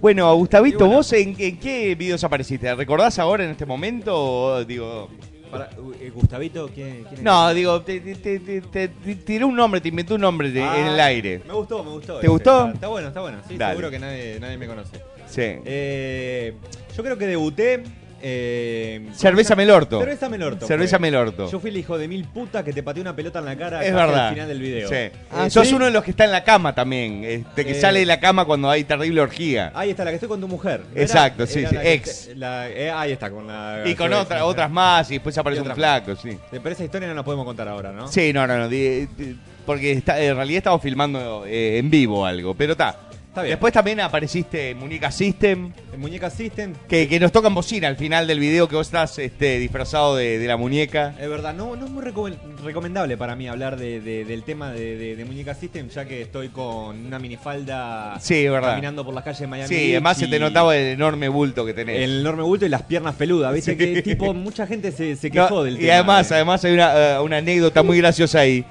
[0.00, 2.72] Bueno, Gustavito, ¿vos en, en qué videos apareciste?
[2.72, 4.14] ¿Recordás ahora en este momento?
[4.14, 5.08] O, digo,
[5.52, 5.70] Para,
[6.00, 7.22] eh, Gustavito, ¿quién, quién es?
[7.22, 10.78] No, digo, te, te, te, te- tiré un nombre, te inventé un nombre de- Ah,
[10.78, 11.42] en el aire.
[11.46, 12.14] Me gustó, me gustó.
[12.14, 12.28] ¿Te ese.
[12.28, 12.58] gustó?
[12.60, 13.38] Está, está bueno, está bueno.
[13.46, 13.72] Sí, Dale.
[13.74, 14.96] seguro que nadie, nadie me conoce.
[15.28, 15.42] Sí.
[15.64, 16.54] Eh,
[16.96, 17.84] yo creo que debuté.
[18.24, 19.98] Eh, Cerveza Melorto.
[19.98, 20.66] Cerveza Melorto.
[20.66, 20.98] Cerveza.
[20.98, 21.50] Melorto.
[21.50, 23.84] Yo fui el hijo de mil puta que te pateó una pelota en la cara
[23.84, 24.28] Es verdad.
[24.28, 24.88] al final del video.
[24.88, 25.16] Sí.
[25.32, 25.74] Ah, Sos ¿sí?
[25.74, 27.80] uno de los que está en la cama también, este, que Eh.
[27.80, 29.72] sale de la cama cuando hay terrible orgía.
[29.74, 30.80] Ahí está, la que estoy con tu mujer.
[30.80, 31.02] ¿no era?
[31.02, 32.26] Exacto, sí, Era sí, ex.
[32.28, 33.82] te- la- eh, ahí está, con la.
[33.84, 36.38] Y con otra- otras más, y después aparece Y un flaco, sí.
[36.50, 38.06] Pero esa historia no la podemos contar ahora, ¿no?
[38.08, 38.68] Sí, no, no, no.
[39.66, 42.96] porque está- en realidad estamos filmando eh, en vivo algo, pero está.
[43.32, 43.52] Está bien.
[43.54, 45.72] Después también apareciste en Muñeca System.
[45.90, 46.74] En Muñeca System.
[46.86, 50.38] Que, que nos tocan bocina al final del video que vos estás este, disfrazado de,
[50.38, 51.14] de la muñeca.
[51.18, 52.30] Es verdad, no, no es muy reco-
[52.62, 57.06] recomendable para mí hablar de- de- del tema de, Muñeca System, ya que estoy con
[57.06, 58.70] una minifalda Sí, es verdad.
[58.72, 59.68] caminando por las calles de Miami.
[59.68, 62.00] Sí, Beach además se te y- notaba el enorme bulto que tenés.
[62.02, 63.72] El enorme bulto y las piernas peludas, ¿viste?
[63.72, 63.78] Sí.
[63.78, 65.94] Que tipo, mucha gente se, se No, quejó del y tema.
[65.94, 68.62] además, de- además hay una, eh, una anécdota muy graciosa ahí.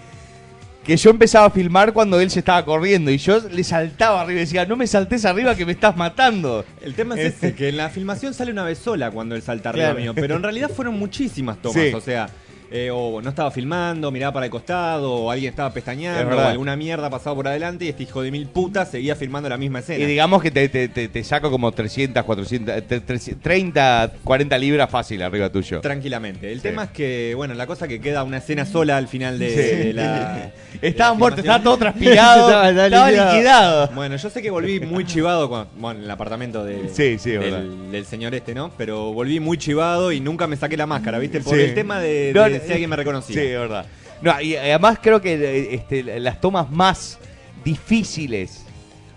[0.86, 4.40] Que yo empezaba a filmar cuando él se estaba corriendo y yo le saltaba arriba
[4.40, 6.66] y decía, no me saltes arriba que me estás matando.
[6.82, 9.70] El tema es ese, que en la filmación sale una vez sola cuando él salta
[9.70, 10.00] arriba Claro.
[10.00, 11.94] mío, pero en realidad fueron muchísimas tomas, Sí.
[11.94, 12.30] o sea,
[12.72, 16.30] eh, o no estaba filmando, miraba para el costado, o alguien estaba Es pestañeando, o
[16.30, 16.50] verdad.
[16.52, 19.80] alguna mierda pasaba por adelante y este hijo de mil putas seguía filmando la misma
[19.80, 20.04] escena.
[20.04, 24.12] Y digamos que te, te, te- te saco como 300, 400, eh, tre- 300, 30,
[24.24, 25.82] 40 libras fácil arriba tuyo.
[25.82, 26.52] Tranquilamente.
[26.52, 26.64] El Sí.
[26.64, 29.88] tema es que, bueno, la cosa que queda una escena sola al final de, Sí.
[29.88, 30.52] de la.
[30.82, 30.82] Estaba
[31.12, 33.34] de la muerto, estaba todo transpirado, Estaba- estaba estaba liquidado.
[33.36, 33.90] liquidado.
[33.96, 37.24] Bueno, yo sé que volví muy chivado con, bueno, en el apartamento de, Sí, es
[37.24, 38.72] del, del señor este, ¿no?
[38.78, 41.42] Pero volví muy chivado y nunca me saqué la máscara, ¿viste?
[41.42, 43.36] Por el tema de, No, de no, si alguien me reconocía.
[43.36, 43.86] Sí, es verdad.
[44.22, 47.18] No, y además creo que eh, este, las tomas más
[47.64, 48.64] difíciles,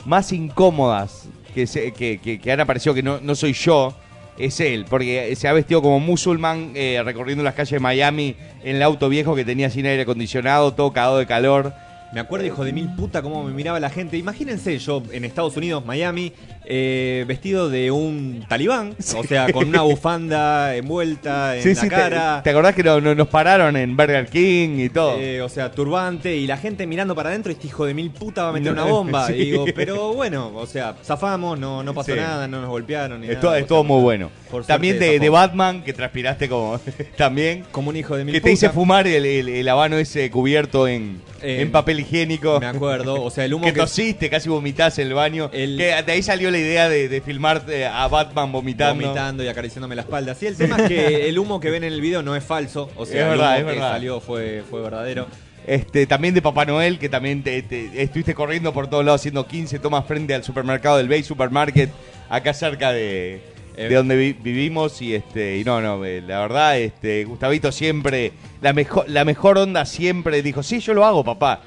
[0.07, 3.95] más incómodas que, se- que, que- que han aparecido, que no, no soy yo,
[4.39, 8.77] es él, porque se ha vestido como musulmán eh, recorriendo las calles de Miami en
[8.77, 11.73] el auto viejo que tenía sin aire acondicionado, todo cagado de calor.
[12.13, 14.17] Me acuerdo, hijo de mil puta, cómo me miraba la gente.
[14.17, 16.33] Imagínense yo en Estados Unidos, Miami,
[16.67, 21.89] eh, vestido de un talibán, o sea, con una bufanda envuelta en Sí, la sí,
[21.89, 22.43] cara.
[22.43, 25.19] Te, acordás que no- no- nos pararon en Burger King y todo?
[25.19, 28.45] Eh, o sea, turbante y la gente mirando para adentro, este hijo de mil puta
[28.45, 29.27] va a meter No, una bomba.
[29.35, 33.21] Y digo, pero bueno, o sea, zafamos, no, no pasó nada, no nos golpearon.
[33.21, 34.31] Ni Es nada, todo, o es sea, todo muy bueno.
[34.67, 35.29] También de.
[35.35, 36.79] Batman, que transpiraste como
[37.17, 37.65] también.
[37.73, 40.87] Como un hijo de mil Que te hice fumar el, el- el habano ese cubierto
[40.87, 42.61] en, Eh, en papel higiénico.
[42.61, 45.51] Me acuerdo, o sea, el humo que, que- tosiste, casi vomitas el baño.
[45.51, 49.03] Que de ahí salió la idea de, de filmar eh, a Batman vomitando.
[49.03, 50.35] vomitando y acariciándome la espalda.
[50.35, 52.91] Sí, el tema es que el humo que ven en el video no es falso.
[52.97, 53.91] O sea, Es el verdad, humo es que verdad.
[53.93, 55.27] salió fue, fue verdadero.
[55.67, 59.47] Este, también de Papá Noel, que también te, te- estuviste corriendo por todos lados haciendo
[59.47, 61.91] 15 tomas frente al supermercado del Bay Supermarket,
[62.29, 63.41] acá cerca de,
[63.77, 63.89] Eh.
[63.89, 65.01] de donde vi- vivimos.
[65.01, 69.57] Y este, y no, no, eh, la verdad, este, Gustavito siempre, la mejor, la mejor
[69.57, 71.63] onda siempre dijo, sí, yo lo hago, papá.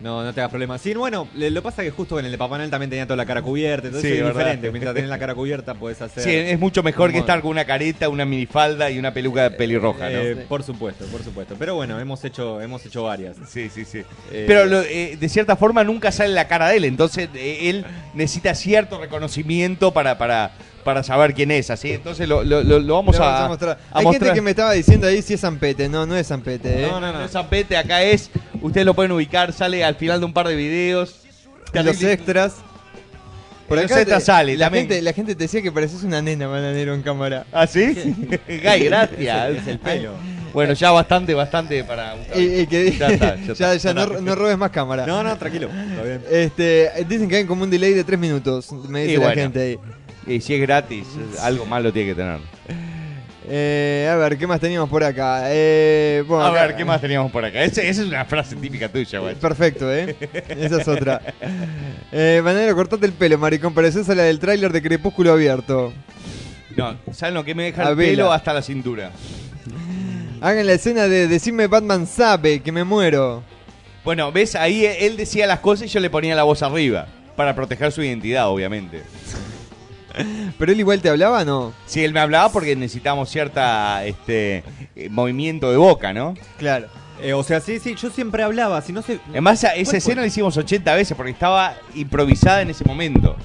[0.00, 0.78] No, no te hagas problema.
[0.78, 3.26] Sí, bueno, lo pasa que justo en el de Papá Noel también tenía toda la
[3.26, 4.38] cara cubierta, entonces Sí, es verdad.
[4.38, 4.70] diferente.
[4.70, 6.22] Mientras tenés la cara cubierta puedes hacer...
[6.22, 10.08] Sí, es mucho mejor que estar con una careta, una minifalda y una peluca pelirroja,
[10.08, 10.18] ¿no?
[10.20, 11.56] Eh, Por supuesto, por supuesto.
[11.58, 13.36] Pero bueno, hemos hecho, hemos hecho varias.
[13.48, 14.02] Sí, sí, sí.
[14.30, 17.68] Eh, Pero lo- eh, de cierta forma nunca sale la cara de él, entonces eh,
[17.68, 17.84] él
[18.14, 20.52] necesita cierto reconocimiento para, para,
[20.84, 21.92] para saber quién es, así.
[21.92, 23.78] Entonces lo, lo- lo- lo vamos Lo a, mostrar.
[23.92, 24.22] a Hay mostrar.
[24.28, 25.88] gente que me estaba diciendo ahí si es Zampete.
[25.88, 26.84] No, no es Zampete.
[26.84, 26.88] ¿eh?
[26.90, 27.24] No, no, no.
[27.24, 28.30] es Zampete, acá es.
[28.62, 31.20] Ustedes lo pueden ubicar, sale al final de un par de videos.
[31.72, 32.56] En los extras.
[33.68, 34.84] Los acá te- sale, La también.
[34.88, 37.44] gente, la gente te decía que pareces una nena bananero en cámara.
[37.52, 37.84] ¿Ah, sí?
[38.48, 39.56] Gay, gracias.
[39.58, 40.12] Es el pelo.
[40.54, 42.16] Bueno, ya bastante, bastante para.
[42.34, 43.76] Y, y que- Ya está, ya ya, está.
[43.76, 45.04] ya no, no robes más cámara.
[45.06, 45.68] No, no, tranquilo.
[45.68, 46.22] Está bien.
[46.30, 48.72] Este, dicen que hay como un delay de 3 minutos.
[48.72, 49.42] Me dice Y la bueno.
[49.42, 49.78] gente ahí.
[50.28, 51.06] Y si es gratis,
[51.42, 52.38] algo malo tiene que tener.
[53.50, 55.44] Eh, a ver, ¿qué más teníamos por acá?
[55.46, 57.62] Eh, bueno, A acá- ver, ¿qué más teníamos por acá?
[57.62, 59.34] Ese- esa es una frase típica tuya, güey.
[59.36, 60.14] Perfecto, ¿eh?
[60.50, 61.22] Esa es otra.
[62.12, 63.72] Eh, Bananero, cortate el pelo, maricón.
[63.72, 65.94] Pareces a la del tráiler de Crepúsculo Abierto.
[66.76, 69.12] No, ¿saben lo que me deja el pelo hasta la cintura?
[70.42, 73.42] Hagan la escena de Decime Batman sabe que me muero.
[74.04, 77.06] Bueno, ves, ahí él decía las cosas y yo le ponía la voz arriba.
[77.34, 79.02] Para proteger su identidad, obviamente.
[80.58, 81.72] ¿Pero él igual te hablaba no?
[81.86, 84.62] Sí, él me hablaba porque necesitábamos cierta este
[84.96, 86.34] eh, movimiento de boca, ¿no?
[86.58, 86.88] Claro.
[87.20, 89.18] Eh, o sea, sí, sí, yo siempre hablaba, si no sé...
[89.30, 89.98] Además, esa ¿Cuál fue?
[89.98, 93.36] escena la hicimos 80 veces porque estaba improvisada en ese momento.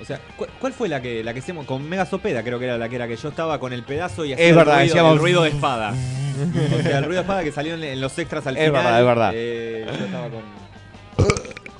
[0.00, 2.42] O sea, ¿cu- ¿cuál fue la que la que hicimos con Mega Sopeda?
[2.42, 4.50] Creo que era la que era que yo estaba con el pedazo y hacía Es
[4.50, 5.90] el, verdad, ruido, decíamos- el ruido de espada.
[6.78, 8.82] o sea, el ruido de espada que salió en, en los extras al Es final.
[8.82, 9.30] verdad, es verdad.
[9.34, 10.61] eh, yo estaba con.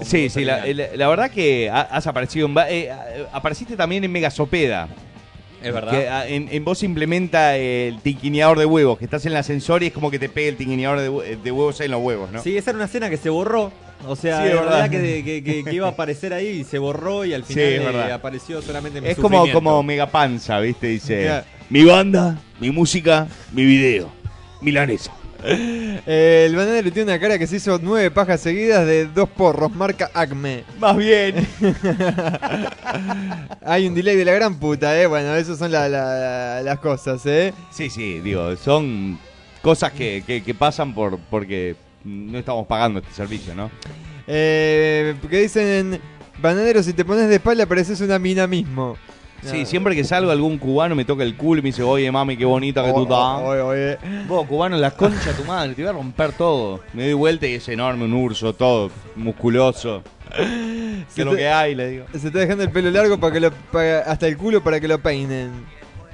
[0.04, 2.54] Sí, sí, la, la- la verdad que ha- has aparecido en...
[2.68, 2.90] eh,
[3.32, 4.88] apareciste también en Megasopeda.
[5.62, 5.92] Es verdad.
[5.92, 9.82] Que ah, en, en vos implementa el tinquineador de huevos, que estás en el ascensor
[9.84, 12.42] y es como que te pega el tinquineador de, de huevos en los huevos, ¿no?
[12.42, 13.70] Sí, esa era una escena que se borró.
[14.04, 14.70] O sea, Sí, es verdad.
[14.72, 17.54] verdad que, que- que- que iba a aparecer ahí y se borró y al Sí,
[17.54, 20.88] final es eh, apareció solamente mi Es como, como Megapanza, ¿viste?
[20.88, 24.10] Dice, mi banda, mi música, mi video,
[24.60, 25.12] milanesa.
[25.44, 30.10] El bananero tiene una cara que se hizo nueve pajas seguidas de dos porros, marca
[30.14, 30.64] Acme.
[30.78, 31.46] Más bien.
[33.64, 35.06] Hay un delay de la gran puta, eh.
[35.06, 37.52] Bueno, esas son la- la- las cosas, eh.
[37.70, 39.18] Sí, sí, digo, son
[39.62, 43.70] cosas que, que- que pasan por porque no estamos pagando este servicio, ¿no?
[44.26, 46.00] Eh, que dicen,
[46.40, 48.96] bananero, si te pones de espalda pareces una mina mismo.
[49.42, 52.36] Sí, siempre que salgo algún cubano me toca el culo y me dice, oye mami,
[52.36, 53.40] qué bonita que tú estás.
[53.42, 53.98] Oye, oye.
[54.28, 56.80] Vos, cubano, la concha de tu madre, te voy a romper todo.
[56.92, 60.02] Me doy vuelta y es enorme, un urso, todo musculoso.
[60.36, 61.74] ¿Qué Se es lo te- que hay?
[61.74, 62.04] Le digo.
[62.18, 64.88] Se está dejando el pelo largo para que lo, para- hasta el culo para que
[64.88, 65.50] lo peinen.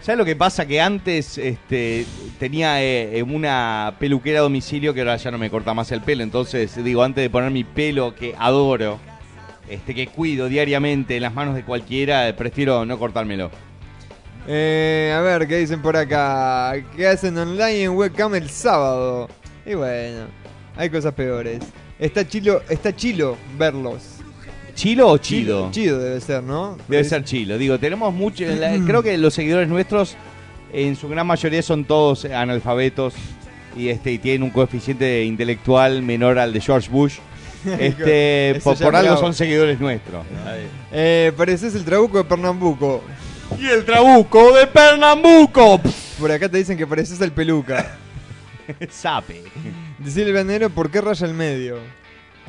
[0.01, 0.65] ¿Sabes lo que pasa?
[0.67, 2.07] Que antes este,
[2.39, 6.23] tenía eh, una peluquera a domicilio que ahora ya no me corta más el pelo.
[6.23, 8.99] Entonces, digo, antes de poner mi pelo que adoro,
[9.71, 13.51] este, que cuido diariamente en las manos de cualquiera, prefiero no cortármelo.
[14.47, 16.73] Eh, a ver, ¿qué dicen por acá?
[16.97, 19.29] ¿Qué hacen online en webcam el sábado?
[19.67, 20.27] Y bueno,
[20.77, 21.61] hay cosas peores.
[21.99, 24.15] Está chilo, está chilo verlos.
[24.75, 25.71] ¿Chilo o chido?
[25.73, 26.79] Chido debe ser, ¿no?
[26.87, 27.59] Debe ser chilo.
[27.59, 28.45] Digo, tenemos mucho.
[28.47, 30.17] la- creo que los seguidores nuestros,
[30.73, 33.15] en su gran mayoría, son todos analfabetos
[33.77, 37.17] y este y tienen un coeficiente intelectual menor al de George Bush.
[37.79, 40.25] Este, por, por es algo son seguidores nuestros.
[40.93, 43.03] Eh, pareces el trabuco de Pernambuco.
[43.59, 45.81] Y el trabuco de Pernambuco.
[46.19, 47.97] Por acá te dicen que pareces el peluca.
[48.91, 49.43] Sape.
[49.99, 51.79] Decirle el bananero por qué raya el medio.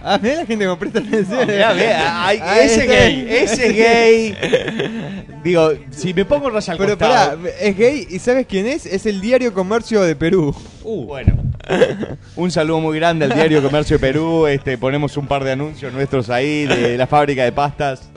[0.01, 1.47] Ah, mira la gente que me presta atención.
[1.47, 5.25] Mirá, mirá, ay, Ah, ese está- gay, ese gay.
[5.43, 7.37] Digo, si me pongo raya al Pero costado.
[7.41, 8.85] pará, es gay y ¿sabes quién es?
[8.85, 10.55] Es el diario Comercio de Perú.
[10.83, 11.33] Uh, bueno.
[12.35, 14.47] Un saludo muy grande al diario Comercio de Perú.
[14.47, 18.09] Este, ponemos un par de anuncios nuestros ahí de la fábrica de pastas.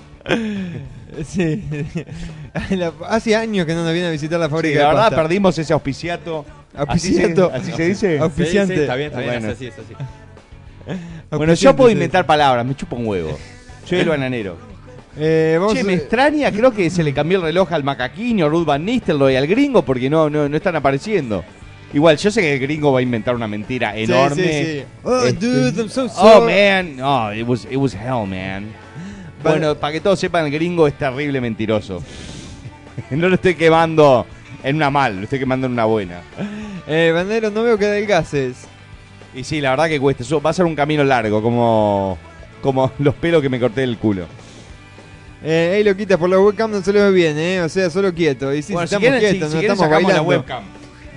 [1.26, 1.62] Sí.
[2.70, 5.02] La- Hace años que no nos viene a visitar la Sí, fábrica la de verdad
[5.10, 5.16] pasta.
[5.22, 6.44] perdimos ese auspiciato.
[6.74, 7.50] Auspiciato.
[7.52, 8.18] ¿Así se, así se dice?
[8.18, 8.74] Auspiciante.
[8.74, 9.48] Sí, sí, está bien, está bien, Bueno.
[9.48, 9.94] es así, es así.
[11.30, 13.38] Bueno, yo puedo inventar palabras, me chupo un huevo.
[13.84, 14.56] Soy el bananero.
[15.16, 18.48] Eh, vamos Che, me a- extraña, creo que se le cambió el reloj al macaquinho,
[18.48, 21.44] Ruth Van Nistelrooy, al gringo, porque no, no, no están apareciendo.
[21.92, 24.42] Igual, yo sé que el gringo va a inventar una mentira Sí, enorme.
[24.42, 24.84] sí, sí.
[25.02, 26.52] Oh, Este- dude, I'm so Oh, sorry.
[26.54, 26.96] man.
[26.96, 28.66] No, it was, it was hell, man.
[29.42, 32.02] Bueno, para que todos sepan, el gringo es terrible mentiroso.
[33.10, 34.24] no lo estoy quemando
[34.62, 36.20] en una mal, lo estoy quemando en una buena.
[36.86, 38.66] Eh, Banero, no veo que adelgaces.
[39.34, 40.22] Y sí, la verdad que cuesta.
[40.22, 42.18] Eso va a ser un camino largo, como,
[42.60, 44.26] como los pelos que me corté del culo.
[45.44, 47.60] Eh, ahí lo quitas por la webcam no se lo ve bien, eh.
[47.62, 48.54] O sea, solo quieto.
[48.54, 50.28] Y si Bueno, si estamos quieren, si- quietos, si no quieren estamos sacamos la bailando.
[50.30, 50.64] webcam.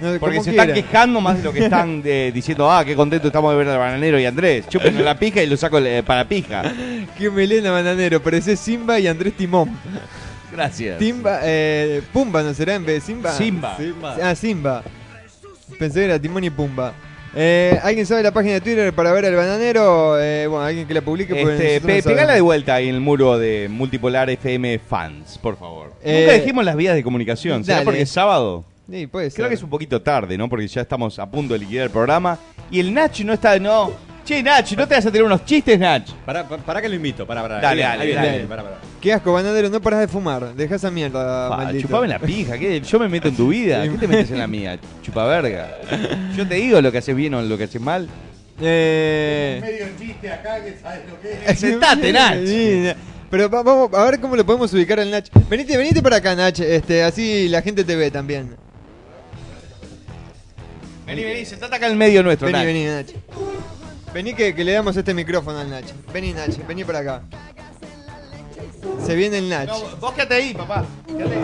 [0.01, 2.01] No, Porque se están quejando más de lo que están
[2.33, 4.67] diciendo, ah, qué contento estamos de ver al bananero y Andrés.
[4.67, 6.63] Chúpenlo la pija y lo saco eh, para pija.
[7.17, 8.21] Qué melena, bananero.
[8.21, 9.69] Parecés Simba y Andrés Timón.
[10.51, 10.97] Gracias.
[10.99, 13.31] Timba, eh, Pumba, ¿no será en vez de Simba?
[13.31, 13.77] Simba.
[14.21, 14.83] Ah, Simba.
[15.79, 16.93] Pensé que era Timón y Pumba.
[17.35, 20.17] Eh, ¿Alguien sabe la página de Twitter para ver al bananero?
[20.21, 21.35] Eh, bueno, alguien que la publique.
[21.35, 25.37] porque Este, pe- no pegala de vuelta ahí en el muro de Multipolar FM Fans,
[25.37, 25.91] por favor.
[26.03, 27.63] Eh, Nunca dijimos las vías de comunicación.
[27.65, 27.85] ¿Será dale.
[27.85, 28.63] porque es sábado?
[28.89, 29.35] Sí, puede ser.
[29.37, 30.47] Creo que es un poquito tarde, ¿no?
[30.47, 32.37] Porque ya estamos a punto de liquidar el programa.
[32.71, 33.57] Y el Nach no está.
[33.59, 33.91] No.
[34.25, 36.03] Che, Nach, ¿no te vas a tirar unos chistes, Nach?
[36.25, 37.59] Para, para, que lo invito, para, para.
[37.61, 38.47] Dale, dale, dale.
[38.99, 40.55] Qué asco, bananero, no paras de fumar.
[40.55, 41.87] Deja esa mierda, Pa, maldito.
[41.87, 42.81] chupame la pija, ¿qué?
[42.81, 43.83] yo me meto en tu vida.
[43.83, 44.79] ¿Qué te metes en la mía?
[45.03, 45.77] Chupa verga.
[46.35, 48.09] Yo te digo lo que haces bien o lo que haces mal.
[48.59, 49.59] Eh...
[49.61, 51.59] Medio chiste acá que sabes lo que es.
[51.59, 52.95] Sentate, Nach.
[53.29, 55.25] Pero va- vamos a ver cómo lo podemos ubicar al Nach.
[55.47, 56.57] Venite, venite para acá, Nach.
[56.59, 58.55] Este, así la gente te ve también.
[61.05, 62.65] Vení, vení, sentate acá en el medio nuestro, Vení, Nach.
[62.65, 63.05] vení, Nach.
[64.15, 65.83] Vení que, que le damos este micrófono al Nach.
[66.13, 67.21] Vení, Nach, vení para acá.
[69.05, 69.67] Se viene el Nach.
[69.67, 70.85] No, vos quédate ahí, papá.
[71.05, 71.41] Quédate ahí.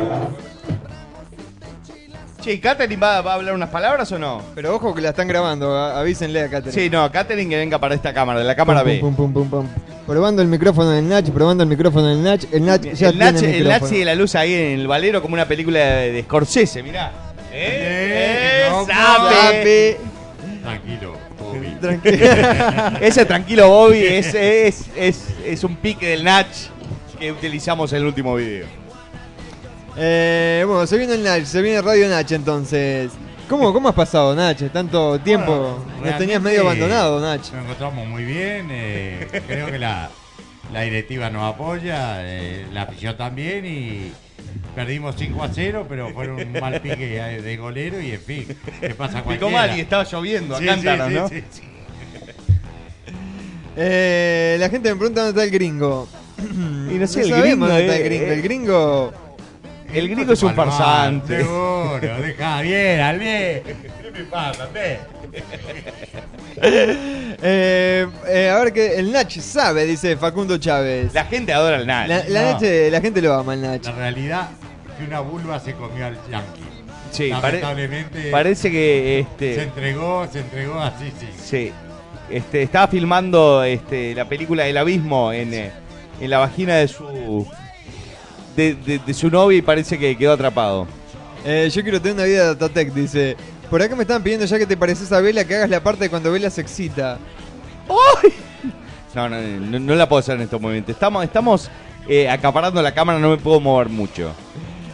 [2.42, 4.42] Che, ¿Catherine va, va a hablar unas palabras o no?
[4.56, 6.72] Pero ojo que la están grabando, a- avísenle a Catherine.
[6.72, 9.00] Sí, no, Catherine que venga para esta cámara, de la cámara Pum, B.
[9.02, 9.68] pum, pum, pum, pum.
[10.08, 12.40] Probando el micrófono del Nach, probando el micrófono del Nach.
[12.54, 15.22] El Nach ya el Nach, tiene el Nach sigue la luz ahí en el valero
[15.22, 17.12] como una película de, de Scorsese, mirá.
[17.52, 18.66] ¡Eh!
[18.72, 19.98] no, ¡Sape!
[20.64, 21.14] Tranquilo,
[21.62, 21.76] Bobby.
[21.82, 22.26] Tranquilo.
[23.02, 26.48] Ese tranquilo Bobby es, es, es, es un pique del Nach
[27.20, 28.66] que utilizamos en el último video.
[29.98, 33.12] Eh, bueno, se viene el Nach, se viene Radio Nach entonces.
[33.50, 34.58] ¿Cómo, cómo has pasado, Nach?
[34.72, 35.84] Tanto tiempo.
[36.04, 37.38] Nos tenías medio abandonado, Nach.
[37.40, 38.68] Nos encontramos muy bien.
[38.72, 40.10] eh, creo que la,
[40.72, 44.14] la directiva nos apoya, eh, la afición también y,
[44.76, 47.08] perdimos 5 a 0, pero fueron un mal pique
[47.42, 48.48] de golero y en fin,
[48.80, 51.28] ¿qué pasa Picó mal y estaba lloviendo a Sí, cántaros, sí, ¿no?
[51.30, 51.62] sí, sí.
[53.78, 56.08] Eh, la gente me pregunta dónde está el gringo.
[56.38, 58.26] Y no sé, el sabemos gringo, dónde está el gringo.
[58.26, 59.14] El gringo.
[59.94, 61.38] El gringo es un farsante.
[61.38, 63.62] Seguro, deja bien, al bien.
[63.64, 65.00] ¿Qué me pasa, ve?
[67.44, 71.14] Eh, eh, a ver que el Nach sabe, dice Facundo Chávez.
[71.14, 72.08] La gente adora al Nach.
[72.08, 72.52] La, la No.
[72.60, 73.84] Nach, la gente lo ama, el Nach.
[73.86, 74.50] La realidad
[74.98, 76.62] que una vulva se comió al yankee.
[77.12, 81.28] Sí, pare- Lamentablemente parece que se este entregó, se entregó así, sí.
[81.44, 81.72] sí,
[82.30, 85.72] este estaba filmando este la película El abismo en, eh,
[86.22, 87.48] en la vagina de su
[88.56, 90.88] de, de- de su novia y parece que quedó atrapado.
[91.44, 93.36] Eh, yo quiero tener una vida de Datatec, dice.
[93.72, 96.04] Por acá me están pidiendo ya que te pareces a Vela que hagas la parte
[96.04, 97.18] de cuando Vela se excita.
[99.16, 100.94] No, no, no, no la puedo hacer en estos momentos.
[100.94, 101.72] Estamos, estamos
[102.06, 104.34] eh, acaparando la cámara, no me puedo mover mucho.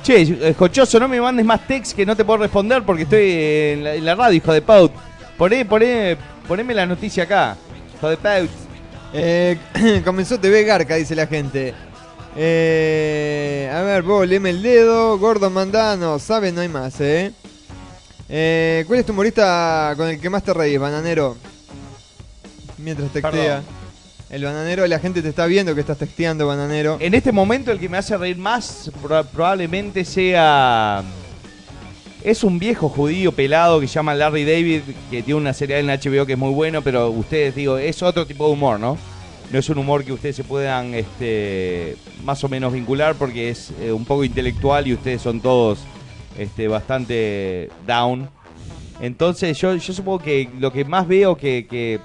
[0.03, 3.31] Che, eh, Jochoso, no me mandes más text que no te puedo responder porque estoy
[3.31, 4.91] en la, en la radio, hijo de Paut.
[5.39, 6.15] Poné, poné,
[6.47, 7.57] poneme la noticia acá,
[7.95, 8.49] hijo de Paut.
[9.11, 9.57] Eh,
[10.05, 11.73] comenzó TV Garca, dice la gente.
[12.35, 15.17] Eh, a ver, vos, leme el dedo.
[15.17, 17.33] Gordo Mandano, sabe, no hay más, ¿eh?
[18.29, 21.37] Eh, ¿Cuál es tu humorista con el que más te reís, bananero?
[22.77, 23.31] Mientras textea.
[23.31, 23.63] Perdón.
[24.29, 26.97] El bananero, la gente te está viendo que estás texteando, bananero.
[26.99, 31.01] En este momento el que me hace reír más pro- probablemente sea...
[32.23, 35.87] Es un viejo judío pelado que se llama Larry David, que tiene una serie en
[35.87, 38.97] HBO que es muy bueno, pero ustedes, digo, es otro tipo de humor, ¿no?
[39.49, 41.95] No es un humor que ustedes se puedan este,
[42.25, 45.79] más o menos vincular porque es eh, un poco intelectual y ustedes son todos
[46.38, 48.30] este, bastante down.
[48.99, 51.99] Entonces yo, yo supongo que lo que más veo que, que,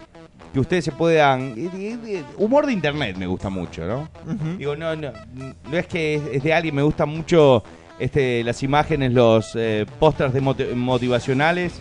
[0.52, 1.54] que ustedes se puedan...
[1.56, 4.08] eh, eh, eh, Humor de internet me gusta mucho, ¿no?
[4.58, 5.10] Digo, no, no,
[5.70, 7.62] no es que es, es de alguien, me gustan mucho
[7.98, 11.80] este, las imágenes, los eh, pósters de moti- motivacionales.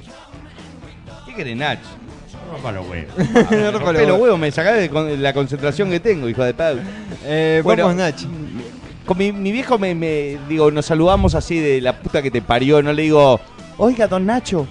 [1.26, 1.80] ¿Qué querés, Nach?
[2.52, 3.14] Rompa los huevos.
[3.73, 4.40] Rompa los huevos.
[4.40, 6.53] me sacás de con- la concentración que tengo, hijo de.
[7.26, 8.15] Eh, vamos, Nach.
[9.12, 12.42] Con mi, mi viejo me, me- digo, nos saludamos así de la puta que te
[12.42, 13.42] parió, no le digo,
[13.78, 14.66] oiga, don Nacho,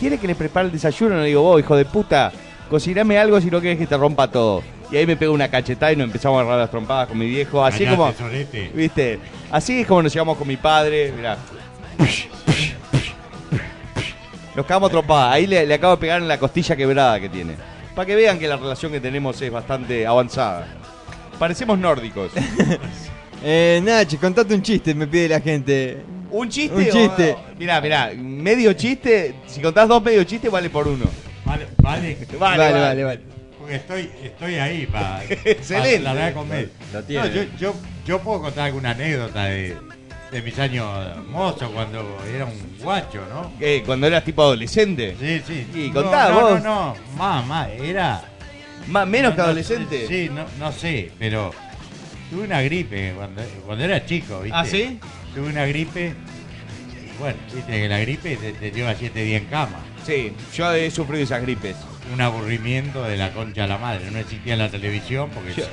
[0.00, 1.14] ¿quiere que le prepare el desayuno?
[1.14, 2.32] No le digo, vos, hijo de puta,
[2.68, 4.64] cociname algo si no quieres que te rompa todo.
[4.90, 7.26] Y ahí me pego una cachetada y nos empezamos a agarrar las trompadas con mi
[7.26, 8.12] viejo, así Callate, como,
[8.74, 9.20] viste,
[9.52, 11.38] así es como nos llevamos con mi padre, mirá.
[14.56, 17.54] Nos cagamos trompadas, ahí le, le acabo de pegar en la costilla quebrada que tiene.
[17.94, 20.66] Para que vean que la relación que tenemos es bastante avanzada.
[21.38, 22.32] Parecemos nórdicos.
[23.42, 25.98] Eh, Nach, contate un chiste, me pide la gente.
[26.30, 26.74] ¿Un chiste?
[26.76, 27.32] Un chiste.
[27.32, 31.04] o- mirá, mirá, medio chiste, si contás dos medio chistes vale por uno.
[31.44, 32.16] Vale, vale.
[32.38, 32.80] Vale, Vale, vale.
[32.80, 33.20] vale, vale.
[33.58, 36.00] Porque estoy, estoy ahí para Excelente.
[36.00, 36.70] la verdad comer.
[36.92, 37.28] Lo tiene.
[37.28, 37.74] No, yo, yo,
[38.06, 39.76] yo puedo contar alguna anécdota de,
[40.32, 40.86] de mis años
[41.28, 42.04] mozos cuando
[42.34, 43.52] era un guacho, ¿no?
[43.58, 45.16] ¿Qué, ¿Cuando eras tipo adolescente?
[45.20, 45.66] Sí, sí.
[45.74, 46.62] Y No, contá no, vos.
[46.62, 48.22] No, no, más, más, era...
[48.88, 50.06] Más, menos que no, no, adolescente.
[50.06, 51.52] Sí, no, no sé, pero
[52.30, 54.58] tuve una gripe cuando, cuando era chico, ¿viste?
[54.58, 54.98] ¿Ah, sí?
[55.34, 59.48] Tuve una gripe y bueno, viste que la gripe te, te lleva siete días en
[59.48, 59.78] cama.
[60.04, 61.76] Sí, yo he sufrido esas gripes.
[62.12, 65.54] Un aburrimiento de la concha a la madre, no existía en la televisión porque...
[65.54, 65.64] Yo,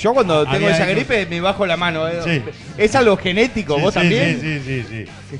[0.00, 2.06] yo cuando Había tengo esa gripe me bajo la mano.
[2.06, 2.20] eh.
[2.24, 2.42] Sí.
[2.78, 4.40] Es algo genético, Sí, vos sí, también.
[4.40, 5.38] Sí, sí, sí, sí.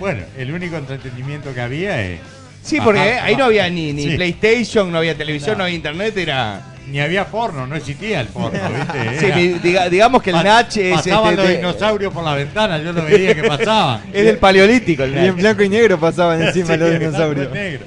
[0.00, 2.20] Bueno, el único entretenimiento que había es...
[2.62, 4.16] Sí, porque ahí no había ni, ni.
[4.16, 5.58] PlayStation, no había televisión, No.
[5.58, 6.62] no había internet, era...
[6.86, 9.18] Ni había porno, no existía el porno, ¿viste?
[9.18, 10.94] Sí, Era- mi- diga- digamos que el Pa- Nach es...
[10.94, 14.02] Pasaban este, los de- dinosaurios por la ventana, yo lo veía que pasaban.
[14.12, 17.50] Es del paleolítico el Y en blanco y negro pasaban encima Sí, los dinosaurios.
[17.52, 17.86] negro.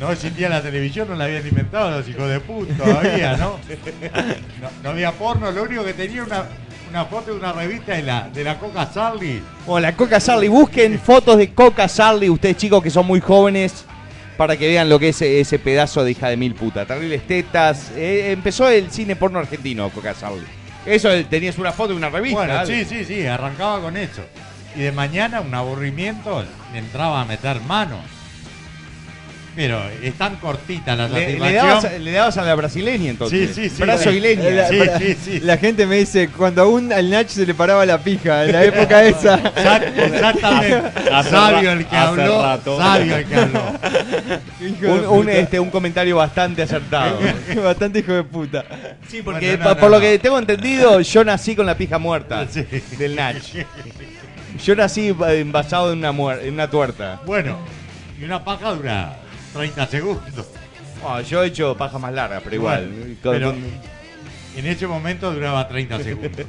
[0.00, 3.58] No existía la televisión, no la habían inventado los hijos de puta todavía, ¿no?
[4.62, 4.70] ¿no?
[4.84, 6.44] no había porno, lo único que tenía una,
[6.90, 9.42] una foto de una revista de la, de la Coca Charlie.
[9.66, 10.46] O la Coca Charlie.
[10.46, 13.86] Busquen fotos de Coca Charlie, ustedes chicos que son muy jóvenes,
[14.38, 16.86] para que vean lo que es ese pedazo de hija de mil puta.
[16.86, 17.90] Terribles tetas.
[17.96, 20.46] Eh, empezó el cine porno argentino, Coca Charlie.
[20.86, 22.38] Eso, eh, tenías una foto de una revista.
[22.38, 24.22] Bueno, sí, sí, sí, arrancaba con eso.
[24.76, 27.98] Y de mañana, un aburrimiento, entraba a meter mano.
[29.56, 31.48] Pero es tan cortita la Le, satisfacción.
[31.48, 33.50] le dabas, le dabas a la brasileña entonces.
[33.56, 33.82] Sí, sí, sí.
[33.82, 34.50] Brazo y leña.
[34.50, 35.40] La, Sí, sí, sí.
[35.40, 38.62] la gente me dice, cuando aún al Nach se le paraba la pija, en la
[38.64, 39.36] época esa.
[39.38, 40.82] Exact- Exactamente.
[41.30, 42.60] Sabio el que habló.
[42.78, 45.10] Sabio el que habló.
[45.10, 47.18] Un, este, un comentario bastante acertado.
[47.64, 48.64] Bastante hijo de puta.
[49.08, 51.76] Sí, porque Bueno, no, pa- por no, lo que tengo entendido, yo nací con la
[51.76, 52.64] pija muerta Sí.
[52.96, 53.36] del Nach.
[54.64, 57.20] Yo nací eh, envasado en una, en una tuerta.
[57.26, 57.58] Bueno,
[58.20, 59.16] y una paja dura
[59.52, 60.46] 30 segundos.
[61.04, 62.88] Oh, yo he hecho paja más larga, pero igual.
[62.88, 63.54] Bueno, pero
[64.56, 66.46] en ese momento duraba 30 segundos.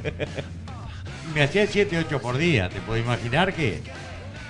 [1.34, 2.68] me hacía 7, 8 por día.
[2.68, 3.80] ¿Te puedo imaginar que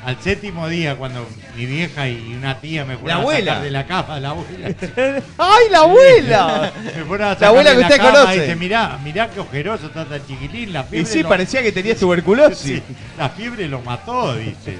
[0.04, 3.50] al séptimo día, cuando mi vieja y una tía me fueron La a abuela.
[3.52, 4.68] sacar de la cama, la abuela.
[5.38, 6.72] ¡Ay, la abuela!
[6.96, 8.36] me fueron a La sacar abuela de que usted cama conoce.
[8.36, 10.72] Y dice, mirá, mirá qué ojeroso está tan chiquitín.
[10.72, 12.78] La Y fiebre sí, lo- parecía que tenías tuberculosis.
[12.78, 12.82] Sí,
[13.18, 14.78] la fiebre lo mató, dice.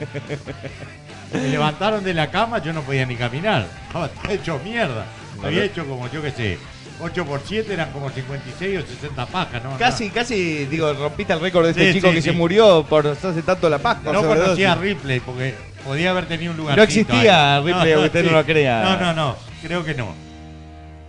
[1.33, 3.67] Me levantaron de la cama, yo no podía ni caminar.
[3.87, 5.07] Estaba hecho mierda.
[5.43, 6.59] Había hecho como, yo qué sé,
[7.01, 9.77] 8 por 7 eran como 56 o 60 pajas, ¿no?
[9.79, 12.31] Casi, casi, digo, rompiste el récord de este Sí, chico sí, que sí.
[12.31, 14.13] se murió por hace tanto la pasta.
[14.13, 15.55] No conocía a Ripley porque
[15.85, 16.77] podía haber tenido un lugar.
[16.77, 18.83] No existía Ripley, aunque usted no lo crea.
[18.83, 20.15] No, no, no, creo que no.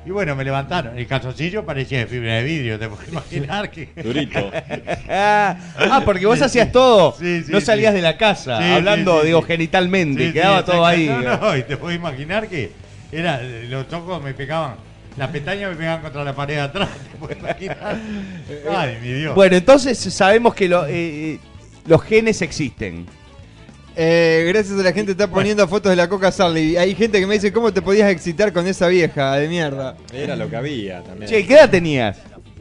[0.06, 0.98] Y bueno, me levantaron.
[0.98, 3.90] El calzoncillo parecía de fibra de vidrio, te puedes imaginar que.
[4.04, 4.50] Durito.
[5.10, 7.14] ah, porque vos hacías todo.
[7.18, 7.98] Sí, sí, no salías sí.
[7.98, 9.48] de la casa, Sí, hablando, sí, sí, digo, sí.
[9.48, 10.28] genitalmente.
[10.28, 11.06] Sí, quedaba sí, todo ahí.
[11.08, 12.72] No, no, y te puedes imaginar que
[13.12, 14.76] era, los ojos me pegaban,
[15.18, 16.90] las pestañas me pegaban contra la pared de atrás.
[17.12, 17.98] ¿Te puedes imaginar?
[18.76, 19.36] Ay, mi Dios.
[19.36, 21.40] Bueno, entonces sabemos que lo- eh, eh,
[21.86, 23.06] los genes existen.
[23.96, 26.78] Eh, gracias a la gente que está poniendo fotos de la Coca Sarli.
[26.78, 29.98] Hay gente que me dice, ¿cómo te podías excitar con esa vieja de mierda?
[30.14, 31.30] Era lo que había también.
[31.30, 32.18] Che, ¿qué edad tenías?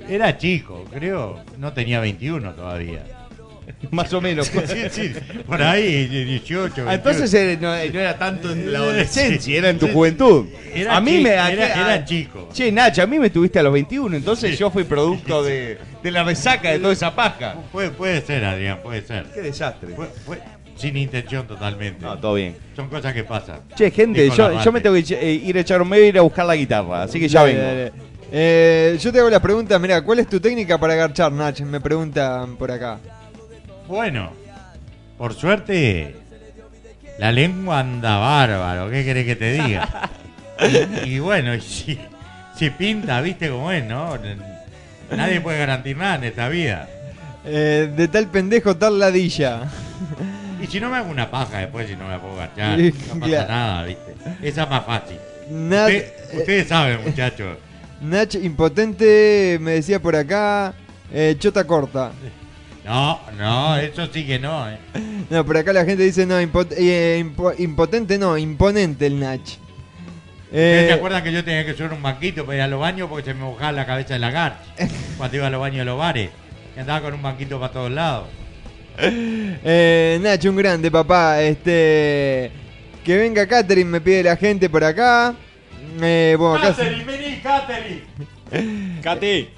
[0.09, 1.39] Era chico, creo.
[1.59, 3.05] No tenía 21 todavía.
[3.93, 4.49] Más o menos.
[4.49, 5.13] Sí, sí,
[5.47, 6.85] por ahí, 18.
[6.89, 7.53] Ah, entonces 21.
[7.53, 10.47] eh, no, eh, no era tanto en la adolescencia, era en tu juventud.
[10.75, 11.31] Era a mí chico, me.
[11.31, 12.49] era- a- era a- chico.
[12.53, 16.11] Che, Nacho, a mí me tuviste a los 21, entonces yo fui producto de, de
[16.11, 17.55] la resaca de toda esa paja.
[17.71, 19.27] Puede, puede ser, Adrián, puede ser.
[19.33, 19.95] Qué desastre.
[19.95, 20.41] Fue- fue
[20.81, 22.05] sin intención totalmente.
[22.05, 22.57] No, todo bien.
[22.75, 23.61] Son cosas que pasan.
[23.75, 26.23] Che, gente, yo, me tengo que eh, ir a echar un medio y ir a
[26.23, 27.67] buscar la guitarra, así que ya Dale, vengo.
[27.67, 27.93] dale.
[28.33, 31.59] Eh, yo te hago la pregunta, mira, ¿cuál es tu técnica para agarchar, Nach?
[31.61, 32.99] Me preguntan por acá.
[33.89, 34.31] Bueno,
[35.19, 36.15] por suerte,
[37.19, 38.89] la lengua anda bárbaro.
[38.91, 40.11] ¿Qué querés que te diga?
[41.05, 41.99] y, y bueno, si,
[42.57, 44.17] si pinta, viste cómo es, ¿no?
[45.15, 46.89] Nadie puede garantizar nada en esta vida.
[47.45, 49.63] Eh, de tal pendejo, tal ladilla.
[50.63, 52.93] Y si no me hago una paja después, si no me la puedo agachar, no
[53.21, 53.49] pasa claro.
[53.49, 54.15] nada, ¿viste?
[54.43, 55.17] Esa es más fácil.
[55.51, 57.57] Usted- ustedes saben, muchachos.
[58.01, 60.75] Nach impotente, me decía por acá.
[61.13, 62.13] eh, chota corta.
[62.85, 64.79] No, no, eso sí que no, ¿eh?
[65.29, 66.45] No, por acá la gente dice, no, eh,
[67.25, 69.41] impo- impotente no, imponente el Nach.
[69.41, 72.81] ¿Ustedes Eh, se acuerdan que yo tenía que subir un banquito para ir a los
[72.81, 74.59] baños porque se me mojaba la cabeza de la garcha
[75.19, 76.31] cuando iba a los baños de los bares?
[76.75, 78.29] Que andaba con un banquito para todos lados.
[78.99, 81.41] Eh, Nacho, un grande, papá.
[81.43, 82.51] Este.
[83.05, 85.35] Que venga Catherine, me pide la gente por acá.
[86.01, 86.77] Eh, bueno, acá.
[86.83, 89.01] vení, Catherine.
[89.03, 89.49] Cati.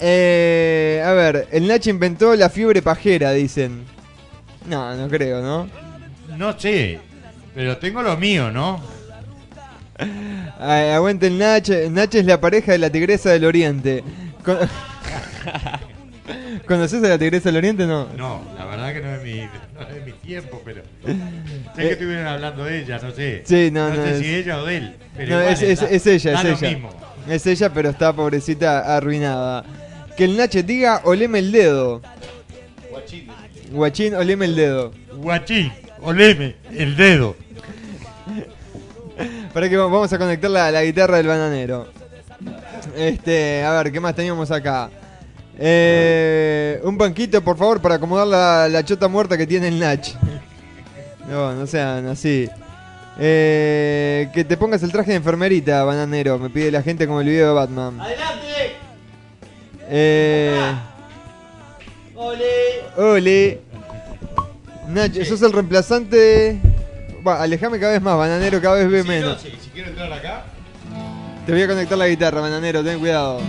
[0.00, 3.84] Eh, a ver, el Nacho inventó la fiebre pajera, dicen.
[4.68, 5.68] No, no creo, ¿no?
[6.36, 6.98] No sé,
[7.54, 8.80] pero tengo lo mío, ¿no?
[10.58, 11.68] Ay, aguante el Nach.
[11.90, 14.02] Nach es la pareja de la tigresa del oriente.
[14.44, 14.58] Con-
[16.66, 17.86] ¿Conoces a la tigresa del oriente?
[17.86, 18.06] No.
[18.16, 20.82] No, la verdad que no es mi, no es de mi tiempo, pero
[21.76, 23.36] sé que estuvieron hablando de ella, no sé.
[23.38, 24.96] Eh, Sí, no, no sé es- si ella o de él.
[25.16, 26.70] Pero No, es, es- es ella, es ella.
[26.70, 26.90] mismo.
[27.28, 29.64] Es ella, pero está pobrecita arruinada.
[30.16, 32.00] Que el Nache diga, oleme el dedo.
[33.70, 34.92] Guachín, oleme el dedo.
[35.14, 35.72] Guachín,
[36.02, 37.36] oleme el dedo.
[39.52, 41.88] Para que vamos a conectar la, la guitarra del bananero.
[42.96, 44.90] Este, a ver, ¿qué más teníamos acá?
[45.64, 50.08] Eh, un banquito, por favor, para acomodar la, la chota muerta que tiene el Nach.
[51.30, 52.50] No, no sean así.
[53.20, 56.36] Eh, que te pongas el traje de enfermerita, bananero.
[56.36, 58.00] Me pide la gente como el video de Batman.
[58.00, 58.76] ¡Adelante!
[59.88, 60.74] Eh,
[62.16, 62.44] ¡Ole!
[62.96, 63.60] ole.
[64.88, 66.60] Nach, sos el reemplazante.
[67.24, 69.40] Va, alejame cada vez más, bananero, cada vez ve menos.
[69.40, 70.42] si, si quiero entrar acá.
[71.46, 73.40] Te voy a conectar la guitarra, bananero, ten cuidado.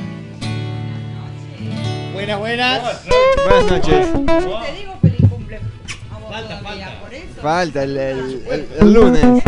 [2.27, 3.05] Buenas, buenas.
[3.45, 4.07] Buenas noches.
[4.13, 5.57] Te digo feliz cumple
[6.09, 7.41] a vos todavía, por eso.
[7.41, 9.43] Falta el, el- el- el lunes.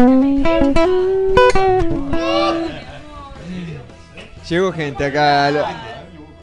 [4.50, 5.48] Llegó gente acá.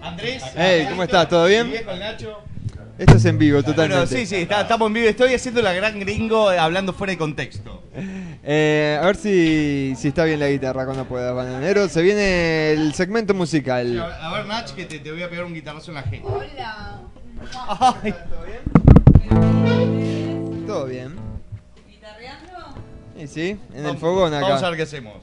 [0.01, 0.43] Andrés.
[0.57, 1.29] Hey, ¿cómo estás?
[1.29, 1.71] ¿Todo bien?
[2.99, 4.05] Esto es en vivo, totalmente.
[4.05, 5.09] Bueno, sí, sí, está- estamos en vivo.
[5.09, 7.83] Estoy haciendo la gran gringo eh, hablando fuera de contexto.
[8.45, 11.89] Eh, a ver si, si está bien la guitarra cuando pueda, bananero.
[11.89, 14.01] Se viene el segmento musical.
[14.01, 16.27] A ver, Nach, que te, te voy a pegar un guitarrazo en la gente.
[16.29, 17.03] Hola.
[18.03, 18.13] Ay.
[20.67, 21.15] Todo bien.
[21.89, 22.81] ¿Guitarreando?
[23.17, 24.45] Y sí, en el Vamos- fogón acá.
[24.49, 25.15] Vamos a ver qué hacemos.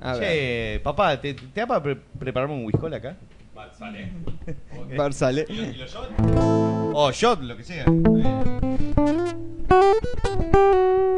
[0.00, 0.20] A ver.
[0.22, 3.16] che, papá, ¿te, te da para pre- prepararme un whisky acá?
[3.78, 4.10] Sale.
[4.96, 5.46] Barzale.
[5.48, 6.10] ¿Y los shot?
[6.94, 7.84] O shot, lo que sea.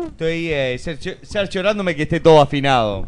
[0.06, 0.78] Estoy eh,
[1.22, 3.06] cerciorándome que esté todo afinado.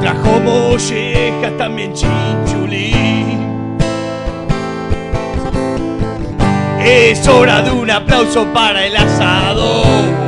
[0.00, 2.92] Trajo mollejas, también chinchulí.
[6.84, 10.25] Es hora de un aplauso para el asador.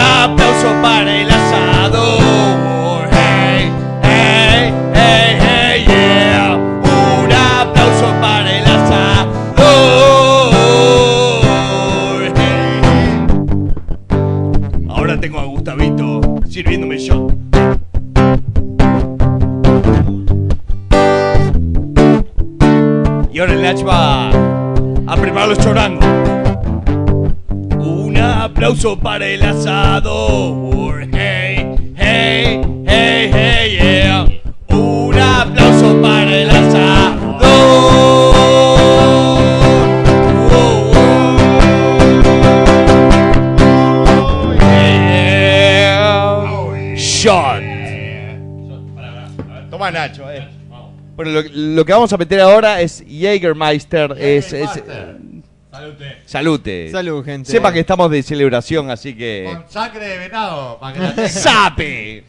[0.00, 3.08] Aplauso para el asador.
[3.12, 3.70] Hey,
[4.02, 6.56] hey, hey, hey, yeah.
[6.56, 9.52] Un aplauso para el asador.
[12.36, 12.80] Hey.
[14.88, 17.32] Ahora tengo a Gustavito sirviéndome shot.
[23.32, 24.30] Y ahora el Nach va
[25.06, 26.19] a preparar los chorangos.
[28.60, 31.08] Un aplauso para el asador.
[31.14, 31.66] Hey,
[31.96, 34.26] hey, hey, hey, yeah.
[34.76, 37.40] Un aplauso para el asador.
[44.12, 46.44] Oh, yeah.
[46.96, 47.62] Shot.
[49.70, 50.46] Toma Nacho, eh.
[51.16, 54.14] Bueno, lo, lo que vamos a meter ahora es Jägermeister.
[54.18, 54.82] Es, es-
[55.70, 56.04] Salute.
[56.06, 56.90] Eh, Salute.
[56.90, 57.50] Salud, gente.
[57.50, 59.44] Sepa que estamos de celebración, así que.
[59.52, 61.28] Con sangre de venado, para que la tenga.
[61.28, 62.24] ¡Sape!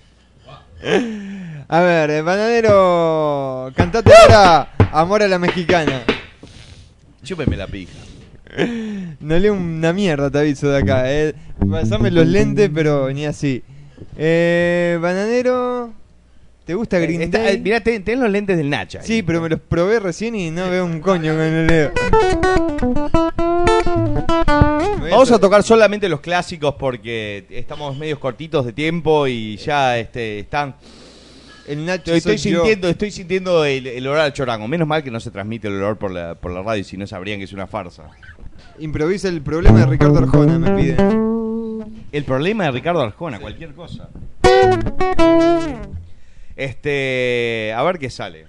[1.67, 6.01] A ver, eh, bananero, cantate ahora Amor a la Mexicana.
[7.23, 7.93] Chúpeme la pija.
[9.21, 11.03] No leo una mierda, te aviso de acá.
[11.11, 11.33] Eh.
[11.69, 13.63] Pasame los lentes, pero ni así.
[14.17, 15.93] Eh, bananero,
[16.65, 17.55] ¿te gusta Green Está- Day?
[17.55, 19.01] eh, mirá, ten, ten los lentes del Nacha.
[19.03, 21.91] Sí, pero me los probé recién y no veo un coño con el leo.
[25.11, 30.39] Vamos a tocar solamente los clásicos porque estamos medios cortitos de tiempo y ya este,
[30.39, 30.75] están.
[31.67, 32.59] El Nacho Estoy, yo.
[32.61, 34.67] sintiendo, estoy sintiendo el, el olor al chorango.
[34.67, 37.05] Menos mal que no se transmite el olor por la, por la radio, si no
[37.05, 38.09] sabrían que es una farsa.
[38.79, 41.85] Improvisa el problema de Ricardo Arjona, me piden.
[42.11, 44.09] El problema de Ricardo Arjona, cualquier cosa.
[46.55, 48.45] Este, a ver qué sale.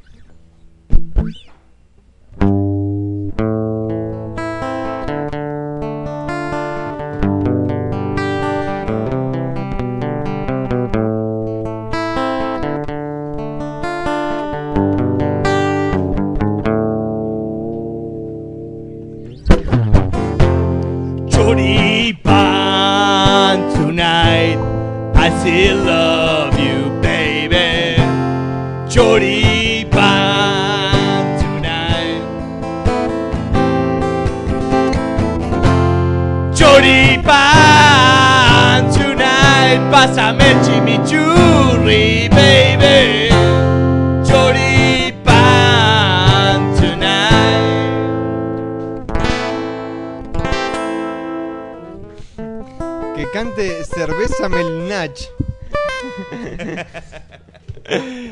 [54.07, 55.21] Cerveza Melnach.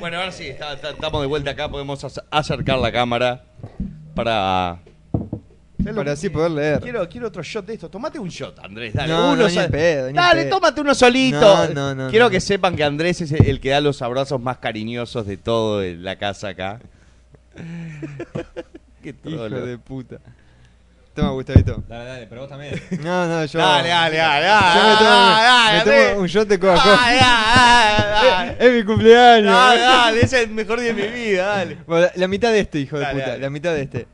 [0.00, 3.44] Bueno, ahora sí, está- está- estamos de vuelta acá, podemos ac- acercar la cámara
[4.14, 4.78] para...
[5.94, 6.80] Para así poder leer.
[6.80, 7.88] Quiero, quiero otro shot de esto.
[7.88, 8.92] Tomate un shot, Andrés.
[8.92, 10.56] Dale, No, uno no, ni sa- en pedo, ni en Dale, pedo.
[10.56, 11.40] tómate uno solito.
[11.40, 12.30] No, no, no, quiero no.
[12.30, 16.04] que sepan que Andrés es el que da los abrazos más cariñosos de todo en
[16.04, 16.80] la casa acá.
[19.02, 19.64] Qué Hijo trolo.
[19.64, 20.16] de puta.
[21.14, 21.82] Toma, Gustavito.
[21.88, 22.74] Dale, dale, pero vos también.
[23.02, 23.58] No, no, yo.
[23.58, 26.18] Dale, dale, dale, Yo dale, me tomo, dale, dale, me tomo dale.
[26.18, 26.96] un shot de Coca-Cola.
[26.96, 28.56] Dale, dale, dale.
[28.66, 29.52] Es mi cumpleaños.
[29.52, 31.78] Dale, dale, ese es el mejor día de mi vida, dale.
[31.86, 33.30] Bueno, la, la mitad de este, hijo de Dale, puta.
[33.30, 33.42] dale.
[33.42, 34.06] La mitad de este.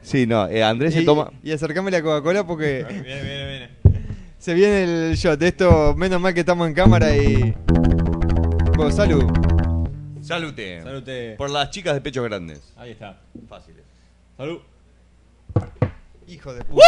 [0.00, 1.30] Sí, no, eh, Andrés se Y, toma...
[1.42, 3.70] y acercame la Coca-Cola porque Viene, viene, viene.
[4.38, 5.42] se viene el shot.
[5.42, 7.54] Esto, menos mal que estamos en cámara y.
[8.76, 9.24] Bueno, salud.
[10.20, 10.82] Salute.
[10.82, 11.34] Salute.
[11.36, 12.60] Por las chicas de pechos grandes.
[12.76, 13.18] Ahí está.
[13.48, 13.82] Fáciles.
[14.36, 14.60] Salud.
[16.32, 16.82] Hijo de puta.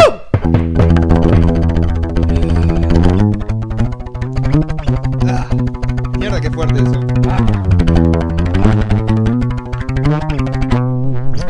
[5.28, 5.48] Ah,
[6.18, 7.00] mierda, qué fuerte eso.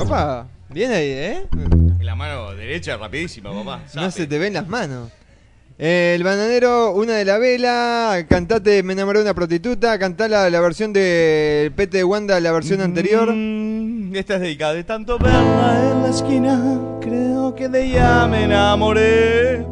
[0.03, 1.47] Opa, bien ahí, ¿eh?
[2.01, 3.83] La mano derecha rapidísima, papá.
[3.95, 5.13] No se te ven las manos.
[5.79, 10.61] El bananero, una de la vela, cantate Me enamoré de una prostituta, cantá la, la
[10.61, 13.33] versión de Pete de Wanda, la versión anterior.
[13.33, 16.81] Mm, esta es dedicada de tanto verla en la esquina.
[17.01, 19.67] Creo que de ella me enamoré.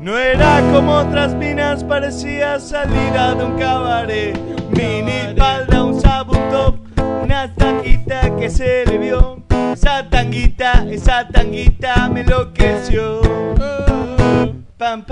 [0.00, 4.38] No era como otras minas, parecía salida de un cabaret.
[4.70, 6.76] Mini falda, un sabutop,
[7.22, 9.42] una tanguita que se le vio.
[9.72, 13.20] Esa tanguita, esa tanguita me enloqueció.
[14.76, 15.04] Pam,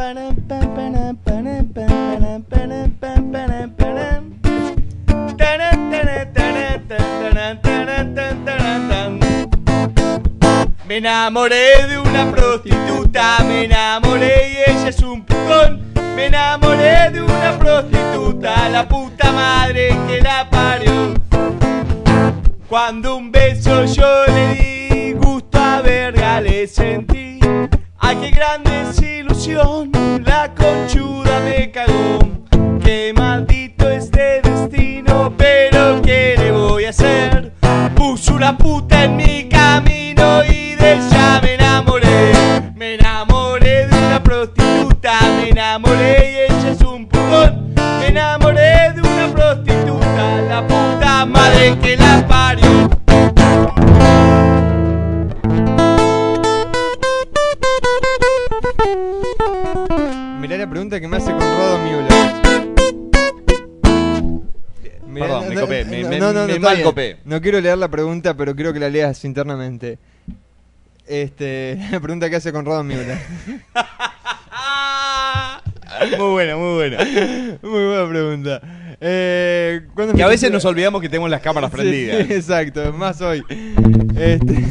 [10.87, 15.81] Me enamoré de una prostituta, me enamoré y ella es un putón.
[16.15, 21.15] Me enamoré de una prostituta, la puta madre que la parió.
[22.69, 27.41] Cuando un beso yo le di, gusto a verga le sentí.
[27.99, 29.91] Ay, qué gran desilusión,
[30.23, 32.19] la conchuda me cagó.
[32.85, 37.55] Qué maldito este destino, pero ¿qué le voy a hacer?
[37.97, 39.44] Puso una puta en mi
[51.83, 52.91] que la parió.
[60.41, 62.05] Mirá la pregunta que me hace Conrado Müller.
[65.07, 66.87] Mirá, Perdón, me no, copé, me- no, me- no, no, me está mal bien.
[66.87, 67.17] copé.
[67.25, 69.99] No quiero leer la pregunta, pero quiero que la leas internamente.
[71.07, 73.19] Este, la pregunta que hace Conrado Müller.
[76.19, 76.99] Muy buena, muy buena.
[77.63, 78.61] Muy buena pregunta.
[79.01, 82.21] Eh, ¿cuándo Que a veces nos olvidamos que tenemos las cámaras Sí, prendidas.
[82.31, 83.43] exacto, más hoy.
[84.17, 84.65] Este.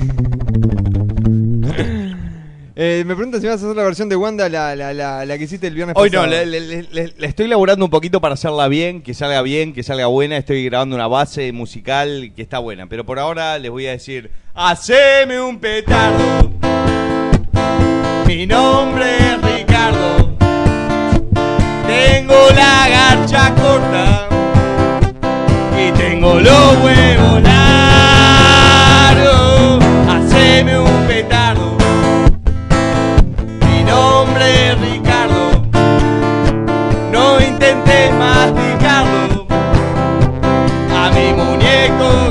[2.75, 5.37] Eh, me preguntan si vas a hacer la versión de Wanda, la, la, la, la
[5.37, 6.43] que hiciste el viernes Hoy no, pasado.
[6.43, 9.73] le, le- le- le- le estoy laburando un poquito para hacerla bien, que salga bien,
[9.73, 10.37] que salga buena.
[10.37, 12.87] Estoy grabando una base musical que está buena.
[12.89, 16.51] Pero por ahora les voy a decir: Haceme un petardo.
[18.25, 19.32] Mi nombre
[22.55, 24.27] la garcha corta.
[25.77, 28.53] Y tengo los huevos largos.
[30.09, 31.77] Haceme un petardo.
[33.67, 35.43] Mi nombre es Ricardo.
[37.11, 39.47] No intentes masticarlo.
[40.95, 42.22] A mi muñeco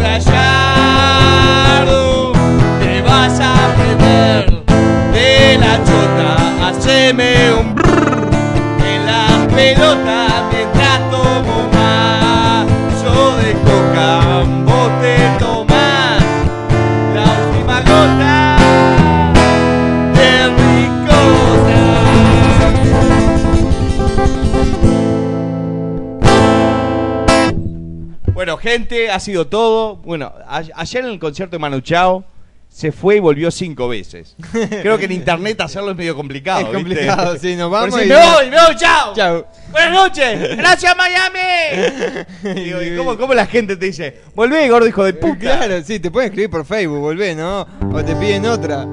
[29.13, 29.97] Ha sido todo.
[29.97, 32.25] Bueno, a- ayer en el concierto de Manu Chao
[32.69, 34.35] se fue y volvió cinco veces.
[34.83, 36.61] Creo que en internet hacerlo es medio complicado.
[36.61, 39.15] Es complicado, sí, nos vamos Por y- me voy, me voy, chao.
[39.15, 39.47] Chao.
[39.71, 40.57] Buenas noches.
[40.57, 42.55] Gracias, Miami.
[42.63, 44.21] Digo, ¿y cómo, cómo la gente te dice?
[44.35, 45.39] Volvé, gordo hijo de puta.
[45.39, 47.67] Claro, sí, te pueden escribir por Facebook, volvé, ¿no?
[47.93, 48.87] O te piden otra.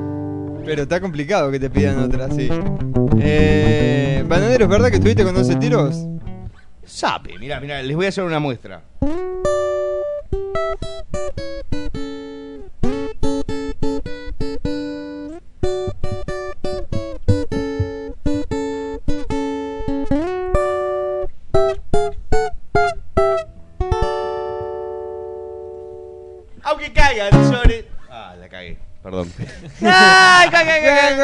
[0.65, 2.49] Pero está complicado que te pidan otra, sí.
[3.21, 5.95] Eh, Bananero, ¿es verdad que estuviste con 12 tiros?
[6.85, 8.81] Sabe, mira, mira, les voy a hacer una muestra.
[26.63, 27.87] Aunque caigan sobre.
[28.09, 28.77] Ah, la cagué.
[29.01, 29.31] Perdón.
[29.81, 31.19] ¡Ay, cagué, cagué!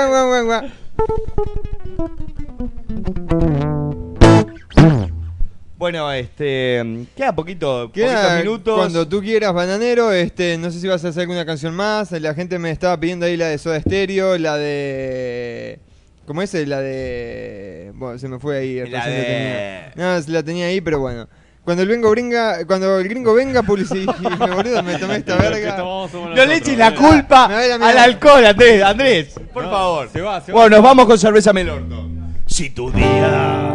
[5.77, 7.05] Bueno, este.
[7.17, 8.77] Queda poquito, Queda poquitos minutos.
[8.77, 12.11] Cuando tú quieras, Bananero, este, no sé si vas a hacer alguna canción más.
[12.11, 15.79] La gente me estaba pidiendo ahí la de Soda Stereo, la de.
[16.25, 16.53] ¿Cómo es?
[16.53, 17.91] La de.
[17.95, 18.89] Bueno, se me fue ahí.
[18.89, 19.93] La de- tenía.
[19.95, 21.27] No, se la tenía ahí, pero bueno.
[21.65, 24.15] Cuando el vengo bringa, cuando el gringo venga, publicidad.
[24.39, 25.77] boludo, me tomé esta verga.
[25.77, 28.83] No le eches la culpa Me al alcohol, Andrés.
[28.83, 30.09] Andrés, por favor.
[30.13, 30.61] se va, se va.
[30.61, 32.07] Bueno, nos vamos con cerveza Melordo.
[32.45, 33.73] Si tu día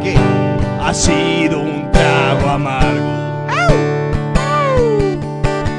[0.82, 3.46] ha sido un trago amargo,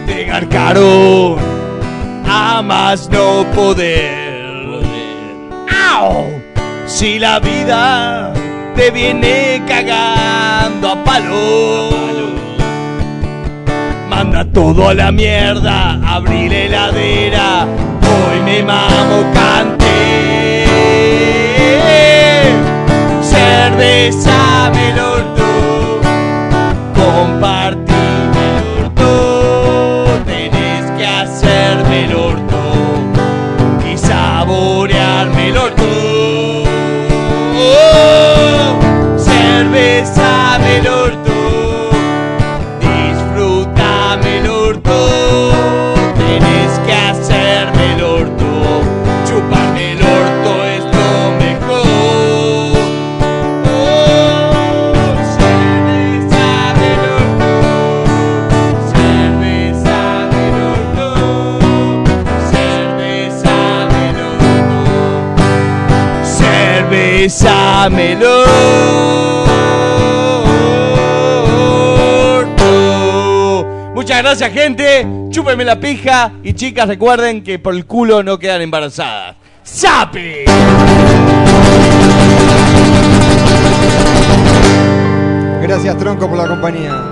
[0.06, 1.38] te garcaron
[2.26, 4.22] a más no poder.
[7.02, 8.32] Si la vida
[8.76, 11.90] te viene cagando a palo,
[14.08, 17.66] manda todo a la mierda, abrí la heladera,
[18.04, 19.82] hoy me mamo canté.
[23.72, 24.94] Cerveza me
[67.22, 68.46] Bésamelo.
[73.94, 75.06] Muchas gracias, gente.
[75.30, 76.32] Chúpenme la pija.
[76.42, 79.36] Y chicas, recuerden que por el culo no quedan embarazadas.
[79.62, 80.46] ¡Sapi!
[85.62, 87.11] Gracias, Tronco, por la compañía.